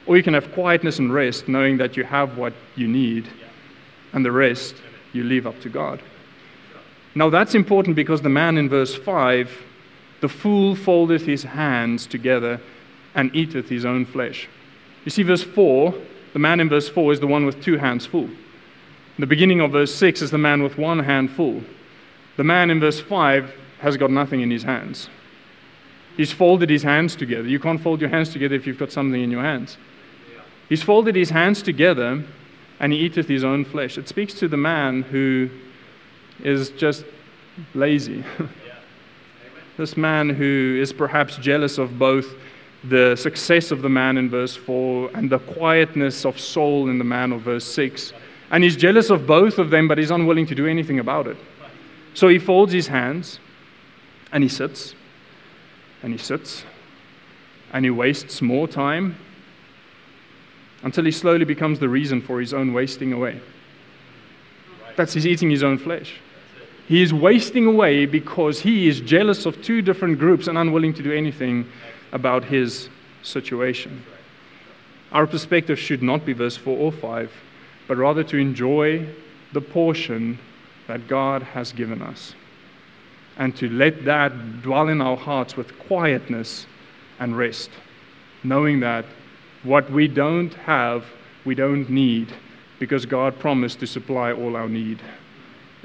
Or 0.10 0.18
you 0.18 0.24
can 0.24 0.34
have 0.34 0.52
quietness 0.54 0.98
and 0.98 1.14
rest, 1.14 1.48
knowing 1.48 1.78
that 1.78 1.96
you 1.96 2.04
have 2.04 2.36
what 2.36 2.54
you 2.76 2.88
need, 2.88 3.30
and 4.12 4.26
the 4.26 4.32
rest 4.32 4.74
you 5.14 5.24
leave 5.24 5.46
up 5.46 5.62
to 5.62 5.70
God. 5.70 6.02
Now, 7.14 7.30
that's 7.30 7.54
important 7.54 7.96
because 7.96 8.24
the 8.24 8.28
man 8.30 8.58
in 8.58 8.70
verse 8.70 8.96
5 8.96 9.66
the 10.22 10.28
fool 10.28 10.76
foldeth 10.76 11.28
his 11.28 11.44
hands 11.44 12.08
together 12.08 12.60
and 13.14 13.34
eateth 13.36 13.70
his 13.70 13.86
own 13.86 14.04
flesh. 14.04 14.50
You 15.06 15.12
see, 15.12 15.22
verse 15.22 15.44
4, 15.44 15.94
the 16.34 16.40
man 16.40 16.60
in 16.60 16.70
verse 16.70 16.90
4 16.90 17.14
is 17.14 17.20
the 17.20 17.28
one 17.28 17.46
with 17.46 17.62
two 17.62 17.78
hands 17.78 18.08
full. 18.08 18.32
The 19.20 19.28
beginning 19.28 19.62
of 19.62 19.74
verse 19.74 19.94
6 19.94 20.24
is 20.24 20.32
the 20.32 20.40
man 20.40 20.64
with 20.64 20.76
one 20.80 21.00
hand 21.00 21.30
full. 21.30 21.62
The 22.36 22.44
man 22.44 22.72
in 22.72 22.80
verse 22.80 23.00
5 23.00 23.54
has 23.82 23.96
got 23.96 24.10
nothing 24.10 24.42
in 24.42 24.50
his 24.50 24.64
hands. 24.64 25.08
He's 26.18 26.32
folded 26.32 26.72
his 26.72 26.82
hands 26.82 27.16
together. 27.16 27.48
You 27.48 27.60
can't 27.60 27.80
fold 27.80 28.02
your 28.02 28.10
hands 28.10 28.30
together 28.30 28.56
if 28.56 28.66
you've 28.66 28.80
got 28.80 28.92
something 28.92 29.22
in 29.22 29.30
your 29.30 29.44
hands. 29.44 29.78
He's 30.70 30.84
folded 30.84 31.16
his 31.16 31.32
hands 31.32 31.64
together 31.64 32.24
and 32.80 32.94
he 32.94 33.00
eateth 33.00 33.28
his 33.28 33.44
own 33.44 33.66
flesh. 33.66 33.98
It 33.98 34.08
speaks 34.08 34.36
to 34.36 34.48
the 34.48 34.56
man 34.56 35.02
who 35.02 35.50
is 36.44 36.70
just 36.70 37.04
lazy. 37.74 38.24
this 39.78 39.98
man 39.98 40.30
who 40.30 40.78
is 40.80 40.94
perhaps 40.94 41.38
jealous 41.38 41.80
of 41.80 41.98
both 41.98 42.36
the 42.84 43.16
success 43.16 43.72
of 43.72 43.82
the 43.82 43.90
man 43.90 44.18
in 44.18 44.30
verse 44.30 44.56
4 44.56 45.12
and 45.16 45.30
the 45.30 45.40
quietness 45.40 46.24
of 46.24 46.40
soul 46.40 46.88
in 46.88 47.00
the 47.00 47.04
man 47.04 47.34
of 47.34 47.42
verse 47.42 47.66
6. 47.66 48.14
And 48.52 48.64
he's 48.64 48.78
jealous 48.78 49.10
of 49.10 49.28
both 49.28 49.58
of 49.58 49.72
them, 49.72 49.88
but 49.88 49.98
he's 49.98 50.12
unwilling 50.12 50.46
to 50.48 50.56
do 50.56 50.68
anything 50.68 51.00
about 51.00 51.28
it. 51.28 51.38
So 52.14 52.28
he 52.28 52.40
folds 52.40 52.72
his 52.72 52.88
hands 52.88 53.40
and 54.32 54.44
he 54.44 54.50
sits, 54.50 54.94
and 56.04 56.14
he 56.14 56.20
sits, 56.20 56.64
and 57.74 57.84
he 57.84 57.90
wastes 57.90 58.42
more 58.42 58.68
time 58.68 59.16
until 60.84 61.06
he 61.06 61.12
slowly 61.12 61.46
becomes 61.46 61.80
the 61.80 61.90
reason 61.90 62.22
for 62.22 62.40
his 62.40 62.54
own 62.54 62.74
wasting 62.74 63.14
away. 63.14 63.40
That's 64.96 65.14
he's 65.14 65.28
eating 65.28 65.50
his 65.50 65.64
own 65.64 65.78
flesh. 65.78 66.16
He 66.88 67.02
is 67.02 67.14
wasting 67.14 67.66
away 67.66 68.06
because 68.06 68.62
he 68.62 68.88
is 68.88 69.00
jealous 69.00 69.46
of 69.46 69.62
two 69.62 69.82
different 69.82 70.18
groups 70.20 70.48
and 70.48 70.58
unwilling 70.58 70.94
to 70.96 71.04
do 71.04 71.12
anything 71.12 71.70
about 72.12 72.46
his 72.46 72.90
situation. 73.22 74.04
Our 75.12 75.28
perspective 75.28 75.80
should 75.80 76.02
not 76.02 76.26
be 76.26 76.34
verse 76.34 76.58
4 76.58 76.78
or 76.78 76.92
5, 76.92 77.32
but 77.88 77.98
rather 77.98 78.24
to 78.24 78.38
enjoy 78.38 79.08
the 79.54 79.62
portion 79.62 80.40
that 80.88 81.08
God 81.08 81.44
has 81.44 81.72
given 81.72 82.02
us 82.02 82.34
and 83.38 83.56
to 83.56 83.70
let 83.70 84.04
that 84.06 84.62
dwell 84.62 84.90
in 84.90 85.02
our 85.02 85.16
hearts 85.16 85.56
with 85.56 85.80
quietness 85.80 86.68
and 87.20 87.38
rest, 87.38 87.70
knowing 88.44 88.82
that 88.82 89.06
what 89.64 89.90
we 89.92 90.08
don't 90.08 90.54
have, 90.54 91.06
we 91.46 91.56
don't 91.56 91.90
need, 91.90 92.34
because 92.80 93.06
God 93.06 93.40
promised 93.40 93.80
to 93.82 93.88
supply 93.88 94.32
all 94.32 94.56
our 94.56 94.70
need. 94.70 95.00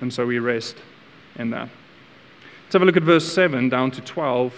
And 0.00 0.12
so 0.12 0.26
we 0.26 0.38
rest 0.38 0.76
in 1.36 1.50
that. 1.50 1.68
Let's 2.64 2.72
have 2.72 2.82
a 2.82 2.84
look 2.84 2.96
at 2.96 3.02
verse 3.02 3.30
7 3.30 3.68
down 3.68 3.90
to 3.92 4.00
12. 4.00 4.54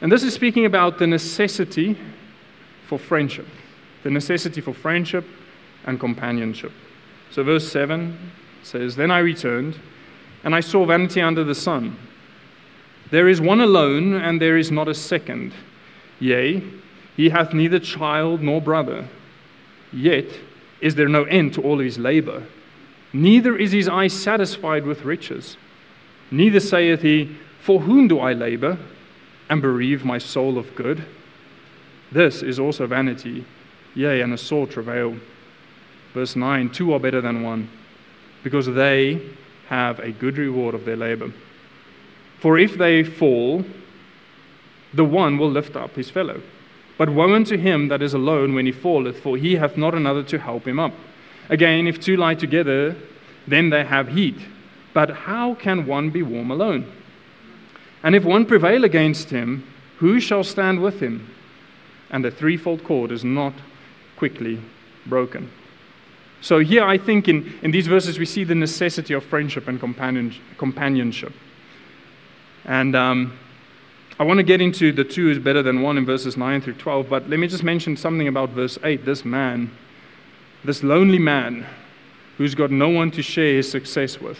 And 0.00 0.10
this 0.10 0.22
is 0.22 0.32
speaking 0.32 0.64
about 0.64 0.98
the 0.98 1.06
necessity 1.06 1.98
for 2.86 2.98
friendship, 2.98 3.46
the 4.02 4.10
necessity 4.10 4.60
for 4.60 4.72
friendship 4.72 5.24
and 5.84 6.00
companionship. 6.00 6.72
So, 7.30 7.44
verse 7.44 7.70
7 7.70 8.32
says, 8.62 8.96
Then 8.96 9.10
I 9.10 9.18
returned 9.18 9.78
and 10.42 10.54
I 10.54 10.60
saw 10.60 10.84
vanity 10.86 11.20
under 11.20 11.44
the 11.44 11.54
sun. 11.54 11.96
There 13.10 13.28
is 13.28 13.40
one 13.40 13.60
alone, 13.60 14.14
and 14.14 14.40
there 14.40 14.56
is 14.56 14.70
not 14.70 14.88
a 14.88 14.94
second. 14.94 15.52
Yea, 16.20 16.62
he 17.20 17.28
hath 17.28 17.52
neither 17.52 17.78
child 17.78 18.40
nor 18.40 18.62
brother. 18.62 19.06
Yet 19.92 20.24
is 20.80 20.94
there 20.94 21.06
no 21.06 21.24
end 21.24 21.52
to 21.52 21.60
all 21.60 21.78
his 21.78 21.98
labor. 21.98 22.46
Neither 23.12 23.58
is 23.58 23.72
his 23.72 23.90
eye 23.90 24.06
satisfied 24.06 24.86
with 24.86 25.04
riches. 25.04 25.58
Neither 26.30 26.60
saith 26.60 27.02
he, 27.02 27.36
For 27.60 27.80
whom 27.80 28.08
do 28.08 28.20
I 28.20 28.32
labor, 28.32 28.78
and 29.50 29.60
bereave 29.60 30.02
my 30.02 30.16
soul 30.16 30.56
of 30.56 30.74
good? 30.74 31.04
This 32.10 32.40
is 32.42 32.58
also 32.58 32.86
vanity, 32.86 33.44
yea, 33.94 34.22
and 34.22 34.32
a 34.32 34.38
sore 34.38 34.66
travail. 34.66 35.14
Verse 36.14 36.34
9 36.34 36.70
Two 36.70 36.94
are 36.94 37.00
better 37.00 37.20
than 37.20 37.42
one, 37.42 37.68
because 38.42 38.64
they 38.64 39.20
have 39.68 39.98
a 39.98 40.10
good 40.10 40.38
reward 40.38 40.74
of 40.74 40.86
their 40.86 40.96
labor. 40.96 41.34
For 42.38 42.58
if 42.58 42.78
they 42.78 43.04
fall, 43.04 43.66
the 44.94 45.04
one 45.04 45.36
will 45.36 45.50
lift 45.50 45.76
up 45.76 45.96
his 45.96 46.08
fellow. 46.08 46.40
But 47.00 47.08
woe 47.08 47.34
unto 47.34 47.56
him 47.56 47.88
that 47.88 48.02
is 48.02 48.12
alone 48.12 48.54
when 48.54 48.66
he 48.66 48.72
falleth, 48.72 49.22
for 49.22 49.38
he 49.38 49.56
hath 49.56 49.78
not 49.78 49.94
another 49.94 50.22
to 50.24 50.38
help 50.38 50.68
him 50.68 50.78
up. 50.78 50.92
Again, 51.48 51.86
if 51.86 51.98
two 51.98 52.18
lie 52.18 52.34
together, 52.34 52.94
then 53.46 53.70
they 53.70 53.84
have 53.84 54.08
heat. 54.08 54.36
But 54.92 55.08
how 55.08 55.54
can 55.54 55.86
one 55.86 56.10
be 56.10 56.22
warm 56.22 56.50
alone? 56.50 56.92
And 58.02 58.14
if 58.14 58.22
one 58.22 58.44
prevail 58.44 58.84
against 58.84 59.30
him, 59.30 59.64
who 59.96 60.20
shall 60.20 60.44
stand 60.44 60.82
with 60.82 61.00
him? 61.00 61.34
And 62.10 62.22
the 62.22 62.30
threefold 62.30 62.84
cord 62.84 63.12
is 63.12 63.24
not 63.24 63.54
quickly 64.18 64.60
broken. 65.06 65.50
So, 66.42 66.58
here 66.58 66.84
I 66.84 66.98
think 66.98 67.28
in, 67.28 67.58
in 67.62 67.70
these 67.70 67.86
verses 67.86 68.18
we 68.18 68.26
see 68.26 68.44
the 68.44 68.54
necessity 68.54 69.14
of 69.14 69.24
friendship 69.24 69.68
and 69.68 69.80
companionship. 69.80 71.32
And 72.66 72.94
um, 72.94 73.38
I 74.20 74.22
want 74.22 74.36
to 74.36 74.42
get 74.42 74.60
into 74.60 74.92
the 74.92 75.02
two 75.02 75.30
is 75.30 75.38
better 75.38 75.62
than 75.62 75.80
one 75.80 75.96
in 75.96 76.04
verses 76.04 76.36
9 76.36 76.60
through 76.60 76.74
12, 76.74 77.08
but 77.08 77.30
let 77.30 77.38
me 77.38 77.48
just 77.48 77.62
mention 77.64 77.96
something 77.96 78.28
about 78.28 78.50
verse 78.50 78.78
8. 78.84 79.06
This 79.06 79.24
man, 79.24 79.70
this 80.62 80.82
lonely 80.82 81.18
man 81.18 81.66
who's 82.36 82.54
got 82.54 82.70
no 82.70 82.90
one 82.90 83.10
to 83.12 83.22
share 83.22 83.54
his 83.54 83.70
success 83.70 84.20
with. 84.20 84.38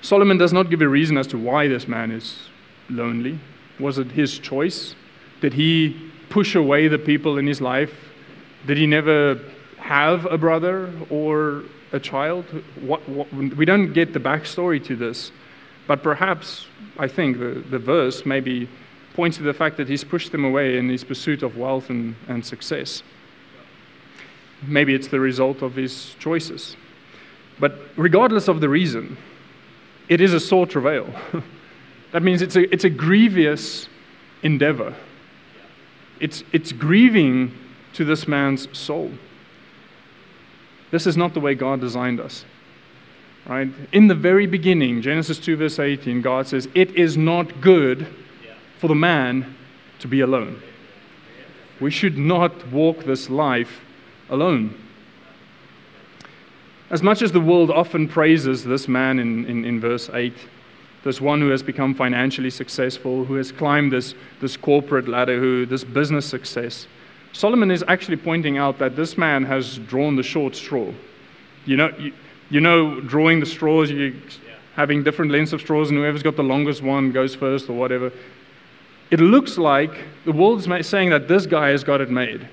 Solomon 0.00 0.38
does 0.38 0.52
not 0.52 0.70
give 0.70 0.80
a 0.80 0.86
reason 0.88 1.18
as 1.18 1.26
to 1.26 1.38
why 1.38 1.66
this 1.66 1.88
man 1.88 2.12
is 2.12 2.48
lonely. 2.88 3.40
Was 3.80 3.98
it 3.98 4.12
his 4.12 4.38
choice? 4.38 4.94
Did 5.40 5.54
he 5.54 6.12
push 6.30 6.54
away 6.54 6.86
the 6.86 7.00
people 7.00 7.36
in 7.36 7.48
his 7.48 7.60
life? 7.60 7.92
Did 8.68 8.76
he 8.76 8.86
never 8.86 9.40
have 9.78 10.24
a 10.26 10.38
brother 10.38 10.88
or 11.10 11.64
a 11.90 11.98
child? 11.98 12.44
What, 12.80 13.08
what, 13.08 13.32
we 13.32 13.64
don't 13.64 13.92
get 13.92 14.12
the 14.12 14.20
backstory 14.20 14.84
to 14.84 14.94
this. 14.94 15.32
But 15.88 16.02
perhaps, 16.02 16.66
I 16.98 17.08
think, 17.08 17.38
the, 17.38 17.64
the 17.68 17.78
verse 17.78 18.24
maybe 18.24 18.68
points 19.14 19.38
to 19.38 19.42
the 19.42 19.54
fact 19.54 19.78
that 19.78 19.88
he's 19.88 20.04
pushed 20.04 20.30
them 20.30 20.44
away 20.44 20.78
in 20.78 20.88
his 20.88 21.02
pursuit 21.02 21.42
of 21.42 21.56
wealth 21.56 21.90
and, 21.90 22.14
and 22.28 22.46
success. 22.46 23.02
Maybe 24.62 24.94
it's 24.94 25.08
the 25.08 25.18
result 25.18 25.62
of 25.62 25.74
his 25.74 26.14
choices. 26.20 26.76
But 27.58 27.80
regardless 27.96 28.48
of 28.48 28.60
the 28.60 28.68
reason, 28.68 29.16
it 30.08 30.20
is 30.20 30.34
a 30.34 30.40
sore 30.40 30.66
travail. 30.66 31.08
that 32.12 32.22
means 32.22 32.42
it's 32.42 32.54
a, 32.54 32.72
it's 32.72 32.84
a 32.84 32.90
grievous 32.90 33.88
endeavor. 34.42 34.94
It's, 36.20 36.44
it's 36.52 36.72
grieving 36.72 37.56
to 37.94 38.04
this 38.04 38.28
man's 38.28 38.68
soul. 38.76 39.10
This 40.90 41.06
is 41.06 41.16
not 41.16 41.34
the 41.34 41.40
way 41.40 41.54
God 41.54 41.80
designed 41.80 42.20
us. 42.20 42.44
Right? 43.48 43.68
In 43.92 44.08
the 44.08 44.14
very 44.14 44.46
beginning, 44.46 45.00
Genesis 45.00 45.38
2, 45.38 45.56
verse 45.56 45.78
18, 45.78 46.20
God 46.20 46.46
says, 46.46 46.68
It 46.74 46.94
is 46.94 47.16
not 47.16 47.62
good 47.62 48.06
for 48.78 48.88
the 48.88 48.94
man 48.94 49.56
to 50.00 50.08
be 50.08 50.20
alone. 50.20 50.62
We 51.80 51.90
should 51.90 52.18
not 52.18 52.68
walk 52.68 53.04
this 53.04 53.30
life 53.30 53.80
alone. 54.28 54.78
As 56.90 57.02
much 57.02 57.22
as 57.22 57.32
the 57.32 57.40
world 57.40 57.70
often 57.70 58.06
praises 58.06 58.64
this 58.64 58.86
man 58.86 59.18
in, 59.18 59.46
in, 59.46 59.64
in, 59.64 59.80
verse 59.80 60.10
8, 60.12 60.34
this 61.04 61.20
one 61.20 61.40
who 61.40 61.48
has 61.48 61.62
become 61.62 61.94
financially 61.94 62.50
successful, 62.50 63.24
who 63.24 63.34
has 63.34 63.50
climbed 63.50 63.92
this, 63.92 64.14
this 64.40 64.56
corporate 64.56 65.08
ladder, 65.08 65.38
who 65.38 65.64
this 65.64 65.84
business 65.84 66.26
success, 66.26 66.86
Solomon 67.32 67.70
is 67.70 67.84
actually 67.88 68.16
pointing 68.16 68.58
out 68.58 68.78
that 68.78 68.96
this 68.96 69.16
man 69.16 69.44
has 69.44 69.78
drawn 69.78 70.16
the 70.16 70.22
short 70.22 70.56
straw. 70.56 70.92
You 71.66 71.76
know, 71.76 71.92
you, 71.98 72.12
you 72.50 72.60
know, 72.60 73.00
drawing 73.00 73.40
the 73.40 73.46
straws, 73.46 73.90
you 73.90 74.14
having 74.74 75.02
different 75.02 75.32
lengths 75.32 75.52
of 75.52 75.60
straws, 75.60 75.90
and 75.90 75.98
whoever's 75.98 76.22
got 76.22 76.36
the 76.36 76.42
longest 76.42 76.82
one 76.82 77.10
goes 77.10 77.34
first 77.34 77.68
or 77.68 77.72
whatever. 77.72 78.12
It 79.10 79.20
looks 79.20 79.58
like 79.58 79.90
the 80.24 80.32
world's 80.32 80.68
saying 80.86 81.10
that 81.10 81.26
this 81.26 81.46
guy 81.46 81.70
has 81.70 81.82
got 81.82 82.00
it 82.00 82.10
made. 82.10 82.48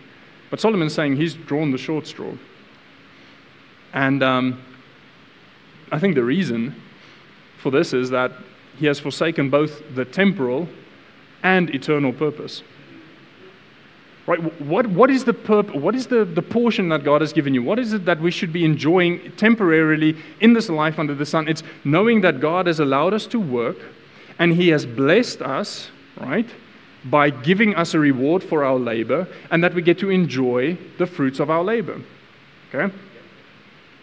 But 0.49 0.59
Solomon's 0.59 0.93
saying 0.93 1.17
he's 1.17 1.33
drawn 1.33 1.71
the 1.71 1.77
short 1.77 2.07
straw. 2.07 2.33
And 3.93 4.23
um, 4.23 4.61
I 5.91 5.99
think 5.99 6.15
the 6.15 6.23
reason 6.23 6.75
for 7.57 7.71
this 7.71 7.93
is 7.93 8.09
that 8.09 8.31
he 8.77 8.85
has 8.87 8.99
forsaken 8.99 9.49
both 9.49 9.83
the 9.95 10.05
temporal 10.05 10.67
and 11.43 11.69
eternal 11.73 12.11
purpose. 12.11 12.63
Right? 14.27 14.39
What, 14.61 14.87
what 14.87 15.11
is, 15.11 15.23
the, 15.23 15.33
perp- 15.33 15.79
what 15.79 15.93
is 15.93 16.07
the, 16.07 16.25
the 16.25 16.41
portion 16.41 16.89
that 16.89 17.03
God 17.03 17.21
has 17.21 17.31
given 17.31 17.53
you? 17.53 17.61
What 17.61 17.77
is 17.77 17.93
it 17.93 18.05
that 18.05 18.19
we 18.19 18.31
should 18.31 18.51
be 18.51 18.65
enjoying 18.65 19.31
temporarily 19.33 20.17
in 20.41 20.53
this 20.53 20.67
life 20.67 20.97
under 20.97 21.13
the 21.13 21.27
sun? 21.27 21.47
It's 21.47 21.61
knowing 21.83 22.21
that 22.21 22.39
God 22.39 22.65
has 22.65 22.79
allowed 22.79 23.13
us 23.13 23.27
to 23.27 23.39
work 23.39 23.77
and 24.39 24.53
He 24.53 24.69
has 24.69 24.85
blessed 24.85 25.43
us, 25.43 25.89
right, 26.19 26.49
by 27.05 27.29
giving 27.29 27.75
us 27.75 27.93
a 27.93 27.99
reward 27.99 28.43
for 28.43 28.63
our 28.63 28.79
labor 28.79 29.27
and 29.51 29.63
that 29.63 29.75
we 29.75 29.83
get 29.83 29.99
to 29.99 30.09
enjoy 30.09 30.75
the 30.97 31.05
fruits 31.05 31.39
of 31.39 31.51
our 31.51 31.63
labor. 31.63 32.01
Okay? 32.73 32.93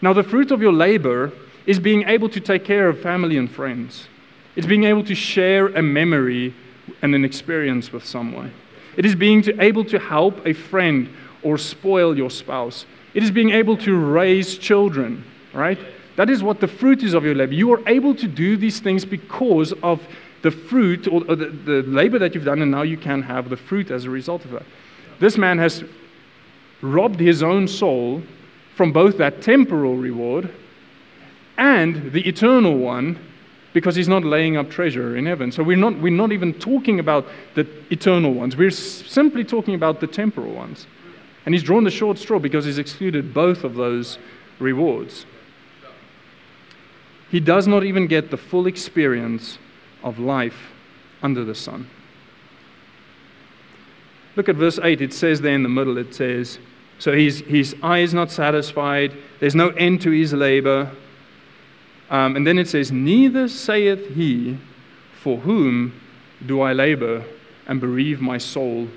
Now, 0.01 0.13
the 0.13 0.23
fruit 0.23 0.53
of 0.53 0.63
your 0.63 0.73
labor 0.73 1.33
is 1.67 1.81
being 1.81 2.09
able 2.09 2.29
to 2.29 2.41
take 2.41 2.65
care 2.65 2.89
of 2.89 3.01
family 3.01 3.37
and 3.37 3.51
friends, 3.51 4.07
it's 4.55 4.67
being 4.67 4.85
able 4.85 5.03
to 5.05 5.15
share 5.15 5.69
a 5.69 5.83
memory 5.83 6.55
and 7.01 7.15
an 7.15 7.25
experience 7.25 7.93
with 7.93 8.05
someone. 8.05 8.53
It 8.97 9.05
is 9.05 9.15
being 9.15 9.43
to, 9.43 9.61
able 9.63 9.85
to 9.87 9.99
help 9.99 10.47
a 10.47 10.53
friend 10.53 11.09
or 11.43 11.59
spoil 11.59 12.17
your 12.17 12.31
spouse. 12.31 12.87
It 13.15 13.23
is 13.23 13.31
being 13.31 13.51
able 13.51 13.77
to 13.79 13.97
raise 13.97 14.57
children, 14.59 15.25
right? 15.53 15.79
That 16.17 16.31
is 16.31 16.43
what 16.43 16.61
the 16.61 16.69
fruit 16.69 17.03
is 17.03 17.15
of 17.15 17.25
your 17.25 17.35
labor. 17.35 17.55
You 17.55 17.73
are 17.73 17.89
able 17.89 18.15
to 18.17 18.29
do 18.29 18.57
these 18.57 18.81
things 18.81 19.05
because 19.05 19.73
of 19.83 20.07
the 20.43 20.51
fruit 20.51 21.09
or, 21.09 21.21
the, 21.21 21.47
the 21.47 21.83
labor 21.83 22.19
that 22.19 22.35
you've 22.35 22.45
done, 22.45 22.63
and 22.63 22.71
now 22.71 22.83
you 22.83 22.97
can 22.97 23.23
have 23.23 23.49
the 23.49 23.57
fruit 23.57 23.91
as 23.91 24.05
a 24.05 24.11
result 24.11 24.45
of 24.45 24.51
that. 24.51 24.65
This 25.21 25.39
man 25.39 25.59
has 25.59 25.85
robbed 26.81 27.21
his 27.21 27.43
own 27.43 27.69
soul 27.69 28.23
from 28.75 28.93
both 28.93 29.19
that 29.19 29.41
temporal 29.41 29.97
reward 29.97 30.53
and 31.57 32.13
the 32.13 32.27
eternal 32.27 32.77
one 32.77 33.19
because 33.73 33.97
he's 33.97 34.09
not 34.09 34.25
laying 34.25 34.57
up 34.57 34.71
treasure 34.71 35.17
in 35.17 35.27
heaven. 35.27 35.51
So 35.51 35.63
we're 35.63 35.77
not, 35.77 35.99
we're 35.99 36.13
not 36.13 36.33
even 36.33 36.53
talking 36.55 36.99
about 36.99 37.27
the 37.55 37.67
eternal 37.91 38.35
ones. 38.35 38.57
We're 38.57 38.71
simply 38.71 39.45
talking 39.45 39.75
about 39.75 40.01
the 40.01 40.07
temporal 40.07 40.53
ones. 40.53 40.87
And 41.45 41.55
he's 41.55 41.63
drawn 41.63 41.85
the 41.85 41.91
short 41.91 42.19
straw 42.19 42.39
because 42.39 42.65
he's 42.65 42.79
excluded 42.79 43.35
both 43.35 43.65
of 43.65 43.75
those 43.75 44.19
rewards. 44.59 45.27
He 47.31 47.41
does 47.41 47.67
not 47.67 47.83
even 47.83 48.07
get 48.07 48.31
the 48.31 48.37
full 48.37 48.67
experience 48.67 49.59
of 50.03 50.19
life 50.19 50.71
under 51.23 51.45
the 51.45 51.55
sun. 51.55 51.89
Look 54.37 54.49
at 54.49 54.57
verse 54.57 54.79
8. 54.83 55.01
It 55.01 55.13
says 55.13 55.41
there 55.41 55.55
in 55.55 55.63
the 55.63 55.69
middle, 55.69 55.99
it 55.99 56.15
says, 56.15 56.59
So 56.99 57.13
his, 57.13 57.41
his 57.41 57.75
eye 57.83 57.99
is 57.99 58.15
not 58.15 58.31
satisfied, 58.31 59.17
there's 59.41 59.55
no 59.55 59.71
end 59.71 60.01
to 60.03 60.11
his 60.11 60.33
labor. 60.33 60.91
Um, 62.13 62.37
and 62.37 62.47
then 62.47 62.59
it 62.59 62.69
says, 62.69 62.93
Neither 62.93 63.49
saith 63.49 64.15
he, 64.15 64.59
For 65.21 65.39
whom 65.39 65.99
do 66.45 66.61
I 66.61 66.75
labor 66.75 67.25
and 67.67 67.81
bereave 67.81 68.21
my 68.21 68.39
soul 68.39 68.89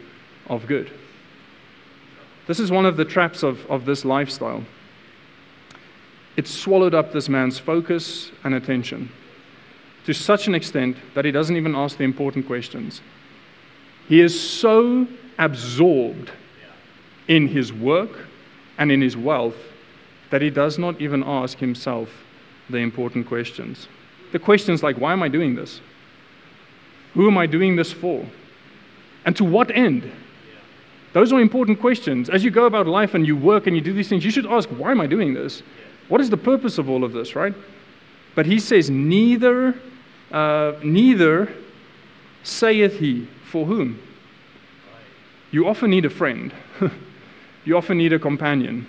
of 0.48 0.68
good? 0.68 0.92
This 2.46 2.60
is 2.60 2.70
one 2.70 2.86
of 2.86 2.98
the 2.98 3.06
traps 3.06 3.42
of, 3.42 3.66
of 3.72 3.86
this 3.86 4.04
lifestyle. 4.04 4.64
It 6.36 6.46
swallowed 6.48 6.94
up 6.94 7.14
this 7.14 7.30
man's 7.30 7.58
focus 7.58 8.32
and 8.44 8.54
attention 8.54 9.10
to 10.06 10.14
such 10.14 10.48
an 10.48 10.54
extent 10.54 10.98
that 11.16 11.26
he 11.26 11.32
doesn't 11.32 11.56
even 11.56 11.74
ask 11.74 11.98
the 11.98 12.04
important 12.04 12.46
questions. 12.46 13.02
He 14.08 14.20
is 14.20 14.40
so 14.40 15.08
absorbed 15.40 16.32
in 17.28 17.48
his 17.48 17.72
work 17.72 18.28
and 18.78 18.92
in 18.92 19.02
his 19.02 19.16
wealth 19.16 19.56
that 20.30 20.42
he 20.42 20.50
does 20.50 20.78
not 20.78 21.00
even 21.00 21.24
ask 21.24 21.58
himself 21.58 22.25
the 22.70 22.78
important 22.78 23.28
questions. 23.28 23.88
The 24.32 24.40
questions 24.40 24.84
like, 24.84 24.98
why 24.98 25.14
am 25.14 25.24
I 25.24 25.28
doing 25.28 25.56
this? 25.56 25.82
Who 27.14 27.28
am 27.28 27.38
I 27.38 27.46
doing 27.46 27.76
this 27.76 27.92
for? 27.92 28.26
And 29.26 29.36
to 29.38 29.44
what 29.44 29.72
end? 29.72 30.12
Those 31.14 31.32
are 31.32 31.40
important 31.40 31.80
questions. 31.80 32.30
As 32.30 32.44
you 32.44 32.52
go 32.52 32.66
about 32.66 32.88
life 32.88 33.14
and 33.14 33.26
you 33.26 33.38
work 33.38 33.68
and 33.68 33.76
you 33.76 33.82
do 33.82 33.94
these 33.94 34.10
things, 34.10 34.26
you 34.26 34.32
should 34.32 34.46
ask, 34.46 34.68
why 34.70 34.92
am 34.92 35.00
I 35.00 35.08
doing 35.08 35.34
this? 35.34 35.64
What 36.10 36.20
is 36.20 36.30
the 36.30 36.38
purpose 36.38 36.78
of 36.78 36.90
all 36.90 37.04
of 37.04 37.14
this, 37.14 37.36
right? 37.36 37.54
But 38.36 38.46
he 38.46 38.60
says, 38.60 38.90
neither, 38.90 39.76
uh, 40.32 40.74
neither 40.84 41.54
saith 42.44 43.00
he, 43.00 43.28
for 43.46 43.66
whom? 43.66 44.00
You 45.52 45.68
often 45.68 45.90
need 45.90 46.04
a 46.04 46.10
friend. 46.10 46.54
you 47.66 47.78
often 47.78 47.98
need 47.98 48.12
a 48.12 48.20
companion. 48.20 48.86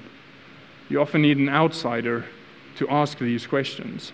You 0.88 1.00
often 1.00 1.22
need 1.22 1.38
an 1.38 1.48
outsider 1.48 2.26
to 2.76 2.88
ask 2.88 3.18
these 3.18 3.46
questions. 3.46 4.12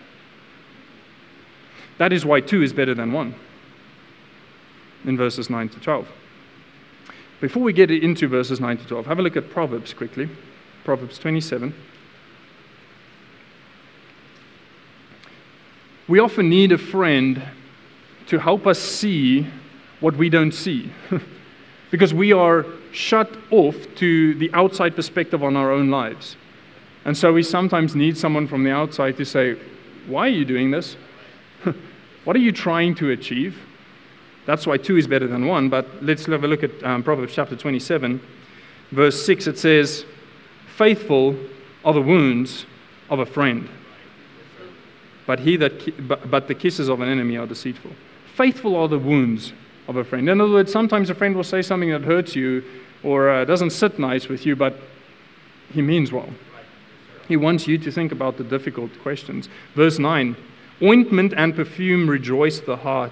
That 1.97 2.11
is 2.11 2.25
why 2.25 2.41
two 2.41 2.61
is 2.61 2.73
better 2.73 2.95
than 2.95 3.11
one 3.11 3.35
in 5.05 5.17
verses 5.17 5.49
9 5.49 5.69
to 5.69 5.79
12. 5.79 6.07
Before 7.41 7.61
we 7.61 7.73
get 7.73 7.91
into 7.91 8.27
verses 8.27 8.59
9 8.59 8.77
to 8.77 8.85
12, 8.85 9.05
have 9.05 9.19
a 9.19 9.21
look 9.21 9.35
at 9.35 9.49
Proverbs 9.49 9.93
quickly. 9.93 10.29
Proverbs 10.83 11.17
27. 11.17 11.73
We 16.07 16.19
often 16.19 16.49
need 16.49 16.71
a 16.71 16.77
friend 16.77 17.41
to 18.27 18.39
help 18.39 18.65
us 18.65 18.79
see 18.79 19.47
what 19.99 20.15
we 20.15 20.29
don't 20.29 20.53
see. 20.53 20.91
because 21.93 22.11
we 22.11 22.33
are 22.33 22.65
shut 22.91 23.29
off 23.51 23.75
to 23.93 24.33
the 24.35 24.51
outside 24.53 24.95
perspective 24.95 25.43
on 25.43 25.55
our 25.55 25.71
own 25.71 25.91
lives. 25.91 26.35
And 27.05 27.17
so 27.17 27.33
we 27.33 27.43
sometimes 27.43 27.95
need 27.95 28.17
someone 28.17 28.47
from 28.47 28.63
the 28.63 28.71
outside 28.71 29.17
to 29.17 29.25
say, 29.25 29.57
Why 30.07 30.27
are 30.27 30.29
you 30.29 30.45
doing 30.45 30.71
this? 30.71 30.95
what 32.23 32.35
are 32.35 32.39
you 32.39 32.51
trying 32.51 32.95
to 32.95 33.11
achieve? 33.11 33.59
That's 34.45 34.67
why 34.67 34.77
two 34.77 34.97
is 34.97 35.07
better 35.07 35.27
than 35.27 35.47
one. 35.47 35.69
But 35.69 36.03
let's 36.03 36.25
have 36.25 36.43
a 36.43 36.47
look 36.47 36.63
at 36.63 36.83
um, 36.83 37.03
Proverbs 37.03 37.33
chapter 37.33 37.55
27, 37.55 38.21
verse 38.91 39.25
6. 39.25 39.47
It 39.47 39.57
says, 39.57 40.05
Faithful 40.75 41.37
are 41.85 41.93
the 41.93 42.01
wounds 42.01 42.65
of 43.09 43.19
a 43.19 43.25
friend, 43.25 43.69
but, 45.25 45.39
he 45.39 45.55
that 45.57 46.07
but, 46.07 46.29
but 46.29 46.47
the 46.47 46.55
kisses 46.55 46.89
of 46.89 47.01
an 47.01 47.09
enemy 47.09 47.37
are 47.37 47.45
deceitful. 47.45 47.91
Faithful 48.35 48.75
are 48.75 48.87
the 48.87 48.99
wounds 48.99 49.53
of 49.87 49.97
a 49.97 50.03
friend. 50.03 50.27
In 50.29 50.41
other 50.41 50.51
words, 50.51 50.71
sometimes 50.71 51.09
a 51.09 51.15
friend 51.15 51.35
will 51.35 51.43
say 51.43 51.61
something 51.61 51.91
that 51.91 52.03
hurts 52.03 52.35
you 52.35 52.63
or 53.03 53.29
uh, 53.29 53.45
doesn't 53.45 53.71
sit 53.71 53.99
nice 53.99 54.27
with 54.27 54.45
you, 54.45 54.55
but 54.55 54.77
he 55.73 55.81
means 55.81 56.11
well. 56.11 56.29
He 57.27 57.37
wants 57.37 57.67
you 57.67 57.77
to 57.77 57.91
think 57.91 58.11
about 58.11 58.37
the 58.37 58.43
difficult 58.43 58.91
questions. 59.01 59.49
Verse 59.75 59.99
9 59.99 60.35
Ointment 60.81 61.33
and 61.35 61.55
perfume 61.55 62.09
rejoice 62.09 62.59
the 62.59 62.77
heart, 62.77 63.11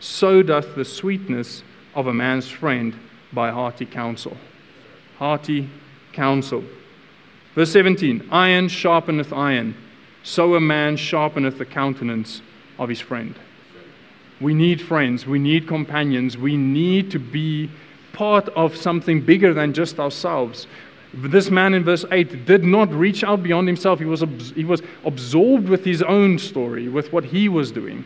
so 0.00 0.42
doth 0.42 0.74
the 0.74 0.84
sweetness 0.84 1.62
of 1.94 2.06
a 2.06 2.14
man's 2.14 2.48
friend 2.48 2.94
by 3.32 3.50
hearty 3.50 3.86
counsel. 3.86 4.36
Hearty 5.18 5.68
counsel. 6.12 6.64
Verse 7.54 7.72
17 7.72 8.28
Iron 8.30 8.68
sharpeneth 8.68 9.36
iron, 9.36 9.74
so 10.22 10.54
a 10.54 10.60
man 10.60 10.96
sharpeneth 10.96 11.58
the 11.58 11.64
countenance 11.64 12.42
of 12.78 12.88
his 12.88 13.00
friend. 13.00 13.34
We 14.40 14.54
need 14.54 14.82
friends, 14.82 15.26
we 15.26 15.38
need 15.38 15.68
companions, 15.68 16.36
we 16.36 16.56
need 16.56 17.10
to 17.12 17.18
be 17.18 17.70
part 18.12 18.48
of 18.50 18.76
something 18.76 19.20
bigger 19.20 19.54
than 19.54 19.72
just 19.72 20.00
ourselves. 20.00 20.66
This 21.14 21.50
man 21.50 21.74
in 21.74 21.84
verse 21.84 22.06
8 22.10 22.46
did 22.46 22.64
not 22.64 22.90
reach 22.90 23.22
out 23.22 23.42
beyond 23.42 23.68
himself. 23.68 23.98
He 23.98 24.06
was, 24.06 24.22
he 24.54 24.64
was 24.64 24.82
absorbed 25.04 25.68
with 25.68 25.84
his 25.84 26.02
own 26.02 26.38
story, 26.38 26.88
with 26.88 27.12
what 27.12 27.24
he 27.24 27.50
was 27.50 27.70
doing, 27.70 28.04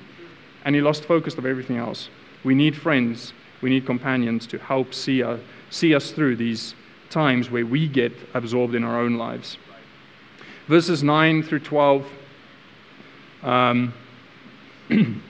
and 0.64 0.74
he 0.74 0.80
lost 0.80 1.04
focus 1.04 1.38
of 1.38 1.46
everything 1.46 1.76
else. 1.76 2.08
We 2.42 2.54
need 2.54 2.76
friends, 2.76 3.32
we 3.62 3.70
need 3.70 3.86
companions 3.86 4.46
to 4.48 4.58
help 4.58 4.92
see, 4.92 5.22
us, 5.22 5.40
see 5.70 5.94
us 5.94 6.10
through 6.10 6.36
these 6.36 6.74
times 7.08 7.48
where 7.48 7.64
we 7.64 7.86
get 7.86 8.12
absorbed 8.34 8.74
in 8.74 8.82
our 8.82 9.00
own 9.00 9.16
lives. 9.16 9.56
Verses 10.66 11.04
9 11.04 11.44
through 11.44 11.60
12. 11.60 12.06
Um, 13.44 13.94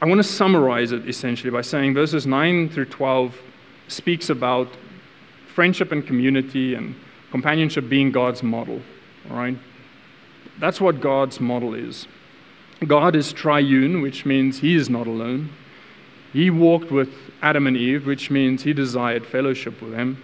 I 0.00 0.06
want 0.06 0.18
to 0.18 0.24
summarize 0.24 0.92
it 0.92 1.06
essentially 1.08 1.50
by 1.50 1.60
saying 1.60 1.92
verses 1.92 2.26
9 2.26 2.70
through 2.70 2.86
12 2.86 3.38
speaks 3.94 4.28
about 4.28 4.68
friendship 5.54 5.92
and 5.92 6.06
community 6.06 6.74
and 6.74 6.94
companionship 7.30 7.88
being 7.88 8.10
God's 8.10 8.42
model. 8.42 8.82
Right? 9.28 9.56
That's 10.58 10.80
what 10.80 11.00
God's 11.00 11.40
model 11.40 11.74
is. 11.74 12.06
God 12.86 13.16
is 13.16 13.32
triune, 13.32 14.02
which 14.02 14.26
means 14.26 14.58
he 14.58 14.74
is 14.74 14.90
not 14.90 15.06
alone. 15.06 15.50
He 16.32 16.50
walked 16.50 16.90
with 16.90 17.10
Adam 17.42 17.66
and 17.66 17.76
Eve, 17.76 18.06
which 18.06 18.30
means 18.30 18.62
he 18.62 18.72
desired 18.72 19.24
fellowship 19.24 19.80
with 19.80 19.92
them. 19.92 20.22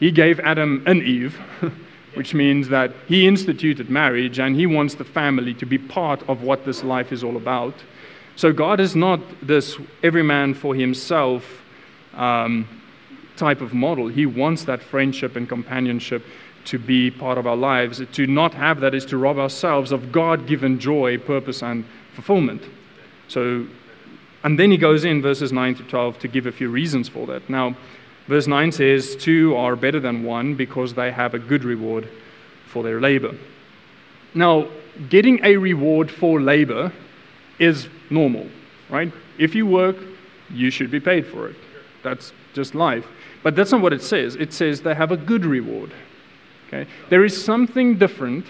He 0.00 0.10
gave 0.10 0.40
Adam 0.40 0.82
an 0.86 1.02
Eve, 1.02 1.38
which 2.14 2.34
means 2.34 2.68
that 2.68 2.92
he 3.06 3.26
instituted 3.26 3.88
marriage 3.88 4.38
and 4.38 4.56
he 4.56 4.66
wants 4.66 4.94
the 4.94 5.04
family 5.04 5.54
to 5.54 5.66
be 5.66 5.78
part 5.78 6.28
of 6.28 6.42
what 6.42 6.64
this 6.64 6.82
life 6.82 7.12
is 7.12 7.22
all 7.22 7.36
about. 7.36 7.74
So 8.36 8.52
God 8.52 8.80
is 8.80 8.96
not 8.96 9.20
this 9.40 9.76
every 10.02 10.24
man 10.24 10.54
for 10.54 10.74
himself 10.74 11.62
um, 12.14 12.68
type 13.36 13.60
of 13.60 13.74
model. 13.74 14.08
He 14.08 14.26
wants 14.26 14.64
that 14.64 14.82
friendship 14.82 15.36
and 15.36 15.48
companionship 15.48 16.24
to 16.66 16.78
be 16.78 17.10
part 17.10 17.38
of 17.38 17.46
our 17.46 17.56
lives. 17.56 18.02
To 18.12 18.26
not 18.26 18.54
have 18.54 18.80
that 18.80 18.94
is 18.94 19.04
to 19.06 19.18
rob 19.18 19.38
ourselves 19.38 19.92
of 19.92 20.12
God 20.12 20.46
given 20.46 20.78
joy, 20.78 21.18
purpose, 21.18 21.62
and 21.62 21.84
fulfillment. 22.14 22.62
So, 23.28 23.66
and 24.42 24.58
then 24.58 24.70
he 24.70 24.76
goes 24.76 25.04
in 25.04 25.22
verses 25.22 25.52
9 25.52 25.74
to 25.76 25.82
12 25.84 26.18
to 26.20 26.28
give 26.28 26.46
a 26.46 26.52
few 26.52 26.68
reasons 26.68 27.08
for 27.08 27.26
that. 27.26 27.48
Now, 27.48 27.76
verse 28.28 28.46
9 28.46 28.72
says, 28.72 29.16
Two 29.16 29.56
are 29.56 29.76
better 29.76 30.00
than 30.00 30.24
one 30.24 30.54
because 30.54 30.94
they 30.94 31.10
have 31.10 31.34
a 31.34 31.38
good 31.38 31.64
reward 31.64 32.08
for 32.66 32.82
their 32.82 33.00
labor. 33.00 33.36
Now, 34.34 34.68
getting 35.08 35.44
a 35.44 35.56
reward 35.56 36.10
for 36.10 36.40
labor 36.40 36.92
is 37.58 37.88
normal, 38.10 38.48
right? 38.90 39.12
If 39.38 39.54
you 39.54 39.66
work, 39.66 39.96
you 40.50 40.70
should 40.70 40.90
be 40.90 41.00
paid 41.00 41.26
for 41.26 41.48
it. 41.48 41.56
That's 42.04 42.32
just 42.52 42.76
life. 42.76 43.06
But 43.42 43.56
that's 43.56 43.72
not 43.72 43.80
what 43.80 43.92
it 43.92 44.02
says. 44.02 44.36
It 44.36 44.52
says 44.52 44.82
they 44.82 44.94
have 44.94 45.10
a 45.10 45.16
good 45.16 45.44
reward. 45.44 45.92
Okay? 46.68 46.88
There 47.10 47.24
is 47.24 47.42
something 47.42 47.98
different 47.98 48.46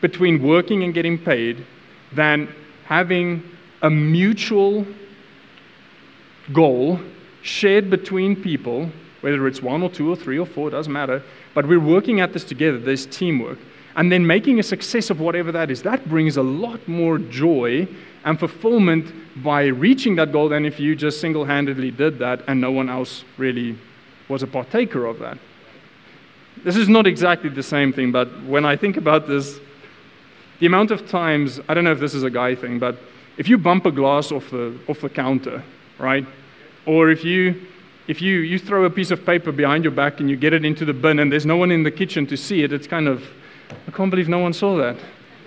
between 0.00 0.42
working 0.42 0.82
and 0.82 0.92
getting 0.92 1.16
paid 1.16 1.64
than 2.12 2.52
having 2.84 3.42
a 3.82 3.90
mutual 3.90 4.86
goal 6.52 7.00
shared 7.42 7.90
between 7.90 8.34
people, 8.34 8.90
whether 9.20 9.46
it's 9.46 9.62
one 9.62 9.82
or 9.82 9.90
two 9.90 10.10
or 10.10 10.16
three 10.16 10.38
or 10.38 10.46
four, 10.46 10.70
doesn't 10.70 10.92
matter. 10.92 11.22
But 11.54 11.66
we're 11.66 11.80
working 11.80 12.20
at 12.20 12.32
this 12.32 12.44
together. 12.44 12.78
There's 12.78 13.06
teamwork. 13.06 13.58
And 13.96 14.12
then 14.12 14.26
making 14.26 14.58
a 14.58 14.62
success 14.62 15.10
of 15.10 15.20
whatever 15.20 15.50
that 15.52 15.70
is, 15.70 15.82
that 15.82 16.08
brings 16.08 16.36
a 16.36 16.42
lot 16.42 16.86
more 16.86 17.18
joy 17.18 17.88
and 18.24 18.38
fulfillment 18.38 19.12
by 19.42 19.66
reaching 19.66 20.16
that 20.16 20.32
goal 20.32 20.48
than 20.48 20.66
if 20.66 20.78
you 20.78 20.94
just 20.94 21.20
single 21.20 21.44
handedly 21.44 21.90
did 21.90 22.18
that 22.18 22.42
and 22.46 22.60
no 22.60 22.70
one 22.70 22.88
else 22.88 23.24
really 23.38 23.78
was 24.28 24.42
a 24.42 24.46
partaker 24.46 25.06
of 25.06 25.18
that. 25.18 25.38
This 26.62 26.76
is 26.76 26.88
not 26.88 27.06
exactly 27.06 27.50
the 27.50 27.62
same 27.62 27.92
thing, 27.92 28.12
but 28.12 28.28
when 28.44 28.64
I 28.64 28.76
think 28.76 28.96
about 28.96 29.26
this, 29.26 29.58
the 30.60 30.66
amount 30.66 30.90
of 30.90 31.08
times, 31.08 31.60
I 31.68 31.74
don't 31.74 31.84
know 31.84 31.92
if 31.92 32.00
this 32.00 32.14
is 32.14 32.22
a 32.22 32.30
guy 32.30 32.54
thing, 32.54 32.78
but 32.78 32.98
if 33.36 33.48
you 33.48 33.58
bump 33.58 33.86
a 33.86 33.92
glass 33.92 34.32
off 34.32 34.50
the, 34.50 34.78
off 34.88 35.00
the 35.00 35.08
counter, 35.08 35.62
right? 35.98 36.26
Or 36.86 37.10
if 37.10 37.24
you 37.24 37.66
if 38.06 38.22
you, 38.22 38.38
you 38.38 38.58
throw 38.58 38.84
a 38.84 38.90
piece 38.90 39.10
of 39.10 39.26
paper 39.26 39.50
behind 39.50 39.82
your 39.82 39.90
back 39.90 40.20
and 40.20 40.30
you 40.30 40.36
get 40.36 40.52
it 40.52 40.64
into 40.64 40.84
the 40.84 40.92
bin 40.92 41.18
and 41.18 41.32
there's 41.32 41.46
no 41.46 41.56
one 41.56 41.72
in 41.72 41.82
the 41.82 41.90
kitchen 41.90 42.26
to 42.28 42.36
see 42.36 42.62
it, 42.62 42.72
it's 42.72 42.86
kind 42.86 43.08
of, 43.08 43.24
I 43.86 43.90
can't 43.90 44.10
believe 44.10 44.28
no 44.28 44.38
one 44.38 44.52
saw 44.52 44.76
that 44.78 44.96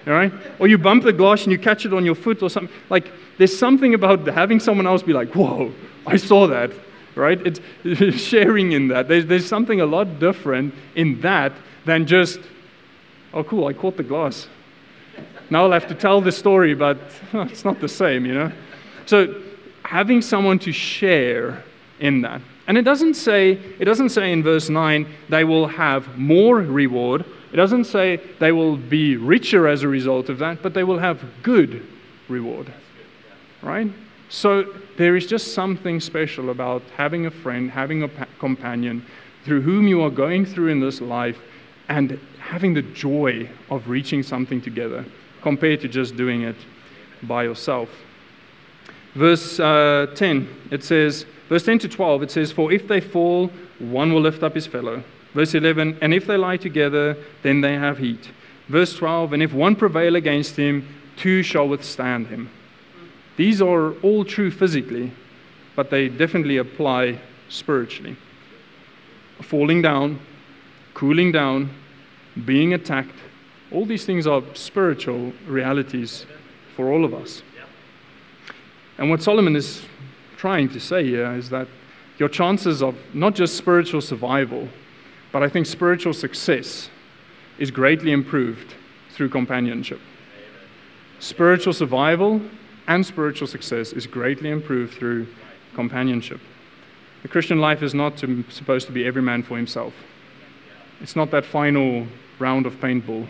all 0.09 0.13
right? 0.13 0.33
Or 0.59 0.67
you 0.67 0.77
bump 0.77 1.03
the 1.03 1.13
glass 1.13 1.43
and 1.43 1.51
you 1.51 1.59
catch 1.59 1.85
it 1.85 1.93
on 1.93 2.03
your 2.03 2.15
foot 2.15 2.41
or 2.41 2.49
something. 2.49 2.73
Like, 2.89 3.11
there's 3.37 3.57
something 3.57 3.93
about 3.93 4.25
having 4.27 4.59
someone 4.59 4.87
else 4.87 5.03
be 5.03 5.13
like, 5.13 5.33
whoa, 5.33 5.71
I 6.05 6.17
saw 6.17 6.47
that, 6.47 6.71
right? 7.15 7.39
It's 7.45 7.59
sharing 8.21 8.71
in 8.71 8.87
that. 8.89 9.07
There's, 9.07 9.25
there's 9.25 9.45
something 9.45 9.81
a 9.81 9.85
lot 9.85 10.19
different 10.19 10.73
in 10.95 11.21
that 11.21 11.53
than 11.85 12.07
just, 12.07 12.39
oh, 13.33 13.43
cool, 13.43 13.67
I 13.67 13.73
caught 13.73 13.97
the 13.97 14.03
glass. 14.03 14.47
Now 15.49 15.63
I'll 15.63 15.71
have 15.71 15.87
to 15.87 15.95
tell 15.95 16.21
the 16.21 16.31
story, 16.31 16.73
but 16.73 16.97
it's 17.33 17.63
not 17.63 17.79
the 17.79 17.87
same, 17.87 18.25
you 18.25 18.33
know? 18.33 18.51
So, 19.05 19.41
having 19.83 20.21
someone 20.21 20.59
to 20.59 20.71
share 20.71 21.63
in 21.99 22.21
that. 22.21 22.41
And 22.67 22.77
it 22.77 22.83
doesn't 22.83 23.15
say, 23.15 23.53
it 23.79 23.85
doesn't 23.85 24.09
say 24.09 24.31
in 24.31 24.43
verse 24.43 24.69
9, 24.69 25.07
they 25.29 25.43
will 25.43 25.67
have 25.67 26.17
more 26.17 26.57
reward 26.57 27.25
it 27.51 27.55
doesn't 27.55 27.85
say 27.85 28.21
they 28.39 28.51
will 28.51 28.77
be 28.77 29.17
richer 29.17 29.67
as 29.67 29.83
a 29.83 29.87
result 29.87 30.29
of 30.29 30.37
that, 30.39 30.61
but 30.61 30.73
they 30.73 30.83
will 30.83 30.99
have 30.99 31.23
good 31.41 31.85
reward. 32.27 32.71
Right? 33.61 33.91
So 34.29 34.73
there 34.97 35.15
is 35.15 35.25
just 35.25 35.53
something 35.53 35.99
special 35.99 36.51
about 36.51 36.83
having 36.95 37.25
a 37.25 37.31
friend, 37.31 37.71
having 37.71 38.03
a 38.03 38.07
pa- 38.07 38.27
companion 38.37 39.05
through 39.43 39.61
whom 39.61 39.87
you 39.87 40.01
are 40.03 40.11
going 40.11 40.45
through 40.45 40.67
in 40.67 40.79
this 40.79 41.01
life 41.01 41.39
and 41.87 42.19
having 42.39 42.75
the 42.75 42.83
joy 42.83 43.49
of 43.71 43.89
reaching 43.89 44.21
something 44.21 44.61
together 44.61 45.03
compared 45.41 45.81
to 45.81 45.87
just 45.87 46.15
doing 46.15 46.43
it 46.43 46.55
by 47.23 47.43
yourself. 47.43 47.89
Verse 49.15 49.59
uh, 49.59 50.07
10, 50.15 50.47
it 50.69 50.83
says, 50.83 51.25
verse 51.47 51.63
10 51.63 51.79
to 51.79 51.89
12, 51.89 52.23
it 52.23 52.31
says, 52.31 52.51
For 52.51 52.71
if 52.71 52.87
they 52.87 53.01
fall, 53.01 53.47
one 53.79 54.13
will 54.13 54.21
lift 54.21 54.43
up 54.43 54.53
his 54.53 54.67
fellow. 54.67 55.03
Verse 55.33 55.53
11, 55.53 55.99
and 56.01 56.13
if 56.13 56.25
they 56.25 56.37
lie 56.37 56.57
together, 56.57 57.15
then 57.43 57.61
they 57.61 57.73
have 57.73 57.99
heat. 57.99 58.31
Verse 58.67 58.95
12, 58.95 59.33
and 59.33 59.43
if 59.43 59.53
one 59.53 59.75
prevail 59.75 60.15
against 60.15 60.55
him, 60.55 60.87
two 61.15 61.43
shall 61.43 61.67
withstand 61.67 62.27
him. 62.27 62.49
These 63.37 63.61
are 63.61 63.93
all 64.01 64.25
true 64.25 64.51
physically, 64.51 65.11
but 65.75 65.89
they 65.89 66.09
definitely 66.09 66.57
apply 66.57 67.19
spiritually. 67.47 68.17
Falling 69.41 69.81
down, 69.81 70.19
cooling 70.93 71.31
down, 71.31 71.69
being 72.45 72.73
attacked, 72.73 73.15
all 73.71 73.85
these 73.85 74.05
things 74.05 74.27
are 74.27 74.43
spiritual 74.55 75.31
realities 75.47 76.25
for 76.75 76.91
all 76.91 77.05
of 77.05 77.13
us. 77.13 77.43
And 78.97 79.09
what 79.09 79.21
Solomon 79.21 79.55
is 79.55 79.83
trying 80.37 80.69
to 80.69 80.79
say 80.79 81.05
here 81.05 81.31
is 81.33 81.49
that 81.49 81.67
your 82.17 82.29
chances 82.29 82.83
of 82.83 82.95
not 83.13 83.35
just 83.35 83.55
spiritual 83.55 84.01
survival, 84.01 84.67
but 85.31 85.43
I 85.43 85.49
think 85.49 85.65
spiritual 85.65 86.13
success 86.13 86.89
is 87.57 87.71
greatly 87.71 88.11
improved 88.11 88.73
through 89.11 89.29
companionship. 89.29 89.99
Spiritual 91.19 91.73
survival 91.73 92.41
and 92.87 93.05
spiritual 93.05 93.47
success 93.47 93.91
is 93.93 94.07
greatly 94.07 94.49
improved 94.49 94.93
through 94.93 95.27
companionship. 95.75 96.39
The 97.21 97.27
Christian 97.27 97.59
life 97.59 97.83
is 97.83 97.93
not 97.93 98.17
to, 98.17 98.43
supposed 98.49 98.87
to 98.87 98.93
be 98.93 99.05
every 99.05 99.21
man 99.21 99.43
for 99.43 99.57
himself. 99.57 99.93
It's 101.01 101.15
not 101.15 101.31
that 101.31 101.45
final 101.45 102.07
round 102.39 102.65
of 102.65 102.75
paintball. 102.75 103.27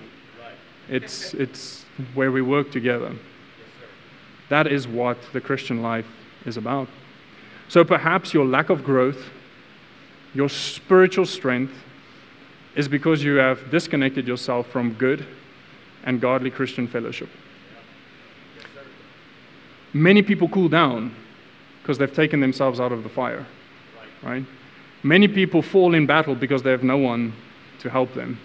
It's, 0.87 1.33
it's 1.33 1.85
where 2.13 2.31
we 2.31 2.41
work 2.41 2.71
together. 2.71 3.15
That 4.49 4.67
is 4.67 4.87
what 4.87 5.17
the 5.33 5.41
Christian 5.41 5.81
life 5.81 6.07
is 6.45 6.57
about. 6.57 6.87
So 7.67 7.83
perhaps 7.83 8.33
your 8.33 8.45
lack 8.45 8.69
of 8.69 8.83
growth, 8.83 9.29
your 10.33 10.49
spiritual 10.49 11.25
strength, 11.25 11.73
is 12.75 12.87
because 12.87 13.23
you 13.23 13.35
have 13.35 13.69
disconnected 13.71 14.27
yourself 14.27 14.67
from 14.67 14.93
good 14.93 15.25
and 16.03 16.21
godly 16.21 16.51
Christian 16.51 16.87
fellowship. 16.87 17.29
Many 19.93 20.21
people 20.21 20.47
cool 20.49 20.69
down 20.69 21.15
because 21.81 21.97
they've 21.97 22.13
taken 22.13 22.39
themselves 22.39 22.79
out 22.79 22.91
of 22.91 23.03
the 23.03 23.09
fire, 23.09 23.45
right? 24.21 24.45
Many 25.01 25.27
people 25.27 25.61
fall 25.61 25.95
in 25.95 26.05
battle 26.05 26.35
because 26.35 26.61
they 26.61 26.71
have 26.71 26.83
no 26.83 26.97
one 26.97 27.33
to 27.79 27.89
help 27.89 28.13
them. 28.13 28.39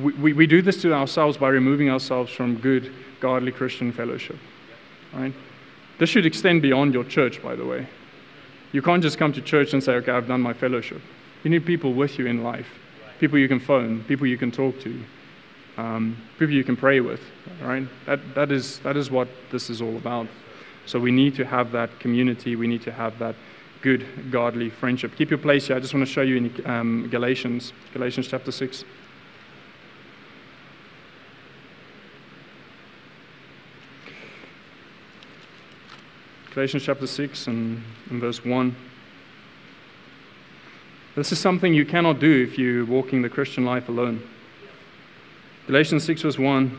We, 0.00 0.12
we, 0.12 0.32
we 0.32 0.46
do 0.46 0.62
this 0.62 0.80
to 0.82 0.92
ourselves 0.92 1.36
by 1.36 1.48
removing 1.48 1.90
ourselves 1.90 2.32
from 2.32 2.56
good, 2.56 2.92
godly 3.20 3.52
Christian 3.52 3.92
fellowship, 3.92 4.36
right? 5.12 5.32
This 5.98 6.10
should 6.10 6.26
extend 6.26 6.62
beyond 6.62 6.94
your 6.94 7.04
church, 7.04 7.42
by 7.42 7.56
the 7.56 7.64
way. 7.64 7.86
You 8.72 8.82
can't 8.82 9.02
just 9.02 9.18
come 9.18 9.32
to 9.32 9.40
church 9.40 9.72
and 9.72 9.82
say, 9.82 9.94
okay, 9.94 10.12
I've 10.12 10.26
done 10.26 10.40
my 10.40 10.52
fellowship. 10.52 11.00
You 11.44 11.50
need 11.50 11.66
people 11.66 11.92
with 11.92 12.18
you 12.18 12.26
in 12.26 12.42
life, 12.42 12.66
people 13.20 13.38
you 13.38 13.48
can 13.48 13.60
phone, 13.60 14.02
people 14.04 14.26
you 14.26 14.38
can 14.38 14.50
talk 14.50 14.80
to, 14.80 15.04
um, 15.76 16.16
people 16.38 16.54
you 16.54 16.64
can 16.64 16.74
pray 16.74 17.00
with. 17.00 17.20
Right? 17.62 17.86
That, 18.06 18.34
that, 18.34 18.50
is, 18.50 18.78
that 18.78 18.96
is 18.96 19.10
what 19.10 19.28
this 19.52 19.68
is 19.68 19.82
all 19.82 19.96
about. 19.98 20.26
So 20.86 20.98
we 20.98 21.10
need 21.10 21.34
to 21.36 21.44
have 21.44 21.70
that 21.72 22.00
community. 22.00 22.56
We 22.56 22.66
need 22.66 22.82
to 22.82 22.92
have 22.92 23.18
that 23.18 23.36
good, 23.82 24.06
godly 24.30 24.70
friendship. 24.70 25.14
Keep 25.16 25.28
your 25.28 25.38
place 25.38 25.66
here. 25.66 25.76
I 25.76 25.80
just 25.80 25.92
want 25.92 26.06
to 26.06 26.12
show 26.12 26.22
you 26.22 26.36
in 26.36 26.66
um, 26.66 27.08
Galatians, 27.10 27.74
Galatians 27.92 28.26
chapter 28.26 28.50
6. 28.50 28.84
Galatians 36.54 36.84
chapter 36.84 37.06
6 37.06 37.46
and, 37.48 37.82
and 38.08 38.20
verse 38.20 38.42
1. 38.42 38.74
This 41.16 41.30
is 41.30 41.38
something 41.38 41.72
you 41.72 41.86
cannot 41.86 42.18
do 42.18 42.42
if 42.42 42.58
you're 42.58 42.84
walking 42.84 43.22
the 43.22 43.28
Christian 43.28 43.64
life 43.64 43.88
alone. 43.88 44.20
Galatians 45.68 46.02
6, 46.02 46.22
verse 46.22 46.38
1 46.38 46.76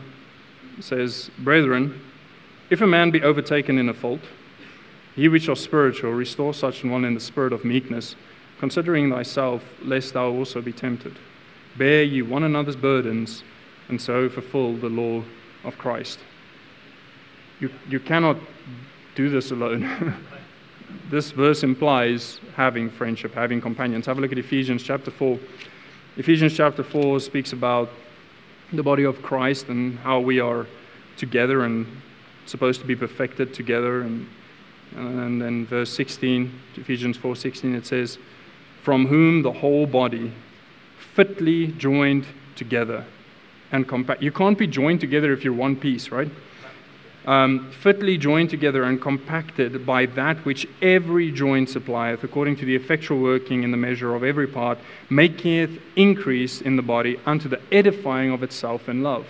says, 0.78 1.30
Brethren, 1.38 1.98
if 2.68 2.82
a 2.82 2.86
man 2.86 3.10
be 3.10 3.22
overtaken 3.22 3.78
in 3.78 3.88
a 3.88 3.94
fault, 3.94 4.20
ye 5.14 5.28
which 5.28 5.48
are 5.48 5.56
spiritual, 5.56 6.12
restore 6.12 6.52
such 6.52 6.84
an 6.84 6.90
one 6.90 7.06
in 7.06 7.14
the 7.14 7.20
spirit 7.20 7.54
of 7.54 7.64
meekness, 7.64 8.14
considering 8.58 9.10
thyself, 9.10 9.62
lest 9.82 10.12
thou 10.12 10.28
also 10.28 10.60
be 10.60 10.72
tempted. 10.72 11.16
Bear 11.78 12.02
ye 12.02 12.20
one 12.20 12.42
another's 12.42 12.76
burdens, 12.76 13.42
and 13.88 13.98
so 13.98 14.28
fulfill 14.28 14.76
the 14.76 14.90
law 14.90 15.24
of 15.64 15.78
Christ. 15.78 16.18
You, 17.58 17.70
you 17.88 18.00
cannot 18.00 18.36
do 19.14 19.30
this 19.30 19.50
alone. 19.50 20.14
this 21.10 21.30
verse 21.30 21.62
implies 21.62 22.40
having 22.54 22.90
friendship, 22.90 23.34
having 23.34 23.60
companions. 23.60 24.06
Have 24.06 24.18
a 24.18 24.20
look 24.20 24.32
at 24.32 24.38
Ephesians 24.38 24.82
chapter 24.82 25.10
4. 25.10 25.38
Ephesians 26.16 26.56
chapter 26.56 26.82
4 26.82 27.20
speaks 27.20 27.52
about 27.52 27.90
the 28.72 28.82
body 28.82 29.04
of 29.04 29.22
Christ 29.22 29.68
and 29.68 29.98
how 29.98 30.20
we 30.20 30.40
are 30.40 30.66
together 31.16 31.64
and 31.64 31.86
supposed 32.46 32.80
to 32.80 32.86
be 32.86 32.96
perfected 32.96 33.54
together. 33.54 34.02
And, 34.02 34.26
and 34.96 35.40
then 35.40 35.66
verse 35.66 35.92
16, 35.92 36.52
Ephesians 36.76 37.18
4:16, 37.18 37.74
it 37.74 37.86
says, 37.86 38.18
"From 38.82 39.06
whom 39.06 39.42
the 39.42 39.52
whole 39.52 39.86
body, 39.86 40.32
fitly 40.98 41.68
joined 41.68 42.26
together 42.54 43.04
and 43.72 43.86
compact." 43.86 44.22
You 44.22 44.32
can't 44.32 44.58
be 44.58 44.66
joined 44.66 45.00
together 45.00 45.32
if 45.32 45.44
you're 45.44 45.52
one 45.52 45.76
piece, 45.76 46.10
right? 46.10 46.30
Um, 47.26 47.70
fitly 47.72 48.16
joined 48.16 48.50
together 48.50 48.84
and 48.84 49.00
compacted 49.00 49.84
by 49.84 50.06
that 50.06 50.44
which 50.44 50.66
every 50.80 51.32
joint 51.32 51.68
supplieth, 51.68 52.22
according 52.22 52.56
to 52.56 52.64
the 52.64 52.76
effectual 52.76 53.20
working 53.20 53.64
in 53.64 53.72
the 53.72 53.76
measure 53.76 54.14
of 54.14 54.22
every 54.22 54.46
part, 54.46 54.78
maketh 55.10 55.80
increase 55.96 56.60
in 56.60 56.76
the 56.76 56.82
body 56.82 57.18
unto 57.26 57.48
the 57.48 57.60
edifying 57.72 58.30
of 58.30 58.42
itself 58.42 58.88
in 58.88 59.02
love. 59.02 59.26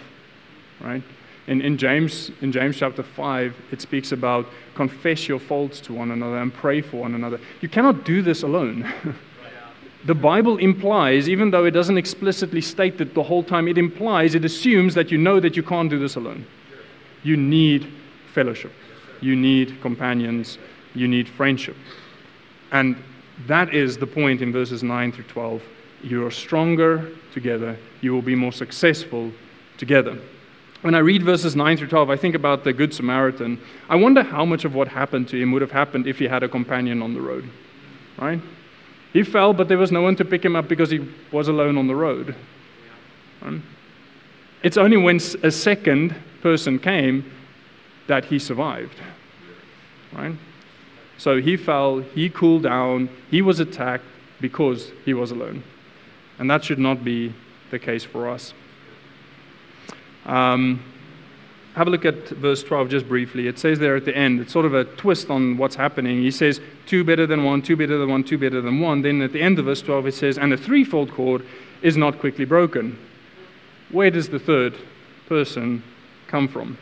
Right? 0.81 1.03
In, 1.47 1.63
in, 1.63 1.79
James, 1.79 2.31
in 2.43 2.53
James 2.53 2.77
chapter 2.77 3.03
5, 3.03 3.55
it 3.71 3.81
speaks 3.81 4.13
about 4.13 4.47
confess 4.75 5.27
your 5.27 5.39
faults 5.39 5.81
to 5.81 5.95
one 5.95 6.11
another 6.11 6.39
and 6.39 6.53
pray 6.53 6.83
for 6.83 6.99
one 6.99 7.15
another. 7.15 7.41
You 7.61 7.69
cannot 7.69 8.05
do 8.05 8.21
this 8.21 8.43
alone. 8.43 8.93
the 10.05 10.15
Bible 10.15 10.59
implies, 10.59 11.29
even 11.29 11.51
though 11.51 11.65
it 11.65 11.71
doesn't 11.71 11.97
explicitly 11.97 12.61
state 12.61 12.99
that 12.99 13.15
the 13.15 13.23
whole 13.23 13.43
time, 13.45 13.69
it 13.69 13.79
implies, 13.79 14.35
it 14.35 14.45
assumes 14.45 14.95
that 14.95 15.11
you 15.11 15.17
know 15.17 15.41
that 15.41 15.57
you 15.57 15.63
can't 15.63 15.89
do 15.89 15.99
this 15.99 16.17
alone. 16.17 16.47
You 17.27 17.37
need 17.37 17.93
fellowship. 18.33 18.71
You 19.21 19.35
need 19.35 19.81
companions. 19.83 20.59
You 20.95 21.09
need 21.09 21.29
friendship. 21.29 21.77
And 22.71 22.95
that 23.49 23.75
is 23.75 23.97
the 23.97 24.07
point 24.07 24.43
in 24.43 24.53
verses 24.53 24.85
9 24.85 25.11
through 25.11 25.25
12. 25.25 25.63
You 26.05 26.25
are 26.25 26.31
stronger 26.31 27.11
together. 27.35 27.77
You 28.01 28.13
will 28.15 28.23
be 28.23 28.37
more 28.37 28.53
successful 28.53 29.33
together. 29.77 30.17
When 30.83 30.95
I 30.95 30.99
read 30.99 31.25
verses 31.25 31.57
9 31.57 31.77
through 31.79 31.89
12, 31.89 32.11
I 32.11 32.17
think 32.17 32.37
about 32.37 32.63
the 32.63 32.73
Good 32.73 32.95
Samaritan. 32.95 33.61
I 33.89 33.97
wonder 33.97 34.23
how 34.23 34.45
much 34.45 34.65
of 34.65 34.77
what 34.77 34.87
happened 34.87 35.27
to 35.31 35.37
him 35.37 35.51
would 35.51 35.63
have 35.63 35.73
happened 35.73 36.07
if 36.07 36.21
he 36.21 36.29
had 36.29 36.45
a 36.45 36.49
companion 36.49 37.03
on 37.03 37.13
the 37.13 37.21
road. 37.21 37.51
Right? 38.19 38.41
He 39.13 39.25
fell, 39.25 39.53
but 39.53 39.67
there 39.67 39.79
was 39.79 39.91
no 39.91 40.03
one 40.03 40.15
to 40.15 40.25
pick 40.25 40.45
him 40.45 40.55
up 40.55 40.69
because 40.69 40.91
he 40.91 41.01
was 41.33 41.49
alone 41.49 41.77
on 41.77 41.89
the 41.89 41.97
road. 41.97 42.37
Right? 43.43 43.61
It's 44.63 44.77
only 44.77 44.97
when 44.97 45.17
a 45.43 45.51
second 45.51 46.15
person 46.47 46.79
came 46.79 47.29
that 48.07 48.27
he 48.27 48.39
survived. 48.39 48.99
Right? 50.13 50.37
So 51.19 51.41
he 51.41 51.57
fell, 51.57 51.99
he 51.99 52.31
cooled 52.31 52.63
down, 52.63 53.09
he 53.33 53.43
was 53.43 53.59
attacked 53.59 54.05
because 54.41 54.93
he 55.05 55.13
was 55.13 55.33
alone. 55.33 55.65
And 56.39 56.49
that 56.49 56.65
should 56.65 56.79
not 56.79 57.03
be 57.03 57.35
the 57.73 57.81
case 57.81 58.05
for 58.05 58.31
us. 58.31 58.55
Um, 60.25 60.85
have 61.75 61.89
a 61.89 61.91
look 61.91 62.05
at 62.05 62.29
verse 62.29 62.63
12 62.63 62.91
just 62.91 63.09
briefly. 63.09 63.49
It 63.49 63.59
says 63.59 63.81
there 63.81 63.97
at 63.97 64.05
the 64.05 64.17
end, 64.17 64.39
it's 64.41 64.53
sort 64.53 64.67
of 64.67 64.75
a 64.75 64.85
twist 64.85 65.31
on 65.31 65.57
what's 65.57 65.75
happening. 65.75 66.23
He 66.23 66.31
says, 66.31 66.61
two 66.87 67.03
better 67.03 67.27
than 67.27 67.43
one, 67.43 67.61
two 67.61 67.77
better 67.77 67.99
than 67.99 68.09
one, 68.09 68.23
two 68.23 68.39
better 68.39 68.61
than 68.61 68.79
one. 68.79 69.03
Then 69.03 69.21
at 69.21 69.33
the 69.33 69.43
end 69.43 69.59
of 69.59 69.65
verse 69.65 69.83
12, 69.83 70.07
it 70.07 70.15
says, 70.15 70.39
and 70.39 70.53
the 70.53 70.57
threefold 70.57 71.11
cord 71.11 71.45
is 71.83 71.97
not 71.97 72.21
quickly 72.21 72.45
broken. 72.45 72.97
Where 73.91 74.13
does 74.13 74.29
the 74.29 74.39
third 74.39 74.77
person 75.29 75.83
come 76.29 76.49
from? 76.49 76.79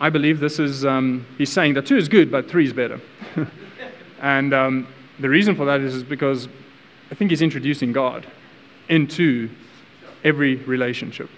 I 0.00 0.10
believe 0.10 0.40
this 0.40 0.58
is, 0.58 0.84
um, 0.84 1.26
he's 1.38 1.52
saying 1.52 1.74
that 1.74 1.86
two 1.86 1.96
is 1.96 2.08
good, 2.08 2.30
but 2.30 2.48
three 2.48 2.66
is 2.66 2.72
better. 2.72 3.00
and 4.20 4.52
um, 4.52 4.88
the 5.20 5.28
reason 5.28 5.54
for 5.54 5.64
that 5.66 5.80
is, 5.80 5.94
is 5.94 6.02
because 6.02 6.48
I 7.10 7.14
think 7.14 7.30
he's 7.30 7.42
introducing 7.42 7.92
God 7.92 8.26
into 8.88 9.48
every 10.24 10.56
relationship. 10.56 11.30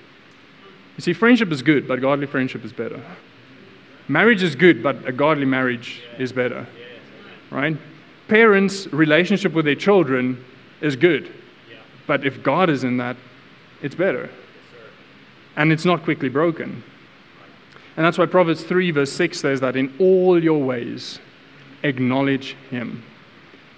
You 0.97 1.03
see, 1.03 1.13
friendship 1.13 1.53
is 1.53 1.63
good, 1.63 1.87
but 1.87 2.01
godly 2.01 2.27
friendship 2.27 2.65
is 2.65 2.73
better. 2.73 3.01
Marriage 4.09 4.43
is 4.43 4.55
good, 4.55 4.83
but 4.83 5.07
a 5.07 5.13
godly 5.13 5.45
marriage 5.45 6.03
is 6.19 6.33
better. 6.33 6.67
Right? 7.51 7.77
Parents' 8.29 8.87
relationship 8.93 9.53
with 9.53 9.65
their 9.65 9.75
children 9.75 10.43
is 10.81 10.97
good, 10.97 11.33
but 12.07 12.25
if 12.25 12.43
God 12.43 12.71
is 12.71 12.85
in 12.85 12.97
that, 12.97 13.17
it's 13.83 13.95
better 13.95 14.31
and 15.57 15.73
it's 15.73 15.85
not 15.85 16.05
quickly 16.05 16.29
broken. 16.29 16.83
And 17.97 18.05
that's 18.05 18.19
why 18.19 18.27
Proverbs 18.27 18.63
3, 18.65 18.91
verse 18.91 19.13
6 19.13 19.41
says 19.41 19.61
that 19.61 19.75
in 19.77 19.95
all 19.99 20.43
your 20.43 20.63
ways, 20.63 21.19
acknowledge 21.83 22.57
him, 22.71 23.03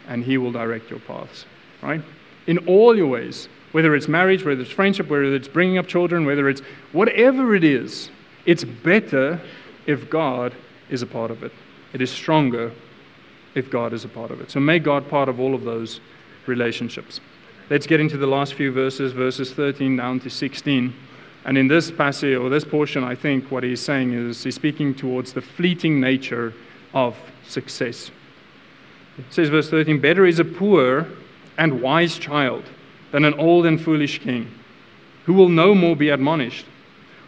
and 0.09 0.25
he 0.25 0.39
will 0.39 0.53
direct 0.53 0.91
your 0.91 0.99
paths. 1.01 1.47
Right? 1.83 2.03
In 2.47 2.59
all 2.66 2.97
your 2.97 3.07
ways, 3.07 3.49
whether 3.73 3.95
it's 3.95 4.09
marriage, 4.09 4.45
whether 4.45 4.62
it's 4.62 4.71
friendship, 4.71 5.09
whether 5.09 5.35
it's 5.35 5.49
bringing 5.49 5.79
up 5.79 5.87
children, 5.87 6.25
whether 6.25 6.49
it's 6.49 6.62
whatever 6.93 7.55
it 7.55 7.62
is, 7.62 8.11
it's 8.45 8.64
better 8.64 9.41
if 9.87 10.11
God 10.11 10.55
is 10.91 11.03
a 11.03 11.07
part 11.07 11.31
of 11.31 11.43
it. 11.43 11.53
It 11.93 12.01
is 12.01 12.11
stronger 12.11 12.73
if 13.55 13.71
God 13.71 13.93
is 13.93 14.05
a 14.05 14.09
part 14.09 14.31
of 14.31 14.41
it. 14.41 14.51
So 14.51 14.61
make 14.61 14.83
God 14.83 15.09
part 15.09 15.29
of 15.29 15.39
all 15.39 15.55
of 15.55 15.64
those 15.64 16.01
relationships. 16.47 17.21
Let's 17.71 17.87
get 17.87 18.01
into 18.01 18.16
the 18.16 18.27
last 18.27 18.55
few 18.55 18.73
verses, 18.73 19.12
verses 19.12 19.53
13 19.53 19.97
down 19.97 20.21
to 20.21 20.31
16. 20.31 20.95
And 21.45 21.57
in 21.57 21.68
this 21.68 21.91
passage 21.91 22.36
or 22.36 22.49
this 22.49 22.64
portion, 22.64 23.05
I 23.05 23.14
think 23.14 23.51
what 23.51 23.62
he's 23.62 23.80
saying 23.80 24.12
is 24.12 24.43
he's 24.43 24.55
speaking 24.55 24.95
towards 24.95 25.32
the 25.32 25.41
fleeting 25.41 26.01
nature 26.01 26.53
of 26.93 27.16
success. 27.47 28.11
It 29.16 29.24
says, 29.30 29.49
verse 29.49 29.70
13, 29.70 30.01
Better 30.01 30.26
is 30.26 30.39
a 30.39 30.45
poor 30.45 31.07
and 31.57 31.80
wise 31.80 32.18
child 32.18 32.64
than 33.11 33.24
an 33.24 33.34
old 33.34 33.66
and 33.66 33.80
foolish 33.80 34.20
king, 34.20 34.51
who 35.24 35.32
will 35.32 35.49
no 35.49 35.74
more 35.74 35.97
be 35.97 36.11
admonished. 36.11 36.66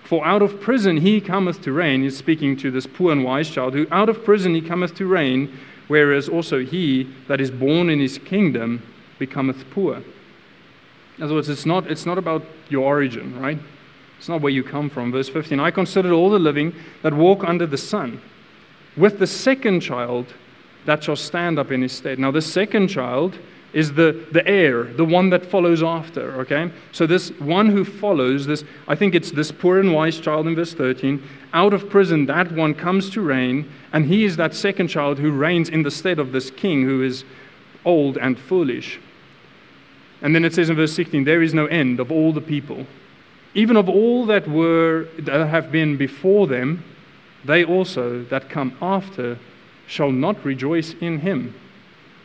For 0.05 0.25
out 0.27 0.43
of 0.43 0.61
prison 0.61 0.99
he 0.99 1.21
cometh 1.21 1.63
to 1.63 1.73
reign. 1.73 2.03
He's 2.03 2.17
speaking 2.17 2.57
to 2.59 2.71
this 2.71 2.87
poor 2.87 3.13
and 3.13 3.25
wise 3.25 3.49
child, 3.49 3.75
who 3.75 3.87
out 3.91 4.09
of 4.09 4.25
prison 4.25 4.55
he 4.55 4.61
cometh 4.61 4.95
to 4.97 5.07
reign, 5.07 5.57
whereas 5.89 6.29
also 6.29 6.65
he 6.65 7.09
that 7.29 7.41
is 7.41 7.51
born 7.51 7.89
in 7.89 8.01
his 8.01 8.19
kingdom 8.19 8.83
becometh 9.19 9.69
poor. 9.71 10.03
In 11.17 11.25
other 11.25 11.35
words, 11.35 11.49
it's 11.49 11.67
not, 11.67 11.91
it's 11.91 12.07
not 12.07 12.19
about 12.19 12.45
your 12.69 12.85
origin, 12.85 13.39
right? 13.39 13.59
It's 14.21 14.29
not 14.29 14.43
where 14.43 14.53
you 14.53 14.63
come 14.63 14.91
from. 14.91 15.11
Verse 15.13 15.31
15 15.31 15.59
I 15.61 15.71
consider 15.71 16.13
all 16.13 16.29
the 16.29 16.39
living 16.39 16.75
that 17.03 17.15
walk 17.15 17.43
under 17.43 17.67
the 17.67 17.79
sun, 17.79 18.21
with 18.95 19.19
the 19.19 19.27
second 19.27 19.81
child 19.81 20.27
that 20.85 21.03
shall 21.03 21.17
stand 21.17 21.59
up 21.59 21.73
in 21.73 21.81
his 21.81 21.93
stead. 21.93 22.19
Now, 22.19 22.31
the 22.31 22.43
second 22.43 22.89
child 22.89 23.39
is 23.73 23.95
the, 23.95 24.27
the 24.33 24.47
heir, 24.47 24.85
the 24.85 25.07
one 25.07 25.31
that 25.31 25.47
follows 25.47 25.83
after, 25.83 26.39
okay? 26.41 26.71
So, 26.93 27.07
this 27.07 27.31
one 27.39 27.71
who 27.71 27.83
follows, 27.83 28.47
this, 28.47 28.63
I 28.87 28.95
think 28.95 29.15
it's 29.15 29.31
this 29.31 29.51
poor 29.51 29.81
and 29.81 29.95
wise 29.95 30.21
child 30.21 30.47
in 30.47 30.55
verse 30.55 30.75
13, 30.75 31.23
out 31.55 31.73
of 31.73 31.89
prison, 31.89 32.27
that 32.27 32.53
one 32.53 32.75
comes 32.75 33.09
to 33.11 33.23
reign, 33.23 33.73
and 33.95 34.05
he 34.05 34.25
is 34.25 34.37
that 34.37 34.55
second 34.55 34.89
child 34.89 35.19
who 35.19 35.33
reigns 35.33 35.71
in 35.71 35.83
the 35.83 35.91
stead 35.91 36.19
of 36.19 36.33
this 36.33 36.51
king 36.51 36.85
who 36.85 37.03
is 37.03 37.25
old 37.87 38.19
and 38.19 38.39
foolish. 38.39 39.01
And 40.21 40.35
then 40.35 40.45
it 40.45 40.53
says 40.53 40.69
in 40.69 40.77
verse 40.77 40.93
16, 40.93 41.25
there 41.25 41.43
is 41.43 41.55
no 41.55 41.65
end 41.67 42.01
of 42.01 42.13
all 42.13 42.35
the 42.35 42.43
people. 42.43 42.87
Even 43.55 43.77
of 43.77 43.89
all 43.89 44.27
that 44.27 44.47
were 44.49 45.09
that 45.19 45.49
have 45.49 45.73
been 45.73 45.97
before 45.97 46.47
them, 46.47 46.85
they 47.45 47.65
also 47.65 48.23
that 48.25 48.49
come 48.49 48.77
after 48.81 49.39
shall 49.87 50.13
not 50.13 50.45
rejoice 50.45 50.95
in 51.01 51.21
him. 51.21 51.55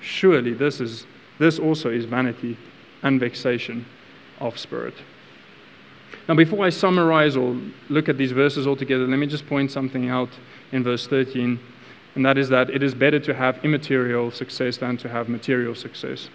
Surely 0.01 0.53
this 0.53 0.79
is 0.79 1.05
this 1.39 1.57
also 1.57 1.89
is 1.89 2.05
vanity 2.05 2.57
and 3.01 3.19
vexation 3.19 3.85
of 4.39 4.57
spirit. 4.57 4.95
Now, 6.27 6.35
before 6.35 6.65
I 6.65 6.69
summarize 6.69 7.35
or 7.35 7.59
look 7.89 8.09
at 8.09 8.17
these 8.17 8.31
verses 8.31 8.65
altogether, 8.65 9.05
let 9.05 9.17
me 9.17 9.27
just 9.27 9.47
point 9.47 9.71
something 9.71 10.09
out 10.09 10.29
in 10.71 10.83
verse 10.83 11.05
13, 11.07 11.59
and 12.15 12.25
that 12.25 12.37
is 12.37 12.49
that 12.49 12.69
it 12.69 12.81
is 12.81 12.95
better 12.95 13.19
to 13.19 13.33
have 13.33 13.63
immaterial 13.63 14.31
success 14.31 14.77
than 14.77 14.97
to 14.97 15.09
have 15.09 15.29
material 15.29 15.75
success. 15.75 16.29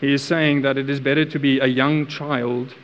He 0.00 0.12
is 0.12 0.22
saying 0.22 0.62
that 0.62 0.76
it 0.76 0.90
is 0.90 1.00
better 1.00 1.24
to 1.24 1.38
be 1.38 1.60
a 1.60 1.66
young 1.66 2.06
child 2.06 2.74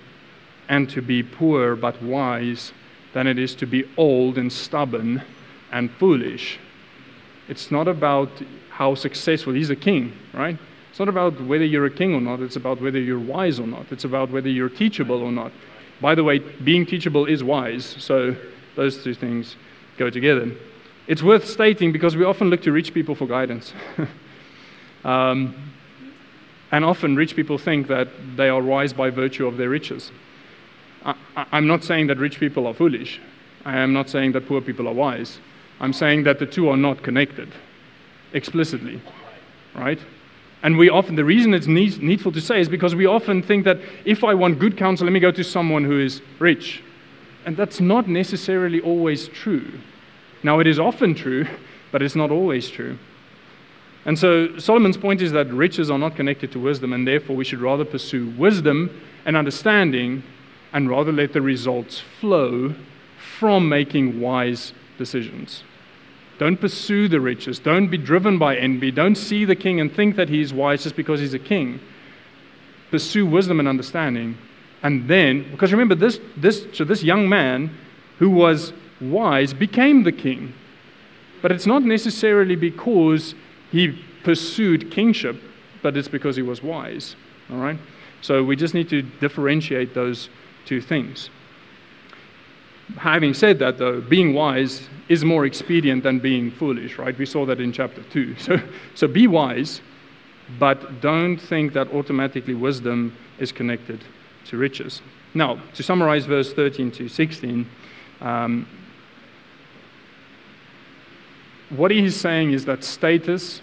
and 0.68 0.88
to 0.90 1.02
be 1.02 1.22
poor 1.22 1.76
but 1.76 2.02
wise 2.02 2.72
than 3.12 3.26
it 3.26 3.38
is 3.38 3.54
to 3.56 3.66
be 3.66 3.84
old 3.96 4.38
and 4.38 4.52
stubborn 4.52 5.22
and 5.72 5.90
foolish. 5.92 6.58
It's 7.48 7.70
not 7.70 7.88
about 7.88 8.30
how 8.70 8.94
successful, 8.94 9.54
he's 9.54 9.70
a 9.70 9.76
king, 9.76 10.12
right? 10.32 10.56
It's 10.90 10.98
not 10.98 11.08
about 11.08 11.40
whether 11.42 11.64
you're 11.64 11.86
a 11.86 11.90
king 11.90 12.14
or 12.14 12.20
not, 12.20 12.40
it's 12.40 12.56
about 12.56 12.80
whether 12.80 12.98
you're 12.98 13.18
wise 13.18 13.58
or 13.58 13.66
not. 13.66 13.86
It's 13.90 14.04
about 14.04 14.30
whether 14.30 14.48
you're 14.48 14.68
teachable 14.68 15.22
or 15.22 15.32
not. 15.32 15.52
By 16.00 16.14
the 16.14 16.24
way, 16.24 16.38
being 16.38 16.86
teachable 16.86 17.26
is 17.26 17.42
wise, 17.42 17.84
so 17.98 18.36
those 18.76 19.02
two 19.02 19.14
things 19.14 19.56
go 19.96 20.10
together. 20.10 20.52
It's 21.06 21.22
worth 21.22 21.46
stating 21.46 21.90
because 21.90 22.16
we 22.16 22.24
often 22.24 22.50
look 22.50 22.62
to 22.62 22.72
rich 22.72 22.92
people 22.92 23.14
for 23.14 23.26
guidance. 23.26 23.72
um, 25.04 25.54
and 26.70 26.84
often 26.84 27.16
rich 27.16 27.34
people 27.34 27.58
think 27.58 27.88
that 27.88 28.08
they 28.36 28.48
are 28.48 28.62
wise 28.62 28.92
by 28.92 29.10
virtue 29.10 29.46
of 29.46 29.56
their 29.56 29.70
riches. 29.70 30.12
I, 31.04 31.14
I'm 31.52 31.66
not 31.66 31.84
saying 31.84 32.08
that 32.08 32.18
rich 32.18 32.40
people 32.40 32.66
are 32.66 32.74
foolish. 32.74 33.20
I 33.64 33.78
am 33.78 33.92
not 33.92 34.08
saying 34.08 34.32
that 34.32 34.46
poor 34.46 34.60
people 34.60 34.88
are 34.88 34.94
wise. 34.94 35.38
I'm 35.80 35.92
saying 35.92 36.24
that 36.24 36.38
the 36.38 36.46
two 36.46 36.68
are 36.68 36.76
not 36.76 37.02
connected 37.02 37.52
explicitly, 38.32 39.00
right? 39.74 39.98
And 40.62 40.76
we 40.76 40.88
often, 40.88 41.14
the 41.14 41.24
reason 41.24 41.54
it's 41.54 41.68
need, 41.68 42.02
needful 42.02 42.32
to 42.32 42.40
say 42.40 42.60
is 42.60 42.68
because 42.68 42.94
we 42.94 43.06
often 43.06 43.42
think 43.42 43.64
that 43.64 43.78
if 44.04 44.24
I 44.24 44.34
want 44.34 44.58
good 44.58 44.76
counsel, 44.76 45.06
let 45.06 45.12
me 45.12 45.20
go 45.20 45.30
to 45.30 45.44
someone 45.44 45.84
who 45.84 46.00
is 46.00 46.20
rich. 46.38 46.82
And 47.46 47.56
that's 47.56 47.80
not 47.80 48.08
necessarily 48.08 48.80
always 48.80 49.28
true. 49.28 49.70
Now, 50.42 50.58
it 50.58 50.66
is 50.66 50.78
often 50.78 51.14
true, 51.14 51.46
but 51.92 52.02
it's 52.02 52.16
not 52.16 52.30
always 52.30 52.68
true. 52.68 52.98
And 54.04 54.18
so 54.18 54.58
Solomon's 54.58 54.96
point 54.96 55.20
is 55.22 55.32
that 55.32 55.52
riches 55.52 55.90
are 55.90 55.98
not 55.98 56.16
connected 56.16 56.50
to 56.52 56.60
wisdom, 56.60 56.92
and 56.92 57.06
therefore 57.06 57.36
we 57.36 57.44
should 57.44 57.60
rather 57.60 57.84
pursue 57.84 58.30
wisdom 58.30 58.90
and 59.26 59.36
understanding 59.36 60.22
and 60.72 60.88
rather 60.88 61.12
let 61.12 61.32
the 61.32 61.42
results 61.42 62.02
flow 62.20 62.74
from 63.38 63.68
making 63.68 64.20
wise 64.20 64.72
decisions. 64.96 65.62
Don't 66.38 66.60
pursue 66.60 67.08
the 67.08 67.20
riches. 67.20 67.58
Don't 67.58 67.88
be 67.88 67.98
driven 67.98 68.38
by 68.38 68.56
envy. 68.56 68.90
Don't 68.90 69.16
see 69.16 69.44
the 69.44 69.56
king 69.56 69.80
and 69.80 69.92
think 69.92 70.16
that 70.16 70.28
he's 70.28 70.52
wise 70.52 70.84
just 70.84 70.94
because 70.94 71.20
he's 71.20 71.34
a 71.34 71.38
king. 71.38 71.80
Pursue 72.90 73.26
wisdom 73.26 73.58
and 73.58 73.68
understanding. 73.68 74.38
And 74.82 75.08
then, 75.08 75.50
because 75.50 75.72
remember, 75.72 75.96
this, 75.96 76.20
this, 76.36 76.66
so 76.72 76.84
this 76.84 77.02
young 77.02 77.28
man 77.28 77.76
who 78.18 78.30
was 78.30 78.72
wise 79.00 79.52
became 79.52 80.04
the 80.04 80.12
king. 80.12 80.54
But 81.42 81.50
it's 81.50 81.66
not 81.66 81.82
necessarily 81.82 82.56
because 82.56 83.34
he 83.70 84.04
pursued 84.22 84.90
kingship, 84.90 85.40
but 85.82 85.96
it's 85.96 86.08
because 86.08 86.36
he 86.36 86.42
was 86.42 86.62
wise. 86.62 87.16
All 87.50 87.58
right? 87.58 87.78
So 88.20 88.44
we 88.44 88.56
just 88.56 88.74
need 88.74 88.88
to 88.90 89.02
differentiate 89.02 89.94
those 89.94 90.28
two 90.68 90.80
things. 90.82 91.30
Having 92.98 93.34
said 93.34 93.58
that, 93.58 93.78
though, 93.78 94.00
being 94.00 94.34
wise 94.34 94.88
is 95.08 95.24
more 95.24 95.46
expedient 95.46 96.02
than 96.02 96.18
being 96.18 96.50
foolish, 96.50 96.98
right? 96.98 97.16
We 97.16 97.26
saw 97.26 97.46
that 97.46 97.60
in 97.60 97.72
chapter 97.72 98.02
2. 98.02 98.36
So, 98.38 98.60
so 98.94 99.08
be 99.08 99.26
wise, 99.26 99.80
but 100.58 101.00
don't 101.00 101.38
think 101.38 101.72
that 101.72 101.88
automatically 101.92 102.54
wisdom 102.54 103.16
is 103.38 103.50
connected 103.52 104.04
to 104.46 104.56
riches. 104.56 105.02
Now, 105.34 105.60
to 105.74 105.82
summarize 105.82 106.26
verse 106.26 106.52
13 106.52 106.90
to 106.92 107.08
16, 107.08 107.66
um, 108.20 108.66
what 111.70 111.90
he's 111.90 112.16
saying 112.16 112.52
is 112.52 112.64
that 112.64 112.84
status 112.84 113.60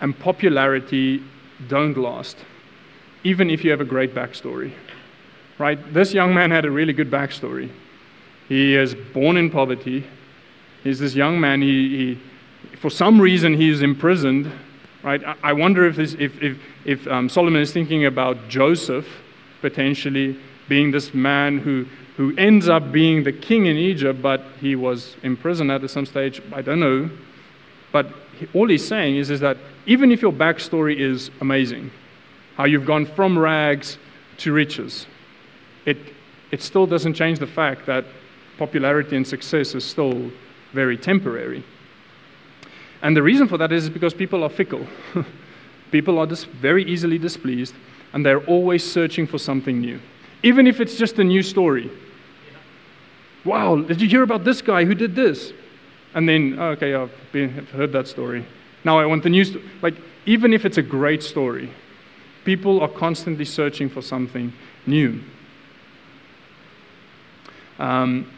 and 0.00 0.18
popularity 0.18 1.22
don't 1.68 1.96
last, 1.96 2.36
even 3.24 3.50
if 3.50 3.64
you 3.64 3.70
have 3.70 3.80
a 3.80 3.84
great 3.84 4.14
backstory. 4.14 4.72
Right? 5.58 5.92
This 5.92 6.14
young 6.14 6.32
man 6.34 6.50
had 6.50 6.64
a 6.64 6.70
really 6.70 6.92
good 6.92 7.10
backstory. 7.10 7.70
He 8.48 8.74
is 8.74 8.94
born 8.94 9.36
in 9.36 9.50
poverty. 9.50 10.04
He's 10.84 11.00
this 11.00 11.14
young 11.14 11.40
man. 11.40 11.60
He, 11.60 11.96
he 12.14 12.76
for 12.76 12.90
some 12.90 13.20
reason, 13.20 13.54
he 13.54 13.68
is 13.68 13.82
imprisoned. 13.82 14.50
Right? 15.02 15.22
I, 15.24 15.36
I 15.42 15.52
wonder 15.52 15.86
if, 15.86 15.96
this, 15.96 16.14
if, 16.14 16.40
if, 16.42 16.58
if 16.84 17.06
um, 17.08 17.28
Solomon 17.28 17.60
is 17.60 17.72
thinking 17.72 18.06
about 18.06 18.48
Joseph 18.48 19.06
potentially 19.60 20.38
being 20.68 20.90
this 20.90 21.12
man 21.12 21.58
who, 21.58 21.86
who 22.16 22.36
ends 22.36 22.68
up 22.68 22.92
being 22.92 23.24
the 23.24 23.32
king 23.32 23.66
in 23.66 23.76
Egypt, 23.76 24.22
but 24.22 24.42
he 24.60 24.76
was 24.76 25.16
imprisoned 25.22 25.70
at 25.70 25.88
some 25.90 26.06
stage. 26.06 26.40
I 26.52 26.62
don't 26.62 26.80
know. 26.80 27.10
But 27.90 28.06
all 28.54 28.68
he's 28.68 28.86
saying 28.86 29.16
is, 29.16 29.30
is 29.30 29.40
that 29.40 29.56
even 29.86 30.12
if 30.12 30.22
your 30.22 30.32
backstory 30.32 30.96
is 30.98 31.30
amazing, 31.40 31.90
how 32.56 32.64
you've 32.64 32.86
gone 32.86 33.06
from 33.06 33.38
rags 33.38 33.98
to 34.38 34.52
riches, 34.52 35.06
it, 35.88 35.96
it 36.50 36.62
still 36.62 36.86
doesn't 36.86 37.14
change 37.14 37.38
the 37.38 37.46
fact 37.46 37.86
that 37.86 38.04
popularity 38.58 39.16
and 39.16 39.26
success 39.26 39.74
is 39.74 39.84
still 39.84 40.30
very 40.72 40.98
temporary. 40.98 41.64
And 43.00 43.16
the 43.16 43.22
reason 43.22 43.48
for 43.48 43.56
that 43.58 43.72
is 43.72 43.88
because 43.88 44.12
people 44.12 44.44
are 44.44 44.50
fickle. 44.50 44.86
people 45.90 46.18
are 46.18 46.26
very 46.26 46.84
easily 46.84 47.16
displeased, 47.16 47.74
and 48.12 48.26
they're 48.26 48.44
always 48.46 48.84
searching 48.84 49.26
for 49.26 49.38
something 49.38 49.80
new, 49.80 49.98
even 50.42 50.66
if 50.66 50.80
it's 50.80 50.96
just 50.96 51.18
a 51.18 51.24
new 51.24 51.42
story. 51.42 51.90
Wow, 53.44 53.76
did 53.76 54.02
you 54.02 54.08
hear 54.08 54.22
about 54.22 54.44
this 54.44 54.60
guy 54.60 54.84
who 54.84 54.94
did 54.94 55.14
this? 55.14 55.52
And 56.14 56.28
then, 56.28 56.56
oh, 56.58 56.70
okay, 56.70 56.94
I've, 56.94 57.12
been, 57.32 57.54
I've 57.56 57.70
heard 57.70 57.92
that 57.92 58.08
story. 58.08 58.44
Now 58.84 58.98
I 58.98 59.06
want 59.06 59.22
the 59.22 59.30
new 59.30 59.44
story. 59.44 59.64
Like, 59.80 59.94
even 60.26 60.52
if 60.52 60.66
it's 60.66 60.76
a 60.76 60.82
great 60.82 61.22
story, 61.22 61.70
people 62.44 62.80
are 62.80 62.88
constantly 62.88 63.44
searching 63.44 63.88
for 63.88 64.02
something 64.02 64.52
new. 64.86 65.22
Um, 67.78 68.30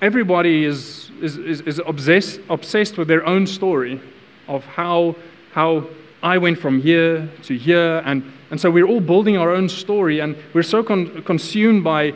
everybody 0.00 0.64
is, 0.64 1.10
is, 1.20 1.36
is, 1.36 1.60
is 1.62 1.80
obsessed, 1.86 2.40
obsessed 2.50 2.98
with 2.98 3.08
their 3.08 3.24
own 3.26 3.46
story 3.46 4.00
of 4.46 4.64
how, 4.64 5.16
how 5.52 5.88
I 6.22 6.38
went 6.38 6.58
from 6.58 6.80
here 6.80 7.28
to 7.44 7.56
here. 7.56 8.02
And, 8.04 8.22
and 8.50 8.60
so 8.60 8.70
we're 8.70 8.86
all 8.86 9.00
building 9.00 9.36
our 9.36 9.50
own 9.50 9.68
story, 9.68 10.20
and 10.20 10.36
we're 10.54 10.62
so 10.62 10.82
con- 10.82 11.22
consumed 11.22 11.84
by 11.84 12.14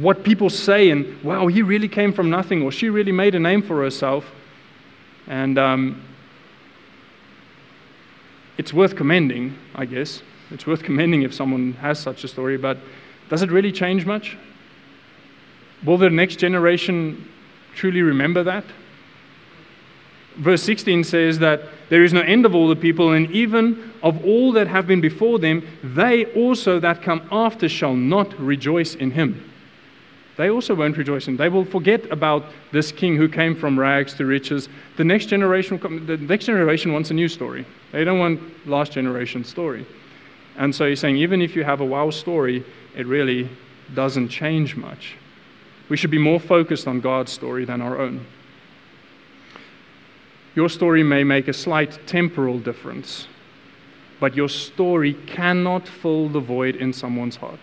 what 0.00 0.24
people 0.24 0.50
say, 0.50 0.90
and 0.90 1.22
wow, 1.22 1.46
he 1.46 1.62
really 1.62 1.88
came 1.88 2.12
from 2.12 2.28
nothing, 2.30 2.62
or 2.62 2.72
she 2.72 2.90
really 2.90 3.12
made 3.12 3.34
a 3.34 3.38
name 3.38 3.62
for 3.62 3.82
herself. 3.82 4.24
And 5.26 5.58
um, 5.58 6.02
it's 8.58 8.72
worth 8.72 8.96
commending, 8.96 9.56
I 9.74 9.86
guess. 9.86 10.22
It's 10.50 10.66
worth 10.66 10.82
commending 10.82 11.22
if 11.22 11.34
someone 11.34 11.74
has 11.74 11.98
such 11.98 12.24
a 12.24 12.28
story, 12.28 12.56
but 12.56 12.78
does 13.28 13.42
it 13.42 13.50
really 13.50 13.72
change 13.72 14.06
much? 14.06 14.36
Will 15.84 15.98
the 15.98 16.10
next 16.10 16.36
generation 16.36 17.28
truly 17.74 18.02
remember 18.02 18.42
that? 18.44 18.64
verse 20.38 20.62
16 20.62 21.04
says 21.04 21.38
that 21.40 21.62
there 21.90 22.04
is 22.04 22.12
no 22.12 22.20
end 22.20 22.46
of 22.46 22.54
all 22.54 22.68
the 22.68 22.76
people, 22.76 23.12
and 23.12 23.30
even 23.30 23.92
of 24.02 24.24
all 24.24 24.52
that 24.52 24.68
have 24.68 24.86
been 24.86 25.00
before 25.00 25.38
them, 25.38 25.66
they 25.82 26.26
also 26.26 26.80
that 26.80 27.02
come 27.02 27.26
after 27.30 27.68
shall 27.68 27.94
not 27.94 28.38
rejoice 28.38 28.94
in 28.94 29.10
him. 29.10 29.44
They 30.36 30.50
also 30.50 30.74
won't 30.74 30.96
rejoice 30.96 31.26
in 31.26 31.34
him. 31.34 31.38
They 31.38 31.48
will 31.48 31.64
forget 31.64 32.08
about 32.12 32.46
this 32.70 32.92
king 32.92 33.16
who 33.16 33.28
came 33.28 33.56
from 33.56 33.78
rags 33.78 34.14
to 34.14 34.26
riches. 34.26 34.68
The 34.96 35.04
next 35.04 35.26
generation, 35.26 35.80
the 36.06 36.16
next 36.16 36.46
generation 36.46 36.92
wants 36.92 37.10
a 37.10 37.14
new 37.14 37.28
story. 37.28 37.66
They 37.90 38.04
don't 38.04 38.20
want 38.20 38.66
last 38.66 38.92
generation's 38.92 39.48
story. 39.48 39.84
And 40.56 40.72
so 40.72 40.88
he's 40.88 41.00
saying, 41.00 41.16
even 41.16 41.42
if 41.42 41.56
you 41.56 41.64
have 41.64 41.80
a 41.80 41.84
wow 41.84 42.10
story, 42.10 42.64
it 42.96 43.06
really 43.06 43.48
doesn't 43.94 44.28
change 44.28 44.76
much. 44.76 45.16
We 45.88 45.96
should 45.96 46.10
be 46.10 46.18
more 46.18 46.40
focused 46.40 46.86
on 46.86 47.00
God's 47.00 47.32
story 47.32 47.64
than 47.64 47.80
our 47.80 47.98
own. 47.98 48.26
Your 50.54 50.68
story 50.68 51.02
may 51.02 51.24
make 51.24 51.48
a 51.48 51.52
slight 51.52 51.98
temporal 52.06 52.58
difference, 52.58 53.28
but 54.18 54.34
your 54.34 54.48
story 54.48 55.14
cannot 55.14 55.86
fill 55.86 56.28
the 56.28 56.40
void 56.40 56.76
in 56.76 56.92
someone's 56.92 57.36
heart. 57.36 57.60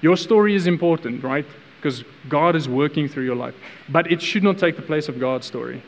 Your 0.00 0.16
story 0.16 0.54
is 0.54 0.66
important, 0.66 1.22
right? 1.22 1.46
Because 1.76 2.02
God 2.28 2.56
is 2.56 2.68
working 2.68 3.08
through 3.08 3.24
your 3.24 3.36
life. 3.36 3.54
But 3.88 4.10
it 4.10 4.20
should 4.20 4.42
not 4.42 4.58
take 4.58 4.76
the 4.76 4.82
place 4.82 5.08
of 5.08 5.20
God's 5.20 5.46
story. 5.46 5.82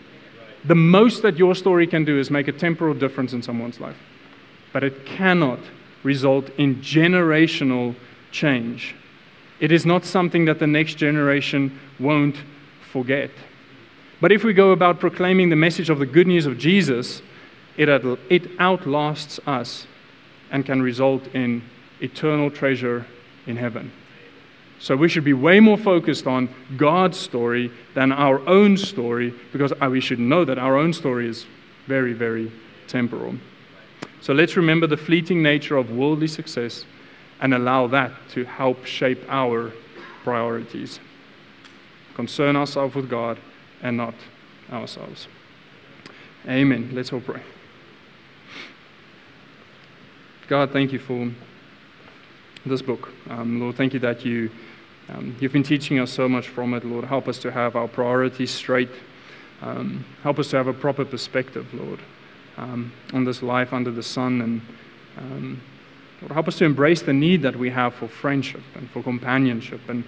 The 0.65 0.75
most 0.75 1.23
that 1.23 1.37
your 1.37 1.55
story 1.55 1.87
can 1.87 2.05
do 2.05 2.19
is 2.19 2.31
make 2.31 2.49
a 2.49 2.53
temporal 2.53 2.95
difference 2.95 3.33
in 3.33 3.43
someone's 3.43 3.81
life. 3.81 3.99
But 4.73 4.85
it 4.85 5.05
cannot 5.05 5.59
result 6.05 6.49
in 6.59 6.77
generational 6.77 7.97
change. 8.31 8.95
It 9.61 9.73
is 9.73 9.87
not 9.87 10.05
something 10.05 10.45
that 10.47 10.59
the 10.59 10.67
next 10.67 10.95
generation 10.95 11.79
won't 11.99 12.37
forget. 12.91 13.31
But 14.21 14.33
if 14.33 14.45
we 14.45 14.53
go 14.53 14.73
about 14.73 15.01
proclaiming 15.01 15.51
the 15.51 15.57
message 15.57 15.91
of 15.91 15.99
the 15.99 16.07
good 16.07 16.27
news 16.27 16.47
of 16.47 16.59
Jesus, 16.59 17.23
it, 17.77 17.89
it 18.31 18.51
outlasts 18.59 19.41
us 19.47 19.87
and 20.51 20.65
can 20.65 20.81
result 20.83 21.27
in 21.35 21.63
eternal 22.01 22.51
treasure 22.51 23.07
in 23.47 23.57
heaven. 23.57 23.93
So 24.79 24.97
we 24.97 25.09
should 25.09 25.25
be 25.25 25.33
way 25.33 25.61
more 25.61 25.79
focused 25.79 26.27
on 26.27 26.49
God's 26.77 27.19
story 27.19 27.73
than 27.95 28.13
our 28.13 28.47
own 28.47 28.77
story 28.77 29.33
because 29.53 29.73
uh, 29.73 29.89
we 29.89 30.01
should 30.01 30.19
know 30.19 30.45
that 30.45 30.59
our 30.59 30.77
own 30.77 30.93
story 30.93 31.29
is 31.29 31.47
very, 31.87 32.13
very 32.13 32.53
temporal. 32.87 33.35
So 34.21 34.33
let's 34.33 34.57
remember 34.57 34.87
the 34.87 34.97
fleeting 34.97 35.43
nature 35.43 35.77
of 35.77 35.91
worldly 35.91 36.29
success 36.29 36.85
and 37.41 37.55
allow 37.55 37.87
that 37.89 38.13
to 38.31 38.45
help 38.45 38.85
shape 38.85 39.21
our 39.29 39.73
priorities. 40.23 41.01
Concern 42.15 42.57
ourselves 42.57 42.95
with 42.95 43.11
God 43.11 43.39
and 43.83 43.97
not 43.97 44.15
ourselves. 44.73 45.29
Amen. 46.49 46.91
Let's 46.93 47.13
all 47.13 47.21
pray. 47.21 47.43
God, 50.47 50.73
thank 50.73 50.93
you 50.93 50.99
for 50.99 51.31
this 52.67 52.83
book. 52.83 53.11
Um, 53.29 53.61
Lord, 53.61 53.77
thank 53.77 53.95
you 53.95 54.01
that 54.01 54.25
you, 54.25 54.51
um, 55.09 55.37
you've 55.41 55.53
been 55.53 55.63
teaching 55.63 55.99
us 55.99 56.11
so 56.11 56.29
much 56.29 56.49
from 56.49 56.75
it. 56.75 56.85
Lord, 56.85 57.05
help 57.05 57.29
us 57.29 57.39
to 57.39 57.51
have 57.51 57.77
our 57.77 57.89
priorities 57.89 58.51
straight. 58.51 58.91
Um, 59.63 60.05
help 60.23 60.39
us 60.39 60.51
to 60.51 60.57
have 60.57 60.67
a 60.67 60.73
proper 60.73 61.05
perspective, 61.05 61.73
Lord, 61.73 62.01
um, 62.57 62.93
on 63.13 63.25
this 63.25 63.43
life 63.43 63.73
under 63.73 63.91
the 63.91 64.03
sun. 64.03 64.41
And 64.43 64.61
um, 65.17 65.61
Lord, 66.25 66.33
help 66.33 66.49
us 66.49 66.57
to 66.57 66.65
embrace 66.65 67.03
the 67.03 67.13
need 67.13 67.43
that 67.43 67.55
we 67.55 67.69
have 67.69 67.93
for 67.93 68.09
friendship 68.09 68.63
and 68.75 68.89
for 68.89 69.03
companionship 69.03 69.81
and 69.89 70.05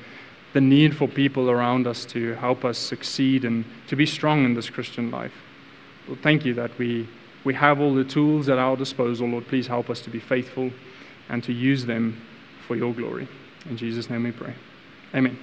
the 0.55 0.63
need 0.63 0.97
for 0.97 1.07
people 1.07 1.51
around 1.51 1.87
us 1.87 2.07
to 2.07 2.33
help 2.37 2.65
us 2.65 2.79
succeed 2.79 3.45
and 3.45 3.67
to 3.89 3.97
be 3.97 4.07
strong 4.07 4.47
in 4.47 4.55
this 4.55 4.71
Christian 4.71 5.11
life. 5.11 5.35
Lord, 6.09 6.23
thank 6.23 6.47
you 6.47 6.55
that 6.55 6.79
we, 6.79 7.07
we 7.45 7.53
have 7.53 7.83
all 7.83 7.95
the 7.95 8.05
tools 8.05 8.49
at 8.49 8.57
our 8.57 8.77
disposal. 8.77 9.29
Lord, 9.29 9.47
please 9.47 9.67
help 9.67 9.91
us 9.91 10.01
to 10.01 10.11
be 10.11 10.19
faithful 10.19 10.71
and 11.29 11.45
to 11.45 11.53
use 11.53 11.85
them 11.85 12.19
for 12.67 12.77
your 12.77 12.95
glory. 12.95 13.29
In 13.69 13.77
Jesus' 13.77 14.09
name 14.09 14.23
we 14.23 14.33
pray. 14.33 14.55
Amen. 15.15 15.39